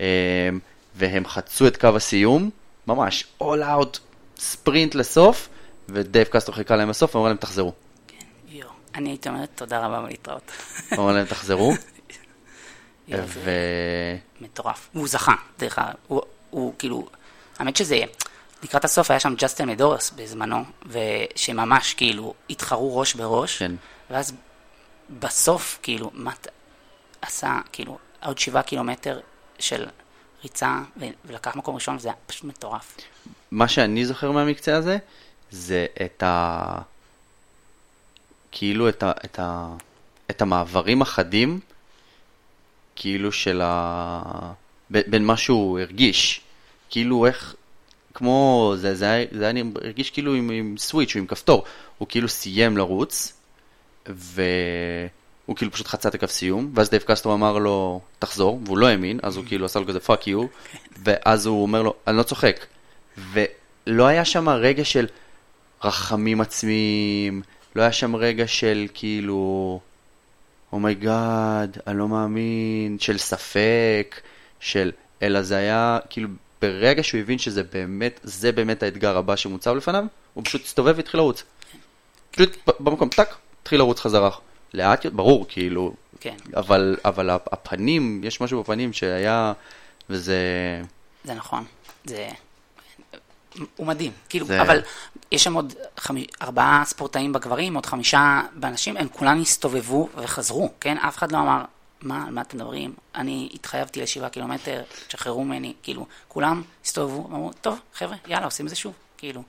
אמ, 0.00 0.04
והם 0.94 1.26
חצו 1.26 1.66
את 1.66 1.76
קו 1.76 1.88
הסיום, 1.96 2.50
ממש 2.86 3.24
all 3.42 3.62
out 3.62 3.98
ספרינט 4.36 4.94
לסוף, 4.94 5.48
ודייב 5.88 6.26
קסטרו 6.28 6.54
חיכה 6.54 6.76
להם 6.76 6.88
בסוף, 6.88 7.16
ואמר 7.16 7.28
להם 7.28 7.36
תחזרו. 7.36 7.72
יו. 8.48 8.66
אני 8.94 9.10
הייתי 9.10 9.28
אומרת 9.28 9.48
תודה 9.54 9.86
רבה 9.86 10.00
ולהתראות. 10.04 10.52
אמר 10.98 11.12
להם 11.12 11.26
תחזרו, 11.26 11.72
ו... 13.08 13.50
מטורף. 14.40 14.88
והוא 14.94 15.08
זכה, 15.08 15.34
דרך 15.58 15.78
אגב. 15.78 15.94
הוא, 16.06 16.22
הוא 16.50 16.72
כאילו, 16.78 17.08
האמת 17.58 17.76
שזה, 17.76 17.96
לקראת 18.62 18.84
הסוף 18.84 19.10
היה 19.10 19.20
שם 19.20 19.34
ג'סטין 19.38 19.68
מדורס 19.68 20.10
בזמנו, 20.10 20.64
ושממש 20.86 21.94
כאילו 21.94 22.34
התחרו 22.50 22.98
ראש 22.98 23.14
בראש, 23.14 23.58
כן. 23.58 23.72
ואז 24.10 24.32
בסוף, 25.20 25.78
כאילו, 25.82 26.10
מה 26.14 26.32
ת- 26.32 26.48
עשה, 27.22 27.58
כאילו, 27.72 27.98
עוד 28.24 28.38
שבעה 28.38 28.62
קילומטר 28.62 29.20
של 29.58 29.86
ריצה, 30.42 30.82
ו- 31.00 31.04
ולקח 31.24 31.56
מקום 31.56 31.74
ראשון, 31.74 31.96
וזה 31.96 32.08
היה 32.08 32.16
פשוט 32.26 32.44
מטורף. 32.44 32.96
מה 33.50 33.68
שאני 33.68 34.06
זוכר 34.06 34.30
מהמקצה 34.30 34.76
הזה, 34.76 34.98
זה 35.50 35.86
את 36.04 36.22
ה... 36.22 36.78
כאילו 38.52 38.88
את, 38.88 39.02
ה... 39.02 39.12
את, 39.24 39.38
ה... 39.38 39.74
את 40.30 40.42
המעברים 40.42 41.02
החדים, 41.02 41.60
כאילו 42.96 43.32
של 43.32 43.60
ה... 43.64 44.22
ב- 44.90 45.10
בין 45.10 45.24
מה 45.24 45.36
שהוא 45.36 45.78
הרגיש. 45.78 46.40
כאילו 46.90 47.26
איך, 47.26 47.54
כמו, 48.14 48.74
זה, 48.76 48.94
זה, 48.94 49.10
היה, 49.10 49.26
זה 49.32 49.48
היה, 49.48 49.64
הרגיש 49.84 50.10
כאילו 50.10 50.34
עם, 50.34 50.50
עם 50.50 50.74
switch 50.78 51.14
או 51.14 51.20
עם 51.20 51.26
כפתור. 51.26 51.64
הוא 51.98 52.08
כאילו 52.08 52.28
סיים 52.28 52.76
לרוץ, 52.76 53.32
והוא 55.44 55.56
כאילו 55.56 55.72
פשוט 55.72 55.86
חצה 55.86 56.08
את 56.08 56.14
הקו 56.14 56.28
סיום, 56.28 56.70
ואז 56.74 56.90
דייב 56.90 57.02
קסטרו 57.02 57.34
אמר 57.34 57.58
לו, 57.58 58.00
תחזור, 58.18 58.60
והוא 58.64 58.78
לא 58.78 58.86
האמין, 58.86 59.20
אז 59.22 59.36
הוא 59.36 59.44
כאילו 59.46 59.66
עשה 59.66 59.80
לו 59.80 59.86
כזה 59.86 60.00
fuck 60.00 60.26
you, 60.26 60.44
ואז 61.04 61.46
הוא 61.46 61.62
אומר 61.62 61.82
לו, 61.82 61.94
אני 62.06 62.16
לא 62.16 62.22
צוחק. 62.22 62.66
ולא 63.32 64.06
היה 64.06 64.24
שם 64.24 64.48
רגע 64.48 64.84
של 64.84 65.06
רחמים 65.84 66.40
עצמיים, 66.40 67.42
לא 67.76 67.82
היה 67.82 67.92
שם 67.92 68.16
רגע 68.16 68.46
של 68.46 68.86
כאילו, 68.94 69.80
oh 70.72 70.99
my 70.99 71.25
god, 71.25 71.78
אני 71.86 71.98
לא 71.98 72.08
מאמין, 72.08 72.98
של 73.00 73.18
ספק, 73.18 74.20
של, 74.60 74.90
אלא 75.22 75.42
זה 75.42 75.56
היה 75.56 75.98
כאילו, 76.10 76.28
ברגע 76.62 77.02
שהוא 77.02 77.20
הבין 77.20 77.38
שזה 77.38 77.62
באמת, 77.62 78.20
זה 78.22 78.52
באמת 78.52 78.82
האתגר 78.82 79.16
הבא 79.16 79.36
שמוצב 79.36 79.74
לפניו, 79.74 80.04
הוא 80.34 80.44
פשוט 80.44 80.64
הסתובב 80.64 80.94
והתחיל 80.96 81.20
לרוץ. 81.20 81.42
פשוט 82.30 82.56
ב- 82.66 82.84
במקום, 82.84 83.08
טאק, 83.08 83.36
התחיל 83.62 83.78
לרוץ 83.78 84.00
חזרה. 84.00 84.30
לאט, 84.74 85.06
ברור, 85.06 85.46
כאילו, 85.48 85.94
כן. 86.20 86.36
אבל, 86.56 86.96
אבל 87.04 87.30
הפנים, 87.30 88.20
יש 88.24 88.40
משהו 88.40 88.62
בפנים 88.62 88.92
שהיה, 88.92 89.52
וזה, 90.10 90.36
זה 91.24 91.34
נכון. 91.34 91.64
זה... 92.04 92.28
הוא 93.76 93.86
מדהים, 93.86 94.12
כאילו, 94.28 94.46
זה- 94.46 94.62
אבל 94.62 94.82
יש 95.32 95.44
שם 95.44 95.54
עוד 95.54 95.74
חמי, 95.96 96.26
ארבעה 96.42 96.82
ספורטאים 96.86 97.32
בגברים, 97.32 97.74
עוד 97.74 97.86
חמישה 97.86 98.40
בנשים, 98.54 98.96
הם 98.96 99.08
כולם 99.08 99.40
הסתובבו 99.40 100.08
וחזרו, 100.16 100.70
כן? 100.80 100.98
אף 100.98 101.16
אחד 101.18 101.32
לא 101.32 101.38
אמר, 101.38 101.64
מה, 102.02 102.24
על 102.26 102.32
מה 102.32 102.40
אתם 102.40 102.56
מדברים? 102.56 102.94
אני 103.14 103.48
התחייבתי 103.54 104.00
לשבעה 104.02 104.30
קילומטר, 104.30 104.82
תשחררו 105.08 105.44
ממני, 105.44 105.72
כאילו, 105.82 106.06
כולם 106.28 106.62
הסתובבו, 106.84 107.26
אמרו, 107.28 107.50
טוב, 107.60 107.78
חבר'ה, 107.94 108.16
יאללה, 108.26 108.44
עושים 108.44 108.66
את 108.66 108.70
זה 108.70 108.76
שוב, 108.76 108.92
כאילו. 109.18 109.42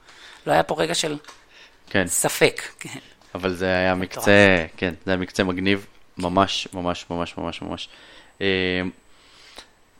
לא 0.48 0.52
היה 0.52 0.64
פה 0.64 0.76
רגע 0.78 0.96
של 0.96 1.18
כן, 1.90 2.08
ספק, 2.08 2.62
כן. 2.80 3.00
אבל 3.36 3.54
זה 3.54 3.66
היה 3.66 3.96
מקצה, 3.96 4.66
כן, 4.78 4.94
זה 5.06 5.12
היה 5.12 5.18
מקצה 5.18 5.44
מגניב, 5.44 5.86
ממש, 6.18 6.68
ממש, 6.74 7.06
ממש, 7.10 7.38
ממש, 7.38 7.62
ממש. 7.62 7.90
אה, 8.42 8.82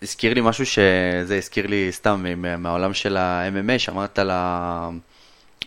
הזכיר 0.02 0.34
לי 0.34 0.42
משהו 0.44 0.66
שזה 0.66 1.38
הזכיר 1.38 1.68
לי 1.68 1.92
סתם 1.92 2.26
מה- 2.38 2.58
מהעולם 2.58 2.94
של 2.94 3.18
ה-MMA, 3.18 3.80
שאמרת 3.80 4.20
לה... 4.20 4.90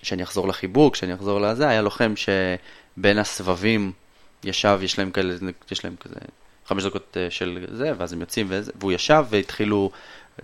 שאני 0.03 0.23
אחזור 0.23 0.49
לחיבוק, 0.49 0.97
שאני 0.97 1.15
אחזור 1.15 1.41
לזה, 1.41 1.69
היה 1.69 1.83
לוחם 1.83 2.15
שבין 2.17 3.19
הסבבים 3.19 3.93
ישב, 4.45 4.79
יש 4.83 4.99
להם 4.99 5.11
כאלה, 5.11 5.35
יש 5.71 5.85
להם 5.85 5.95
כזה 6.01 6.15
חמש 6.67 6.85
דקות 6.85 7.17
אה, 7.17 7.31
של 7.31 7.67
זה, 7.73 7.93
ואז 7.99 8.13
הם 8.13 8.21
יוצאים 8.21 8.47
וזה, 8.51 8.73
והוא 8.81 8.93
ישב 8.93 9.25
והתחילו, 9.31 9.91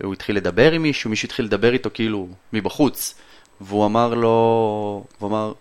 הוא 0.03 0.13
התחיל 0.13 0.35
לדבר 0.35 0.71
עם 0.71 0.81
מישהו, 0.81 1.09
מישהו 1.09 1.25
התחיל 1.25 1.45
לדבר 1.45 1.73
איתו 1.73 1.89
כאילו 1.93 2.27
מבחוץ, 2.53 3.15
והוא 3.61 3.85
אמר 3.85 4.13
לו, 4.13 4.27
הוא 5.19 5.29
אמר, 5.29 5.53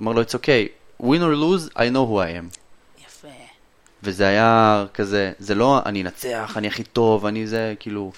אמר 0.00 0.12
לו, 0.12 0.22
it's 0.22 0.34
okay, 0.34 0.79
win 1.00 1.22
or 1.22 1.34
lose, 1.34 1.68
I 1.76 1.88
know 1.92 2.06
who 2.06 2.16
I 2.18 2.30
am. 2.40 2.58
יפה. 3.06 3.28
וזה 4.02 4.28
היה 4.28 4.84
כזה, 4.94 5.32
זה 5.38 5.54
לא 5.54 5.80
אני 5.86 6.02
אנצח, 6.02 6.54
אני 6.56 6.68
הכי 6.68 6.84
טוב, 6.84 7.26
אני 7.26 7.46
זה, 7.46 7.74
כאילו, 7.80 8.12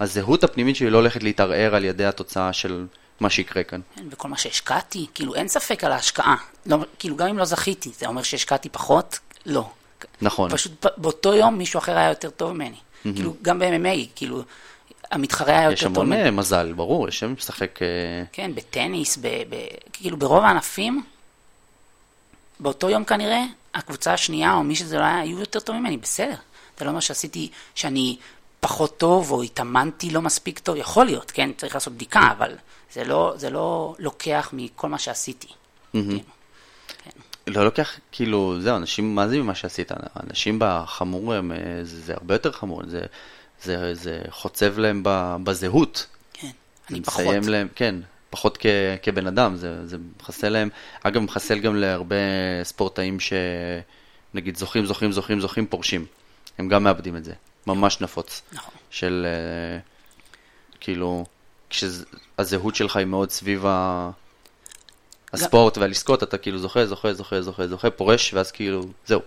הזהות 0.00 0.44
הפנימית 0.44 0.76
שלי 0.76 0.90
לא 0.90 0.98
הולכת 0.98 1.22
להתערער 1.22 1.74
על 1.74 1.84
ידי 1.84 2.04
התוצאה 2.04 2.52
של 2.52 2.86
מה 3.20 3.30
שיקרה 3.30 3.62
כאן. 3.62 3.80
כן, 3.96 4.04
וכל 4.10 4.28
מה 4.28 4.36
שהשקעתי, 4.36 5.06
כאילו, 5.14 5.34
אין 5.34 5.48
ספק 5.48 5.84
על 5.84 5.92
ההשקעה. 5.92 6.36
לא, 6.66 6.78
כאילו, 6.98 7.16
גם 7.16 7.28
אם 7.28 7.38
לא 7.38 7.44
זכיתי, 7.44 7.90
זה 7.98 8.06
אומר 8.06 8.22
שהשקעתי 8.22 8.68
פחות? 8.68 9.18
לא. 9.46 9.70
נכון. 10.22 10.50
פשוט 10.50 10.86
באותו 10.96 11.34
יום 11.34 11.58
מישהו 11.58 11.78
אחר 11.78 11.96
היה 11.96 12.08
יותר 12.08 12.30
טוב 12.30 12.52
ממני. 12.52 12.76
כאילו, 13.02 13.34
גם 13.42 13.58
ב-MMA, 13.58 14.06
כאילו, 14.14 14.42
המתחרה 15.10 15.58
היה 15.58 15.72
יש 15.72 15.82
יותר 15.82 15.94
טוב 15.94 16.02
המון 16.02 16.06
ממני. 16.06 16.24
אה, 16.24 16.30
מזל, 16.30 16.72
ברור, 16.72 17.08
יש 17.08 17.18
שם 17.18 17.32
משחק... 17.32 17.82
אה, 17.82 17.88
כן, 18.32 18.50
בטניס, 18.54 19.16
ב, 19.16 19.26
ב, 19.26 19.56
כאילו 19.92 20.16
ברוב 20.16 20.44
הענפים, 20.44 21.02
באותו 22.60 22.90
יום 22.90 23.04
כנראה, 23.04 23.44
הקבוצה 23.74 24.12
השנייה 24.12 24.54
או 24.54 24.62
מי 24.62 24.76
שזה 24.76 24.98
לא 24.98 25.02
היה, 25.02 25.20
היו 25.20 25.38
יותר 25.38 25.60
טוב 25.60 25.76
ממני, 25.76 25.96
בסדר. 25.96 26.34
זה 26.78 26.84
לא 26.84 26.90
אומר 26.90 27.00
שעשיתי, 27.00 27.50
שאני 27.74 28.16
פחות 28.60 28.98
טוב 28.98 29.30
או 29.30 29.42
התאמנתי 29.42 30.10
לא 30.10 30.22
מספיק 30.22 30.58
טוב, 30.58 30.76
יכול 30.76 31.06
להיות, 31.06 31.30
כן, 31.30 31.50
צריך 31.56 31.74
לעשות 31.74 31.92
בדיקה, 31.92 32.28
אבל 32.38 32.54
זה 32.92 33.04
לא, 33.04 33.32
זה 33.36 33.50
לא 33.50 33.94
לוקח 33.98 34.50
מכל 34.52 34.88
מה 34.88 34.98
שעשיתי. 34.98 35.48
כאילו. 35.92 36.18
לא 37.46 37.64
לוקח, 37.64 37.92
כאילו, 38.12 38.60
זהו, 38.60 38.76
אנשים, 38.76 39.14
מה 39.14 39.28
זה 39.28 39.38
ממה 39.38 39.54
שעשית? 39.54 39.92
אנשים 40.26 40.56
בחמור, 40.58 41.34
הם, 41.34 41.52
אה, 41.52 41.56
זה, 41.82 42.00
זה 42.00 42.14
הרבה 42.14 42.34
יותר 42.34 42.52
חמור, 42.52 42.82
זה, 42.86 43.00
זה, 43.62 43.94
זה 43.94 44.22
חוצב 44.30 44.78
להם 44.78 45.02
בזהות. 45.44 46.06
כן, 46.32 46.50
אני 46.90 47.02
פחות. 47.02 47.24
להם, 47.46 47.68
כן, 47.74 47.94
פחות 48.34 48.58
כ, 48.60 48.66
כבן 49.02 49.26
אדם, 49.26 49.56
זה, 49.56 49.86
זה 49.86 49.96
מחסל 50.20 50.48
להם, 50.48 50.68
אגב, 51.02 51.20
מחסל 51.20 51.58
גם 51.58 51.76
להרבה 51.76 52.16
ספורטאים 52.62 53.18
שנגיד 53.20 54.56
זוכים, 54.56 54.86
זוכים, 54.86 55.12
זוכים, 55.12 55.40
זוכים, 55.40 55.66
פורשים. 55.66 56.06
הם 56.58 56.68
גם 56.68 56.84
מאבדים 56.84 57.16
את 57.16 57.24
זה, 57.24 57.32
ממש 57.66 58.00
נפוץ. 58.00 58.42
נכון. 58.52 58.74
של 58.90 59.26
אה, 59.26 59.78
כאילו, 60.80 61.24
כשהזהות 61.70 62.74
שלך 62.74 62.96
היא 62.96 63.06
מאוד 63.06 63.30
סביב 63.30 63.66
ה... 63.66 64.10
הספורט 65.32 65.78
והלזכות, 65.78 66.22
אתה 66.22 66.38
כאילו 66.38 66.58
זוכה, 66.58 66.86
זוכה, 66.86 67.12
זוכה, 67.14 67.42
זוכה, 67.42 67.66
זוכה, 67.66 67.90
פורש, 67.90 68.34
ואז 68.34 68.52
כאילו, 68.52 68.86
זהו. 69.06 69.20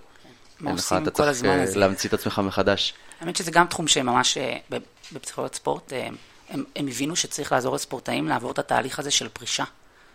מה 0.59 0.71
לך, 0.71 0.77
עושים 0.77 0.97
אתה 0.97 1.11
כל 1.11 1.17
צריך 1.17 1.29
הזמן 1.29 1.49
אה, 1.49 1.63
הזה? 1.63 1.79
להמציא 1.79 2.09
את 2.09 2.13
עצמך 2.13 2.41
מחדש. 2.45 2.93
האמת 3.21 3.35
שזה 3.35 3.51
גם 3.51 3.65
תחום 3.65 3.87
שממש 3.87 4.37
אה, 4.37 4.57
בפסיכולוגיות 5.11 5.55
ספורט, 5.55 5.93
הם, 6.49 6.63
הם 6.75 6.87
הבינו 6.87 7.15
שצריך 7.15 7.51
לעזור 7.51 7.75
לספורטאים 7.75 8.27
לעבור 8.27 8.51
את 8.51 8.59
התהליך 8.59 8.99
הזה 8.99 9.11
של 9.11 9.29
פרישה. 9.29 9.63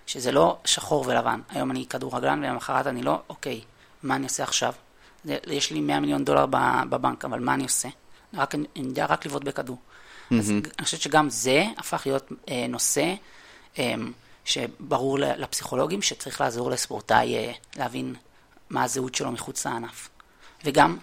שזה 0.07 0.33
לא 0.33 0.59
שחור 0.64 1.05
ולבן. 1.07 1.41
היום 1.49 1.70
אני 1.70 1.87
כדורגלן 1.87 2.39
ולמחרת 2.45 2.87
אני 2.87 3.03
לא, 3.03 3.20
אוקיי, 3.28 3.61
מה 4.03 4.16
אני 4.16 4.24
עושה 4.24 4.43
עכשיו? 4.43 4.72
זה, 5.24 5.39
יש 5.47 5.70
לי 5.70 5.80
100 5.80 6.01
מיליון 6.01 6.24
דולר 6.24 6.47
בבנק, 6.91 7.24
אבל 7.24 7.41
מה 7.41 7.55
אני 7.55 7.62
עושה? 7.62 7.89
רק, 8.35 8.55
אני 8.55 8.66
יודע 8.76 9.07
רק 9.07 9.26
לבעוט 9.26 9.45
בכדור. 9.45 9.76
אז 10.39 10.51
אני 10.51 10.85
חושבת 10.85 11.01
שגם 11.01 11.30
זה 11.30 11.64
הפך 11.78 12.03
להיות 12.07 12.33
אה, 12.49 12.66
נושא 12.68 13.14
אה, 13.78 13.95
שברור 14.45 15.18
לפסיכולוגים 15.18 16.03
שצריך 16.03 16.41
לעזור 16.41 16.70
לספורטאי 16.70 17.37
אה, 17.37 17.53
להבין 17.76 18.14
מה 18.70 18.85
הזהות 18.85 19.14
שלו 19.14 19.33
מחוץ 19.33 19.66
לענף. 19.66 20.09
וגם 20.64 20.99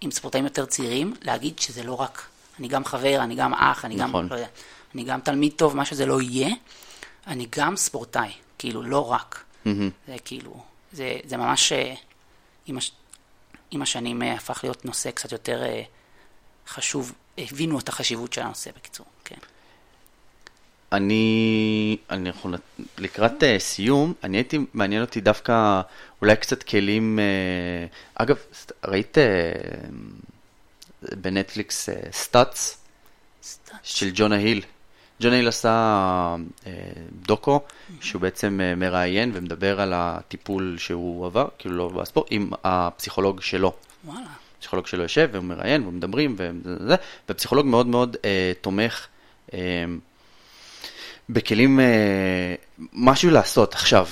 עם 0.00 0.10
ספורטאים 0.10 0.44
יותר 0.44 0.64
צעירים, 0.64 1.14
להגיד 1.22 1.58
שזה 1.58 1.82
לא 1.82 2.00
רק, 2.00 2.26
אני 2.58 2.68
גם 2.68 2.84
חבר, 2.84 3.20
אני 3.22 3.34
גם 3.34 3.54
אח, 3.54 3.84
אני 3.84 3.96
נכון. 3.96 4.22
גם, 4.26 4.32
לא 4.32 4.34
יודע, 4.34 4.48
אני 4.94 5.04
גם 5.04 5.20
תלמיד 5.20 5.52
טוב, 5.56 5.76
מה 5.76 5.84
שזה 5.84 6.06
לא 6.06 6.20
יהיה, 6.20 6.48
אני 7.26 7.46
גם 7.56 7.76
ספורטאי, 7.76 8.32
כאילו, 8.58 8.82
לא 8.82 9.12
רק. 9.12 9.44
זה 10.06 10.16
כאילו, 10.24 10.62
זה, 10.92 11.16
זה 11.24 11.36
ממש, 11.36 11.72
אה, 11.72 11.94
עם, 12.66 12.78
הש, 12.78 12.92
עם 13.70 13.82
השנים 13.82 14.22
אה, 14.22 14.34
הפך 14.34 14.60
להיות 14.62 14.84
נושא 14.84 15.10
קצת 15.10 15.32
יותר 15.32 15.62
אה, 15.62 15.82
חשוב, 16.68 17.12
הבינו 17.38 17.78
את 17.78 17.88
החשיבות 17.88 18.32
של 18.32 18.40
הנושא, 18.40 18.70
בקיצור, 18.76 19.06
כן. 19.24 19.36
אני, 20.92 21.96
אני 22.10 22.28
אנחנו 22.28 22.50
נ- 22.50 22.82
לקראת 22.98 23.42
סיום, 23.58 24.12
אני 24.24 24.36
הייתי, 24.36 24.58
מעניין 24.74 25.02
אותי 25.02 25.20
דווקא 25.20 25.80
אולי 26.22 26.36
קצת 26.36 26.62
כלים, 26.62 27.18
אגב, 28.14 28.36
ראית 28.84 29.16
בנטפליקס 31.16 31.88
סטאצ 32.10 32.78
סטאצ. 33.42 33.76
של 33.82 34.10
ג'ונה 34.14 34.36
היל? 34.36 34.60
ג'ונה 35.22 35.36
היל 35.36 35.48
עשה 35.48 36.36
uh, 36.64 36.66
דוקו, 37.26 37.60
שהוא 38.00 38.22
בעצם 38.22 38.60
uh, 38.60 38.78
מראיין 38.78 39.30
ומדבר 39.34 39.80
על 39.80 39.92
הטיפול 39.96 40.76
שהוא 40.78 41.26
עבר, 41.26 41.48
כאילו 41.58 41.76
לא 41.76 41.88
בספורט, 41.88 42.26
עם 42.30 42.50
הפסיכולוג 42.64 43.40
שלו. 43.40 43.72
וואלה, 44.04 44.26
פסיכולוג 44.62 44.86
שלו 44.86 45.02
יושב 45.02 45.28
והוא 45.32 45.44
מראיין 45.44 45.86
ומדברים 45.86 46.36
וזה, 46.38 46.96
ופסיכולוג 47.28 47.66
מאוד 47.66 47.86
מאוד 47.86 48.16
אה, 48.24 48.52
תומך 48.60 49.06
אה, 49.54 49.84
בכלים, 51.28 51.80
אה, 51.80 52.54
משהו 52.92 53.30
לעשות 53.30 53.74
עכשיו, 53.74 54.06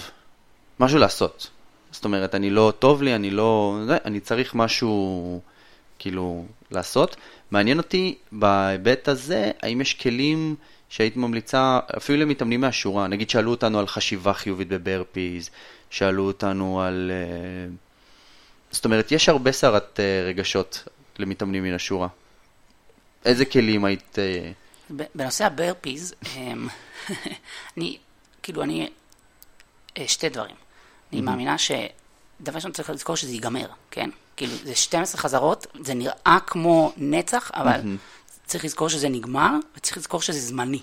משהו 0.80 0.98
לעשות. 0.98 1.50
זאת 1.90 2.04
אומרת, 2.04 2.34
אני 2.34 2.50
לא 2.50 2.72
טוב 2.78 3.02
לי, 3.02 3.14
אני 3.14 3.30
לא, 3.30 3.78
זה, 3.86 3.96
אני 4.04 4.20
צריך 4.20 4.54
משהו 4.54 5.40
כאילו 5.98 6.44
לעשות. 6.70 7.16
מעניין 7.50 7.78
אותי 7.78 8.14
בהיבט 8.32 9.08
הזה, 9.08 9.50
האם 9.62 9.80
יש 9.80 9.94
כלים 9.94 10.56
שהיית 10.88 11.16
ממליצה, 11.16 11.78
אפילו 11.96 12.18
למתאמנים 12.18 12.60
מהשורה, 12.60 13.06
נגיד 13.06 13.30
שאלו 13.30 13.50
אותנו 13.50 13.78
על 13.78 13.86
חשיבה 13.86 14.32
חיובית 14.32 14.68
בברפיז, 14.68 15.50
שאלו 15.90 16.26
אותנו 16.26 16.82
על... 16.82 17.10
אה, 17.14 17.72
זאת 18.70 18.84
אומרת, 18.84 19.12
יש 19.12 19.28
הרבה 19.28 19.52
סערת 19.52 20.00
אה, 20.00 20.22
רגשות 20.26 20.88
למתאמנים 21.18 21.62
מן 21.62 21.74
השורה. 21.74 22.08
איזה 23.24 23.44
כלים 23.44 23.84
היית... 23.84 24.18
אה, 24.18 24.52
בנושא 25.14 25.44
הברפיז, 25.44 26.14
אמ, 26.36 26.68
אני, 27.76 27.98
כאילו, 28.42 28.62
אני, 28.62 28.88
שתי 30.06 30.28
דברים. 30.28 30.56
אני 31.12 31.20
מאמינה 31.20 31.56
שדבר 31.58 32.54
ראשון 32.54 32.72
צריך 32.72 32.90
לזכור 32.90 33.16
שזה 33.16 33.32
ייגמר, 33.32 33.66
כן? 33.90 34.10
כאילו, 34.36 34.52
זה 34.64 34.74
12 34.74 35.20
חזרות, 35.20 35.66
זה 35.80 35.94
נראה 35.94 36.38
כמו 36.46 36.92
נצח, 36.96 37.50
אבל 37.54 37.80
צריך 38.46 38.64
לזכור 38.64 38.88
שזה 38.88 39.08
נגמר, 39.08 39.50
וצריך 39.76 39.96
לזכור 39.96 40.22
שזה 40.22 40.40
זמני. 40.40 40.82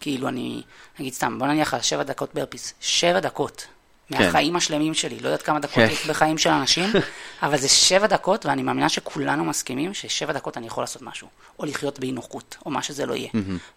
כאילו, 0.00 0.28
אני, 0.28 0.62
נגיד 0.98 1.14
סתם, 1.14 1.38
בוא 1.38 1.46
נניח 1.46 1.74
על 1.74 1.80
שבע 1.80 2.02
דקות 2.02 2.34
ברפיס, 2.34 2.74
שבע 2.80 3.20
דקות. 3.20 3.66
מהחיים 4.10 4.56
השלמים 4.56 4.94
שלי, 4.94 5.20
לא 5.20 5.28
יודעת 5.28 5.42
כמה 5.42 5.60
דקות 5.60 5.74
כן. 5.74 5.88
יש 5.92 6.06
בחיים 6.06 6.38
של 6.38 6.50
אנשים, 6.50 6.90
אבל 7.42 7.58
זה 7.58 7.68
שבע 7.68 8.06
דקות, 8.06 8.46
ואני 8.46 8.62
מאמינה 8.62 8.88
שכולנו 8.88 9.44
מסכימים 9.44 9.94
ששבע 9.94 10.32
דקות 10.32 10.56
אני 10.56 10.66
יכול 10.66 10.82
לעשות 10.82 11.02
משהו, 11.02 11.28
או 11.58 11.64
לחיות 11.64 11.98
באי 11.98 12.12
נוחות, 12.12 12.56
או 12.66 12.70
מה 12.70 12.82
שזה 12.82 13.06
לא 13.06 13.14
יהיה. 13.14 13.30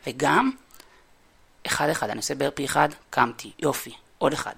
וגם, 0.08 0.52
אחד 1.68 1.90
אחד, 1.90 2.10
אני 2.10 2.18
עושה 2.18 2.36
ברפי 2.36 2.66
אחד, 2.66 2.90
קמתי, 3.10 3.52
יופי, 3.60 3.92
עוד 4.18 4.34
אחד. 4.34 4.54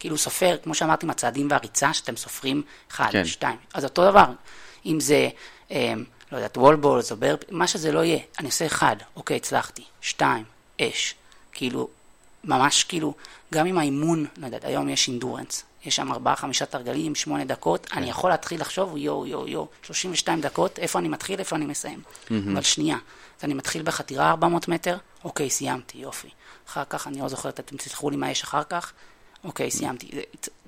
כאילו 0.00 0.18
סופר, 0.18 0.56
כמו 0.62 0.74
שאמרתי, 0.74 1.06
עם 1.06 1.10
הצעדים 1.10 1.48
והריצה, 1.50 1.94
שאתם 1.94 2.16
סופרים 2.16 2.62
אחד, 2.90 3.08
כן. 3.12 3.24
שתיים. 3.24 3.56
אז 3.74 3.84
אותו 3.84 4.10
דבר, 4.10 4.26
אם 4.86 5.00
זה, 5.00 5.28
אה, 5.70 5.92
לא 6.32 6.36
יודעת, 6.36 6.56
וולבולס 6.56 7.12
או 7.12 7.16
ברפי, 7.16 7.46
מה 7.50 7.66
שזה 7.66 7.92
לא 7.92 8.04
יהיה, 8.04 8.18
אני 8.38 8.46
עושה 8.46 8.66
אחד, 8.66 8.96
אוקיי, 9.16 9.36
הצלחתי, 9.36 9.82
שתיים, 10.00 10.44
אש. 10.80 11.14
כאילו, 11.52 11.88
ממש 12.44 12.84
כאילו, 12.84 13.14
גם 13.54 13.66
עם 13.66 13.78
האימון, 13.78 14.26
לא 14.36 14.46
יודעת, 14.46 14.64
היום 14.64 14.88
יש 14.88 15.08
אינדורנס, 15.08 15.64
יש 15.84 15.96
שם 15.96 16.12
ארבעה, 16.12 16.36
חמישה 16.36 16.66
תרגלים, 16.66 17.14
שמונה 17.14 17.44
דקות, 17.44 17.86
כן. 17.86 17.98
אני 17.98 18.10
יכול 18.10 18.30
להתחיל 18.30 18.60
לחשוב, 18.60 18.96
יואו, 18.96 19.26
יואו, 19.26 19.48
יואו, 19.48 19.66
32 19.82 20.40
דקות, 20.40 20.78
איפה 20.78 20.98
אני 20.98 21.08
מתחיל, 21.08 21.38
איפה 21.38 21.56
אני 21.56 21.66
מסיים. 21.66 22.02
אבל 22.52 22.62
שנייה, 22.62 22.96
אז 23.38 23.44
אני 23.44 23.54
מתחיל 23.54 23.82
בחתירה 23.82 24.30
400 24.30 24.68
מטר, 24.68 24.96
אוקיי, 25.24 25.50
סיימתי, 25.50 25.98
יופי. 25.98 26.28
אחר 26.68 26.84
כך, 26.90 27.06
אני 27.06 27.20
לא 27.20 27.28
זוכרת, 27.28 27.60
אתם 27.60 27.76
תסלחו 27.76 28.10
לי 28.10 28.16
מה 28.16 28.30
יש 28.30 28.42
אחר 28.42 28.62
כך, 28.64 28.92
אוקיי, 29.44 29.70
סיימתי. 29.70 30.10
זה, 30.14 30.20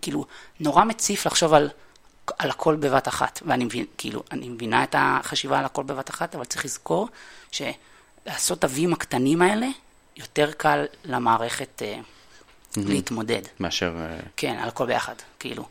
כאילו, 0.02 0.24
נורא 0.60 0.84
מציף 0.84 1.26
לחשוב 1.26 1.54
על, 1.54 1.70
על 2.38 2.50
הכל 2.50 2.76
בבת 2.76 3.08
אחת, 3.08 3.40
ואני 3.46 3.64
מבין, 3.64 3.84
כאילו, 3.98 4.22
אני 4.32 4.48
מבינה 4.48 4.84
את 4.84 4.94
החשיבה 4.98 5.58
על 5.58 5.64
הכל 5.64 5.82
בבת 5.82 6.10
אחת, 6.10 6.34
אבל 6.34 6.44
צריך 6.44 6.64
לזכור 6.64 7.08
שלעשות 7.50 8.58
את 8.58 8.64
הווים 8.64 8.92
הקטנים 8.92 9.42
האלה, 9.42 9.66
יותר 10.16 10.52
קל 10.52 10.84
למערכת 11.04 11.82
אה, 11.82 12.00
להתמודד. 12.76 13.42
מאשר... 13.60 13.94
אה, 13.96 14.18
כן, 14.36 14.58
על 14.62 14.68
הכל 14.68 14.86
ביחד, 14.86 15.14
כאילו. 15.38 15.68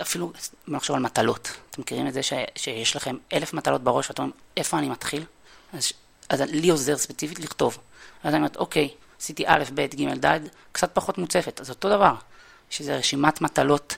אפילו, 0.00 0.32
בוא 0.68 0.76
נחשוב 0.76 0.96
על 0.96 1.02
מטלות. 1.02 1.52
אתם 1.70 1.82
מכירים 1.82 2.06
את 2.06 2.12
זה 2.12 2.22
ש, 2.22 2.32
שיש 2.56 2.96
לכם 2.96 3.16
אלף 3.32 3.52
מטלות 3.52 3.82
בראש, 3.82 4.10
ואתם 4.10 4.22
אומרים, 4.22 4.40
איפה 4.56 4.78
אני 4.78 4.88
מתחיל? 4.88 5.24
אז, 5.72 5.92
אז 6.28 6.40
לי 6.40 6.68
עוזר 6.68 6.96
ספציפית 6.96 7.40
לכתוב. 7.40 7.78
אז 8.22 8.28
אני 8.28 8.36
אומרת, 8.36 8.56
אוקיי, 8.56 8.88
עשיתי 9.20 9.44
א', 9.46 9.64
ב', 9.74 9.80
ג', 9.80 10.24
ד', 10.24 10.40
קצת 10.72 10.90
פחות 10.94 11.18
מוצפת, 11.18 11.60
אז 11.60 11.70
אותו 11.70 11.88
דבר. 11.88 12.14
שזה 12.70 12.96
רשימת 12.96 13.40
מטלות, 13.40 13.96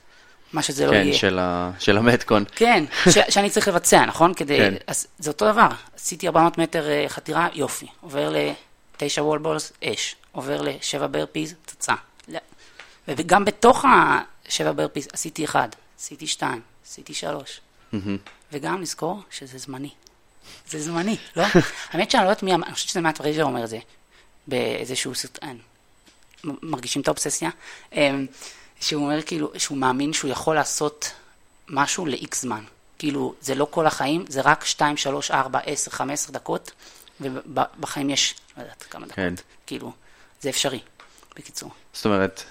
מה 0.52 0.62
שזה 0.62 0.86
לא 0.86 0.90
כן, 0.90 0.96
יהיה. 0.96 1.14
של 1.18 1.38
ה- 1.38 1.70
של 1.78 1.98
המטקון. 1.98 2.44
כן, 2.56 2.84
ש, 3.10 3.18
שאני 3.28 3.50
צריך 3.50 3.68
לבצע, 3.68 4.04
נכון? 4.06 4.34
כדי... 4.34 4.58
כן. 4.58 4.74
אז 4.86 5.06
זה 5.18 5.30
אותו 5.30 5.52
דבר. 5.52 5.68
עשיתי 5.96 6.26
400 6.26 6.58
מטר 6.58 6.88
אה, 6.90 7.04
חתירה, 7.08 7.48
יופי. 7.52 7.86
עובר 8.00 8.32
לתשע 8.96 9.22
וול 9.22 9.38
בולס, 9.38 9.72
אש. 9.84 10.16
עובר 10.32 10.62
לשבע 10.62 11.06
ברפיז, 11.10 11.54
פצצה. 11.66 11.94
לא. 12.28 12.38
וגם 13.08 13.44
בתוך 13.44 13.84
השבע 14.48 14.72
ברפיז 14.72 15.08
עשיתי 15.12 15.44
אחד, 15.44 15.68
עשיתי 15.98 16.26
שתיים, 16.26 16.60
עשיתי 16.86 17.14
שלוש. 17.14 17.60
וגם 18.52 18.82
לזכור 18.82 19.20
שזה 19.30 19.58
זמני. 19.58 19.90
זה 20.68 20.80
זמני, 20.80 21.16
לא? 21.36 21.44
האמת 21.90 22.10
שאני 22.10 22.24
לא 22.24 22.28
יודעת 22.28 22.42
מי, 22.42 22.54
אמר- 22.54 22.66
אני 22.66 22.74
חושבת 22.74 22.88
שזה 22.88 23.00
מאט 23.00 23.18
פרייזר 23.18 23.44
אומר 23.44 23.64
את 23.64 23.68
זה, 23.68 23.78
באיזשהו 24.46 25.14
סרטון. 25.14 25.58
מרגישים 26.44 27.02
את 27.02 27.08
האובססיה? 27.08 27.50
אמ, 27.92 28.26
שהוא 28.80 29.04
אומר 29.04 29.22
כאילו, 29.22 29.50
שהוא 29.58 29.78
מאמין 29.78 30.12
שהוא 30.12 30.30
יכול 30.30 30.54
לעשות 30.54 31.10
משהו 31.68 32.06
לאיקס 32.06 32.42
זמן. 32.42 32.64
כאילו, 32.98 33.34
זה 33.40 33.54
לא 33.54 33.66
כל 33.70 33.86
החיים, 33.86 34.24
זה 34.28 34.40
רק 34.40 34.64
2, 34.64 34.96
3, 34.96 35.30
4, 35.30 35.58
10, 35.64 35.90
15 35.90 36.32
דקות, 36.32 36.70
ובחיים 37.20 38.10
יש, 38.10 38.34
לא 38.56 38.62
יודעת 38.62 38.82
כמה 38.90 39.04
דקות. 39.06 39.16
כן. 39.16 39.34
כאילו, 39.66 39.92
זה 40.40 40.48
אפשרי, 40.48 40.80
בקיצור. 41.36 41.70
זאת 41.92 42.04
אומרת, 42.06 42.42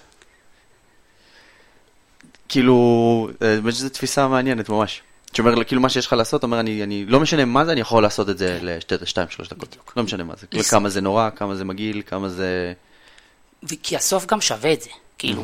כאילו, 2.49 2.75
אה, 3.41 3.61
באמת 3.61 3.73
שזו 3.75 3.89
תפיסה 3.89 4.27
מעניינת 4.27 4.69
ממש. 4.69 5.01
שאומר, 5.33 5.63
כאילו 5.63 5.81
מה 5.81 5.89
שיש 5.89 6.07
לך 6.07 6.13
לעשות, 6.13 6.43
אומר, 6.43 6.59
אני, 6.59 6.83
אני, 6.83 7.05
לא 7.05 7.19
משנה 7.19 7.45
מה 7.45 7.65
זה, 7.65 7.71
אני 7.71 7.81
יכול 7.81 8.03
לעשות 8.03 8.29
את 8.29 8.37
זה 8.37 8.59
לשתיים, 9.01 9.29
שלוש 9.29 9.47
דקות. 9.49 9.69
בדיוק. 9.69 9.93
לא 9.97 10.03
משנה 10.03 10.23
מה 10.23 10.33
זה. 10.37 10.47
לס- 10.51 10.69
כמה 10.69 10.89
זה 10.89 11.01
נורא, 11.01 11.29
כמה 11.35 11.55
זה 11.55 11.63
מגעיל, 11.65 12.01
כמה 12.05 12.29
זה... 12.29 12.73
כי 13.83 13.95
הסוף 13.95 14.25
גם 14.25 14.41
שווה 14.41 14.73
את 14.73 14.81
זה. 14.81 14.89
כאילו, 15.17 15.41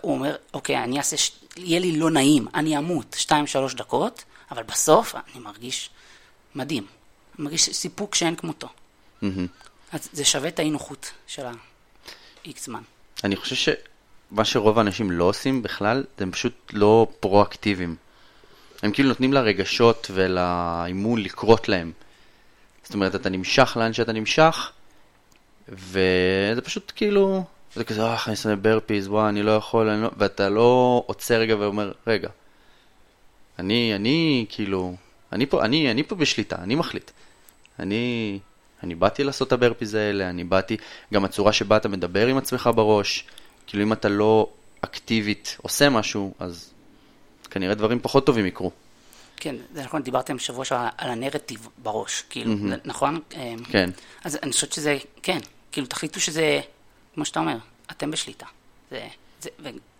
הוא 0.00 0.14
אומר, 0.14 0.36
אוקיי, 0.54 0.84
אני 0.84 0.98
אעשה, 0.98 1.16
ש... 1.16 1.30
יהיה 1.56 1.80
לי 1.80 1.98
לא 1.98 2.10
נעים, 2.10 2.46
אני 2.54 2.78
אמות 2.78 3.16
2-3 3.28 3.32
דקות, 3.76 4.24
אבל 4.50 4.62
בסוף 4.62 5.14
אני 5.14 5.42
מרגיש 5.42 5.90
מדהים. 6.54 6.86
אני 7.36 7.44
מרגיש 7.44 7.70
סיפוק 7.70 8.14
שאין 8.14 8.36
כמותו. 8.36 8.68
מהמם. 9.22 9.46
אז 9.92 10.08
זה 10.12 10.24
שווה 10.24 10.48
את 10.48 10.58
האי 10.58 10.70
נוחות 10.70 11.10
של 11.26 11.46
ה-X 11.46 12.60
זמן. 12.64 12.82
אני 13.24 13.36
חושב 13.36 13.56
שמה 13.56 14.44
שרוב 14.44 14.78
האנשים 14.78 15.10
לא 15.10 15.24
עושים 15.24 15.62
בכלל, 15.62 16.04
הם 16.18 16.32
פשוט 16.32 16.54
לא 16.72 17.06
פרואקטיביים. 17.20 17.96
הם 18.82 18.92
כאילו 18.92 19.08
נותנים 19.08 19.32
לרגשות 19.32 20.10
ולאימון 20.14 21.22
לקרות 21.22 21.68
להם. 21.68 21.92
זאת 22.84 22.94
אומרת, 22.94 23.14
אתה 23.14 23.28
נמשך 23.28 23.76
לאן 23.80 23.92
שאתה 23.92 24.12
נמשך, 24.12 24.72
וזה 25.68 26.60
פשוט 26.64 26.92
כאילו, 26.96 27.44
זה 27.74 27.84
כזה, 27.84 28.02
אה, 28.02 28.16
אני 28.26 28.36
שונא 28.36 28.54
ברפיז, 28.54 29.08
וואי, 29.08 29.28
אני 29.28 29.42
לא 29.42 29.50
יכול, 29.50 29.88
אני 29.88 30.02
לא... 30.02 30.10
ואתה 30.16 30.48
לא 30.48 31.02
עוצר 31.06 31.34
רגע 31.34 31.56
ואומר, 31.58 31.92
רגע, 32.06 32.28
אני, 33.58 33.94
אני, 33.94 34.46
כאילו, 34.48 34.94
אני 35.32 35.46
פה, 35.46 35.64
אני, 35.64 35.90
אני 35.90 36.02
פה 36.02 36.14
בשליטה, 36.14 36.56
אני 36.56 36.74
מחליט. 36.74 37.10
אני, 37.78 38.38
אני 38.82 38.94
באתי 38.94 39.24
לעשות 39.24 39.48
את 39.48 39.52
הברפיז 39.52 39.94
האלה, 39.94 40.30
אני 40.30 40.44
באתי, 40.44 40.76
גם 41.14 41.24
הצורה 41.24 41.52
שבה 41.52 41.76
אתה 41.76 41.88
מדבר 41.88 42.26
עם 42.26 42.36
עצמך 42.36 42.70
בראש, 42.74 43.24
כאילו 43.66 43.82
אם 43.82 43.92
אתה 43.92 44.08
לא 44.08 44.48
אקטיבית 44.80 45.56
עושה 45.62 45.90
משהו, 45.90 46.34
אז 46.38 46.72
כנראה 47.50 47.74
דברים 47.74 47.98
פחות 48.02 48.26
טובים 48.26 48.46
יקרו. 48.46 48.70
כן, 49.42 49.56
זה 49.74 49.82
נכון, 49.82 50.02
דיברתם 50.02 50.38
שבוע 50.38 50.64
שעבר 50.64 50.88
על 50.98 51.10
הנרטיב 51.10 51.68
בראש, 51.78 52.24
כאילו, 52.30 52.54
נכון? 52.84 53.20
אמ, 53.34 53.64
כן. 53.64 53.90
אז 54.24 54.38
אני 54.42 54.52
חושבת 54.52 54.72
שזה, 54.72 54.98
כן, 55.22 55.38
כאילו, 55.72 55.86
תחליטו 55.86 56.20
שזה, 56.20 56.60
כמו 57.14 57.24
שאתה 57.24 57.40
אומר, 57.40 57.56
אתם 57.90 58.10
בשליטה. 58.10 58.46
זה, 58.90 59.06
זה, 59.40 59.50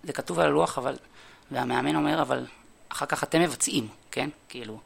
זה 0.04 0.12
כתוב 0.12 0.38
על 0.38 0.46
הלוח, 0.46 0.78
אבל, 0.78 0.94
והמאמן 1.50 1.96
אומר, 1.96 2.22
אבל 2.22 2.46
אחר 2.88 3.06
כך 3.06 3.22
אתם 3.24 3.40
מבצעים, 3.40 3.88
כן? 4.10 4.28
כאילו, 4.48 4.80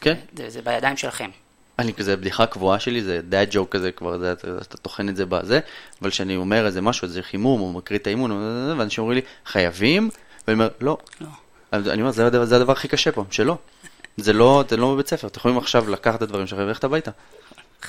כן. 0.00 0.14
זה, 0.36 0.50
זה 0.50 0.62
בידיים 0.62 0.96
שלכם. 0.96 1.30
אני 1.78 1.94
כזה, 1.94 2.16
בדיחה 2.16 2.46
קבועה 2.46 2.80
שלי, 2.80 3.02
זה 3.02 3.20
דאד 3.28 3.48
ג'וק 3.50 3.72
כזה 3.72 3.92
כבר, 3.92 4.18
זה, 4.18 4.32
אתה, 4.32 4.48
אתה 4.62 4.76
טוחן 4.76 5.08
את 5.08 5.16
זה 5.16 5.26
בזה, 5.26 5.60
אבל 6.02 6.10
כשאני 6.10 6.36
אומר 6.36 6.66
איזה 6.66 6.80
משהו, 6.80 7.04
איזה 7.04 7.22
חימום, 7.22 7.60
או 7.60 7.72
מקריא 7.72 7.98
את 7.98 8.06
האימון, 8.06 8.30
ואנשים 8.78 9.02
אומרים 9.02 9.18
לי, 9.18 9.24
חייבים? 9.46 10.10
ואני 10.48 10.54
אומר, 10.54 10.68
לא. 10.80 10.98
לא. 11.20 11.28
אני 11.72 12.02
אומר, 12.02 12.12
זה, 12.12 12.44
זה 12.44 12.56
הדבר 12.56 12.72
הכי 12.72 12.88
קשה 12.88 13.12
פה, 13.12 13.24
שלא. 13.30 13.58
זה 14.16 14.32
לא, 14.32 14.64
זה 14.68 14.76
לא 14.76 14.94
בבית 14.94 15.08
ספר, 15.08 15.26
אתם 15.26 15.38
יכולים 15.38 15.58
עכשיו 15.58 15.90
לקחת 15.90 16.14
את 16.16 16.22
הדברים 16.22 16.46
שלכם 16.46 16.62
וללכת 16.62 16.84
הביתה. 16.84 17.10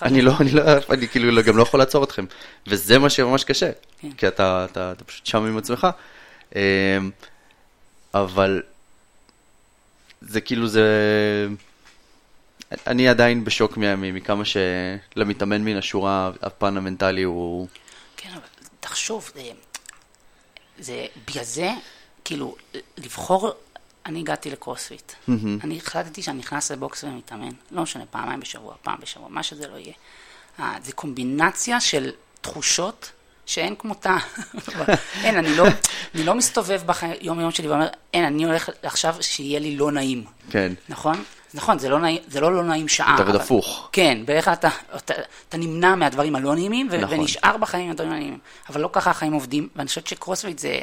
אני 0.01 0.21
לא, 0.21 0.33
אני 0.39 0.51
לא, 0.51 0.61
אני 0.89 1.07
כאילו 1.07 1.31
לא- 1.31 1.41
גם 1.41 1.57
לא 1.57 1.61
יכול 1.63 1.79
לעצור 1.79 2.03
אתכם. 2.03 2.25
וזה 2.67 2.99
מה 2.99 3.09
שממש 3.09 3.43
קשה, 3.43 3.71
כן. 4.01 4.11
כי 4.17 4.27
אתה, 4.27 4.65
אתה, 4.71 4.91
אתה 4.91 5.03
פשוט 5.03 5.25
שם 5.25 5.45
עם 5.45 5.57
עצמך. 5.57 5.87
אמ, 6.55 6.61
אבל 8.13 8.61
זה 10.21 10.41
כאילו 10.41 10.67
זה... 10.67 10.87
אני 12.87 13.07
עדיין 13.07 13.43
בשוק 13.45 13.77
מ- 13.77 14.15
מכמה 14.15 14.43
שלמתאמן 14.45 15.61
מן 15.61 15.77
השורה 15.77 16.31
הפן 16.41 16.77
המנטלי 16.77 17.23
הוא... 17.23 17.67
כן, 18.17 18.29
אבל 18.29 18.41
תחשוב, 18.79 19.31
זה, 19.35 19.41
זה 20.79 21.05
בגלל 21.27 21.43
זה, 21.43 21.71
כאילו, 22.25 22.55
לבחור, 22.97 23.51
אני 24.05 24.19
הגעתי 24.19 24.49
לקרוספיט. 24.49 25.11
אני 25.63 25.77
החלטתי 25.77 26.21
שאני 26.21 26.39
נכנס 26.39 26.71
לבוקס 26.71 27.03
ומתאמן, 27.03 27.51
לא 27.71 27.81
משנה, 27.83 28.03
פעמיים 28.05 28.39
בשבוע, 28.39 28.73
פעם 28.81 28.97
בשבוע, 29.01 29.27
מה 29.29 29.43
שזה 29.43 29.67
לא 29.67 29.75
יהיה. 29.77 29.93
אה, 30.59 30.75
זה 30.83 30.91
קומבינציה 30.91 31.79
של 31.79 32.11
תחושות 32.41 33.11
שאין 33.45 33.75
כמותה. 33.75 34.17
אין, 35.23 35.37
אני 35.37 35.55
לא, 35.55 35.65
אני 36.15 36.23
לא 36.23 36.35
מסתובב 36.35 36.81
ביום 36.87 37.39
יום 37.39 37.51
שלי 37.51 37.67
ואומר, 37.67 37.87
אין, 38.13 38.25
אני 38.25 38.43
הולך 38.43 38.69
עכשיו 38.83 39.15
שיהיה 39.21 39.59
לי 39.59 39.75
לא 39.75 39.91
נעים. 39.91 40.23
כן, 40.49 40.73
נכון? 40.89 41.23
נכון, 41.53 41.79
זה 41.79 41.89
לא, 41.89 41.99
נעים, 41.99 42.21
זה 42.27 42.41
לא 42.41 42.55
לא 42.55 42.63
נעים 42.63 42.87
שעה. 42.87 43.15
אתה 43.15 43.23
עובד 43.23 43.35
הפוך. 43.35 43.89
כן, 43.91 44.17
בערך 44.25 44.47
אתה, 44.47 44.69
אתה, 44.95 45.13
אתה 45.49 45.57
נמנע 45.57 45.95
מהדברים 45.95 46.35
הלא 46.35 46.55
נעימים, 46.55 46.87
ו- 46.91 46.97
נכון. 46.97 47.19
ונשאר 47.19 47.57
בחיים 47.57 47.87
מהדברים 47.87 48.11
הנעימים. 48.11 48.39
אבל 48.69 48.81
לא 48.81 48.89
ככה 48.93 49.09
החיים 49.09 49.33
עובדים, 49.33 49.69
ואני 49.75 49.87
חושבת 49.87 50.07
שקרוספיט 50.07 50.59
זה, 50.59 50.79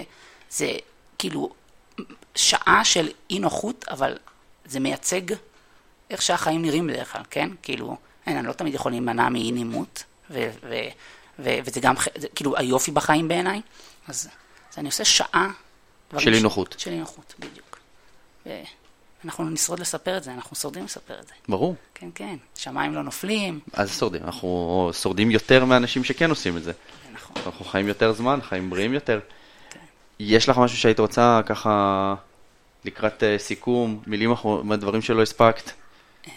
זה 0.51 0.73
כאילו 1.18 1.53
שעה 2.35 2.85
של 2.85 3.09
אי 3.31 3.39
נוחות, 3.39 3.85
אבל 3.91 4.16
זה 4.64 4.81
מייצג 4.81 5.20
איך 6.11 6.22
שהחיים 6.22 6.62
נראים 6.62 6.87
בדרך 6.87 7.12
כלל, 7.12 7.22
כן? 7.31 7.51
כאילו, 7.62 7.97
אין, 8.26 8.37
אני 8.37 8.47
לא 8.47 8.53
תמיד 8.53 8.74
יכול 8.74 8.93
להימנע 8.93 9.28
מאי 9.28 9.53
נעימות, 9.53 10.05
ו- 10.31 10.51
ו- 10.62 10.89
ו- 11.39 11.59
וזה 11.64 11.81
גם, 11.81 11.95
זה, 12.16 12.28
כאילו, 12.35 12.57
היופי 12.57 12.91
בחיים 12.91 13.28
בעיניי, 13.28 13.61
אז, 14.09 14.28
אז 14.72 14.78
אני 14.78 14.89
עושה 14.89 15.05
שעה. 15.05 15.51
של 16.18 16.35
אי 16.35 16.41
נוחות. 16.41 16.74
של 16.78 16.91
אי 16.91 16.99
נוחות, 16.99 17.35
בדיוק. 17.39 17.78
ואנחנו 18.47 19.51
נשרוד 19.51 19.81
לספר 19.81 20.16
את 20.16 20.24
זה, 20.24 20.33
אנחנו 20.33 20.57
שורדים 20.57 20.85
לספר 20.85 21.20
את 21.20 21.26
זה. 21.26 21.35
ברור. 21.49 21.74
כן, 21.95 22.09
כן, 22.14 22.37
שמיים 22.55 22.95
לא 22.95 23.03
נופלים, 23.03 23.61
אז 23.72 23.99
שורדים, 23.99 24.22
אנחנו 24.24 24.91
שורדים 24.93 25.31
יותר 25.31 25.64
מאנשים 25.64 26.05
שכן 26.05 26.31
עושים 26.31 26.57
את. 26.57 26.62
זה 26.62 26.72
נכון. 27.12 27.37
אנחנו 27.47 27.64
חיים 27.64 27.89
יותר 27.89 28.12
זמן, 28.12 28.39
חיים 28.43 28.70
בריאים 28.70 28.95
יותר. 28.95 29.20
יש 30.23 30.49
לך 30.49 30.59
משהו 30.59 30.79
שהיית 30.79 31.01
רוצה 31.01 31.41
ככה 31.47 32.14
לקראת 32.85 33.23
אה, 33.23 33.39
סיכום, 33.39 34.01
מילים 34.07 34.33
אחרונות, 34.33 34.64
מהדברים 34.64 35.03
שלא 35.03 35.23
הספקת? 35.23 35.71
אמ. 36.27 36.33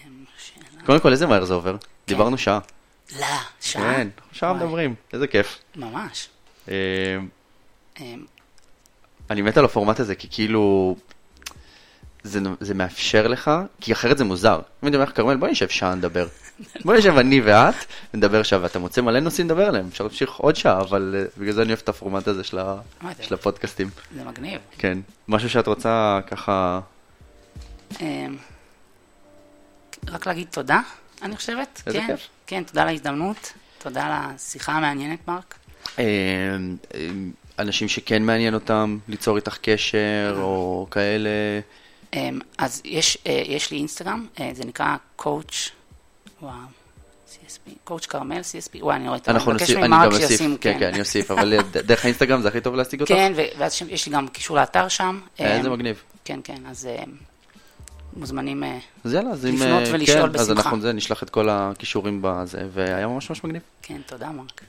קודם 0.86 1.00
כל, 1.00 1.12
איזה 1.12 1.28
מהר 1.28 1.46
זה 1.46 1.54
עובר? 1.54 1.76
דיברנו 2.08 2.38
שעה. 2.38 2.60
לא, 3.20 3.26
שעה. 3.62 3.94
כן, 3.94 4.08
שעה 4.32 4.54
מדברים, 4.54 4.96
איזה 5.14 5.28
כיף. 5.28 5.60
ממש. 5.76 6.30
אה, 6.70 6.74
אמ, 8.00 8.26
אני 9.30 9.42
מת 9.42 9.58
על 9.58 9.66
הפורמט 9.66 10.00
הזה, 10.00 10.16
כי 10.16 10.28
כאילו... 10.32 10.96
זה, 12.24 12.40
זה 12.60 12.74
מאפשר 12.74 13.28
לך, 13.28 13.52
כי 13.82 13.94
אחרת 13.94 14.18
זה 14.18 14.24
מוזר. 14.24 14.60
אם 14.84 14.88
אני 14.88 14.96
אומר 14.96 15.06
לך, 15.06 15.16
כרמל, 15.16 15.36
בואי 15.36 15.52
נשב 15.52 15.70
שעה 15.70 15.96
נדבר. 15.96 16.28
בואי 16.86 16.98
נשב 16.98 17.18
אני 17.18 17.42
ואת, 17.42 17.76
נדבר 18.14 18.44
שעה, 18.44 18.60
ואתה 18.62 18.80
מוצא 18.80 19.02
מלא 19.02 19.20
נושאים 19.20 19.48
לדבר 19.48 19.66
עליהם, 19.66 19.88
אפשר 19.88 20.04
להמשיך 20.04 20.32
עוד 20.32 20.56
שעה, 20.56 20.82
אבל 20.82 21.16
uh, 21.16 21.40
בגלל 21.40 21.54
זה 21.54 21.62
אני 21.62 21.70
אוהב 21.70 21.80
את 21.84 21.90
הפורמט 21.90 22.28
הזה 22.28 22.44
של, 22.44 22.60
ה, 22.60 22.76
של 23.22 23.34
הפודקאסטים. 23.34 23.90
זה 24.16 24.24
מגניב. 24.24 24.62
כן. 24.78 24.98
משהו 25.28 25.50
שאת 25.50 25.68
רוצה 25.68 26.20
ככה... 26.28 26.80
אמ, 28.02 28.38
רק 30.08 30.28
להגיד 30.28 30.48
תודה, 30.52 30.82
אני 31.22 31.36
חושבת. 31.38 31.82
איזה 31.88 32.00
כן, 32.00 32.08
כיף. 32.08 32.28
כן, 32.48 32.64
תודה 32.64 32.82
על 32.82 32.88
ההזדמנות, 32.88 33.54
תודה 33.78 34.06
על 34.06 34.12
השיחה 34.14 34.72
המעניינת, 34.72 35.28
מרק. 35.28 35.56
אה, 36.00 36.04
אה, 36.94 37.08
אנשים 37.60 37.88
שכן 37.88 38.24
מעניין 38.24 38.54
אותם 38.54 38.98
ליצור 39.08 39.36
איתך 39.36 39.58
קשר, 39.62 40.36
או 40.38 40.88
כאלה. 40.92 41.30
אמ, 42.14 42.40
אז 42.58 42.82
יש, 42.86 43.18
אה, 43.28 43.44
יש 43.46 43.72
לי 43.72 43.78
אינסטגרם, 43.78 44.28
אה, 44.40 44.50
זה 44.54 44.66
נקרא 44.66 44.96
coach, 45.22 45.70
וואו, 46.42 46.54
CSP, 47.28 47.90
coach 47.90 48.08
כרמל, 48.08 48.40
CSP, 48.42 48.78
וואי, 48.84 48.96
אני 48.96 49.08
רואה 49.08 49.18
את 49.18 49.30
אנחנו 49.30 49.52
אני 49.52 49.56
מבקש 49.56 49.72
ממרק 49.72 50.28
שישים, 50.28 50.58
כן, 50.58 50.76
כן, 50.80 50.88
אני 50.88 51.00
אוסיף, 51.00 51.32
אבל 51.32 51.62
ד- 51.62 51.78
דרך 51.78 52.06
האינסטגרם 52.06 52.42
זה 52.42 52.48
הכי 52.48 52.62
טוב 52.62 52.76
להשיג 52.76 53.02
אותך? 53.02 53.12
כן, 53.14 53.34
ואז 53.58 53.82
יש 53.90 54.06
לי 54.08 54.14
גם 54.14 54.28
קישור 54.28 54.58
לאתר 54.58 54.88
שם. 54.88 55.20
אה, 55.40 55.46
אמ, 55.54 55.58
איזה 55.58 55.70
מגניב. 55.70 56.04
כן, 56.26 56.40
כן, 56.44 56.62
אז 56.70 56.86
אה, 56.86 57.04
מוזמנים, 58.16 58.64
אה, 58.64 58.78
אז 59.04 59.14
יאללה, 59.14 59.30
אז 59.30 59.46
אם... 59.46 59.56
לפנות 59.56 59.84
אה, 59.88 59.94
ולשאול 59.94 60.30
כן, 60.34 60.40
אז 60.40 60.50
בשמחה. 60.50 60.62
אנחנו 60.70 60.82
זה, 60.82 60.94
נשלח 60.94 61.24
את 61.24 61.30
כל 61.30 61.50
הכישורים 61.50 62.20
בזה, 62.22 62.68
והיה 62.74 63.08
ממש 63.08 63.30
ממש 63.30 63.44
מגניב. 63.44 63.62
כן, 63.82 64.02
תודה, 64.06 64.30
מרק. 64.30 64.62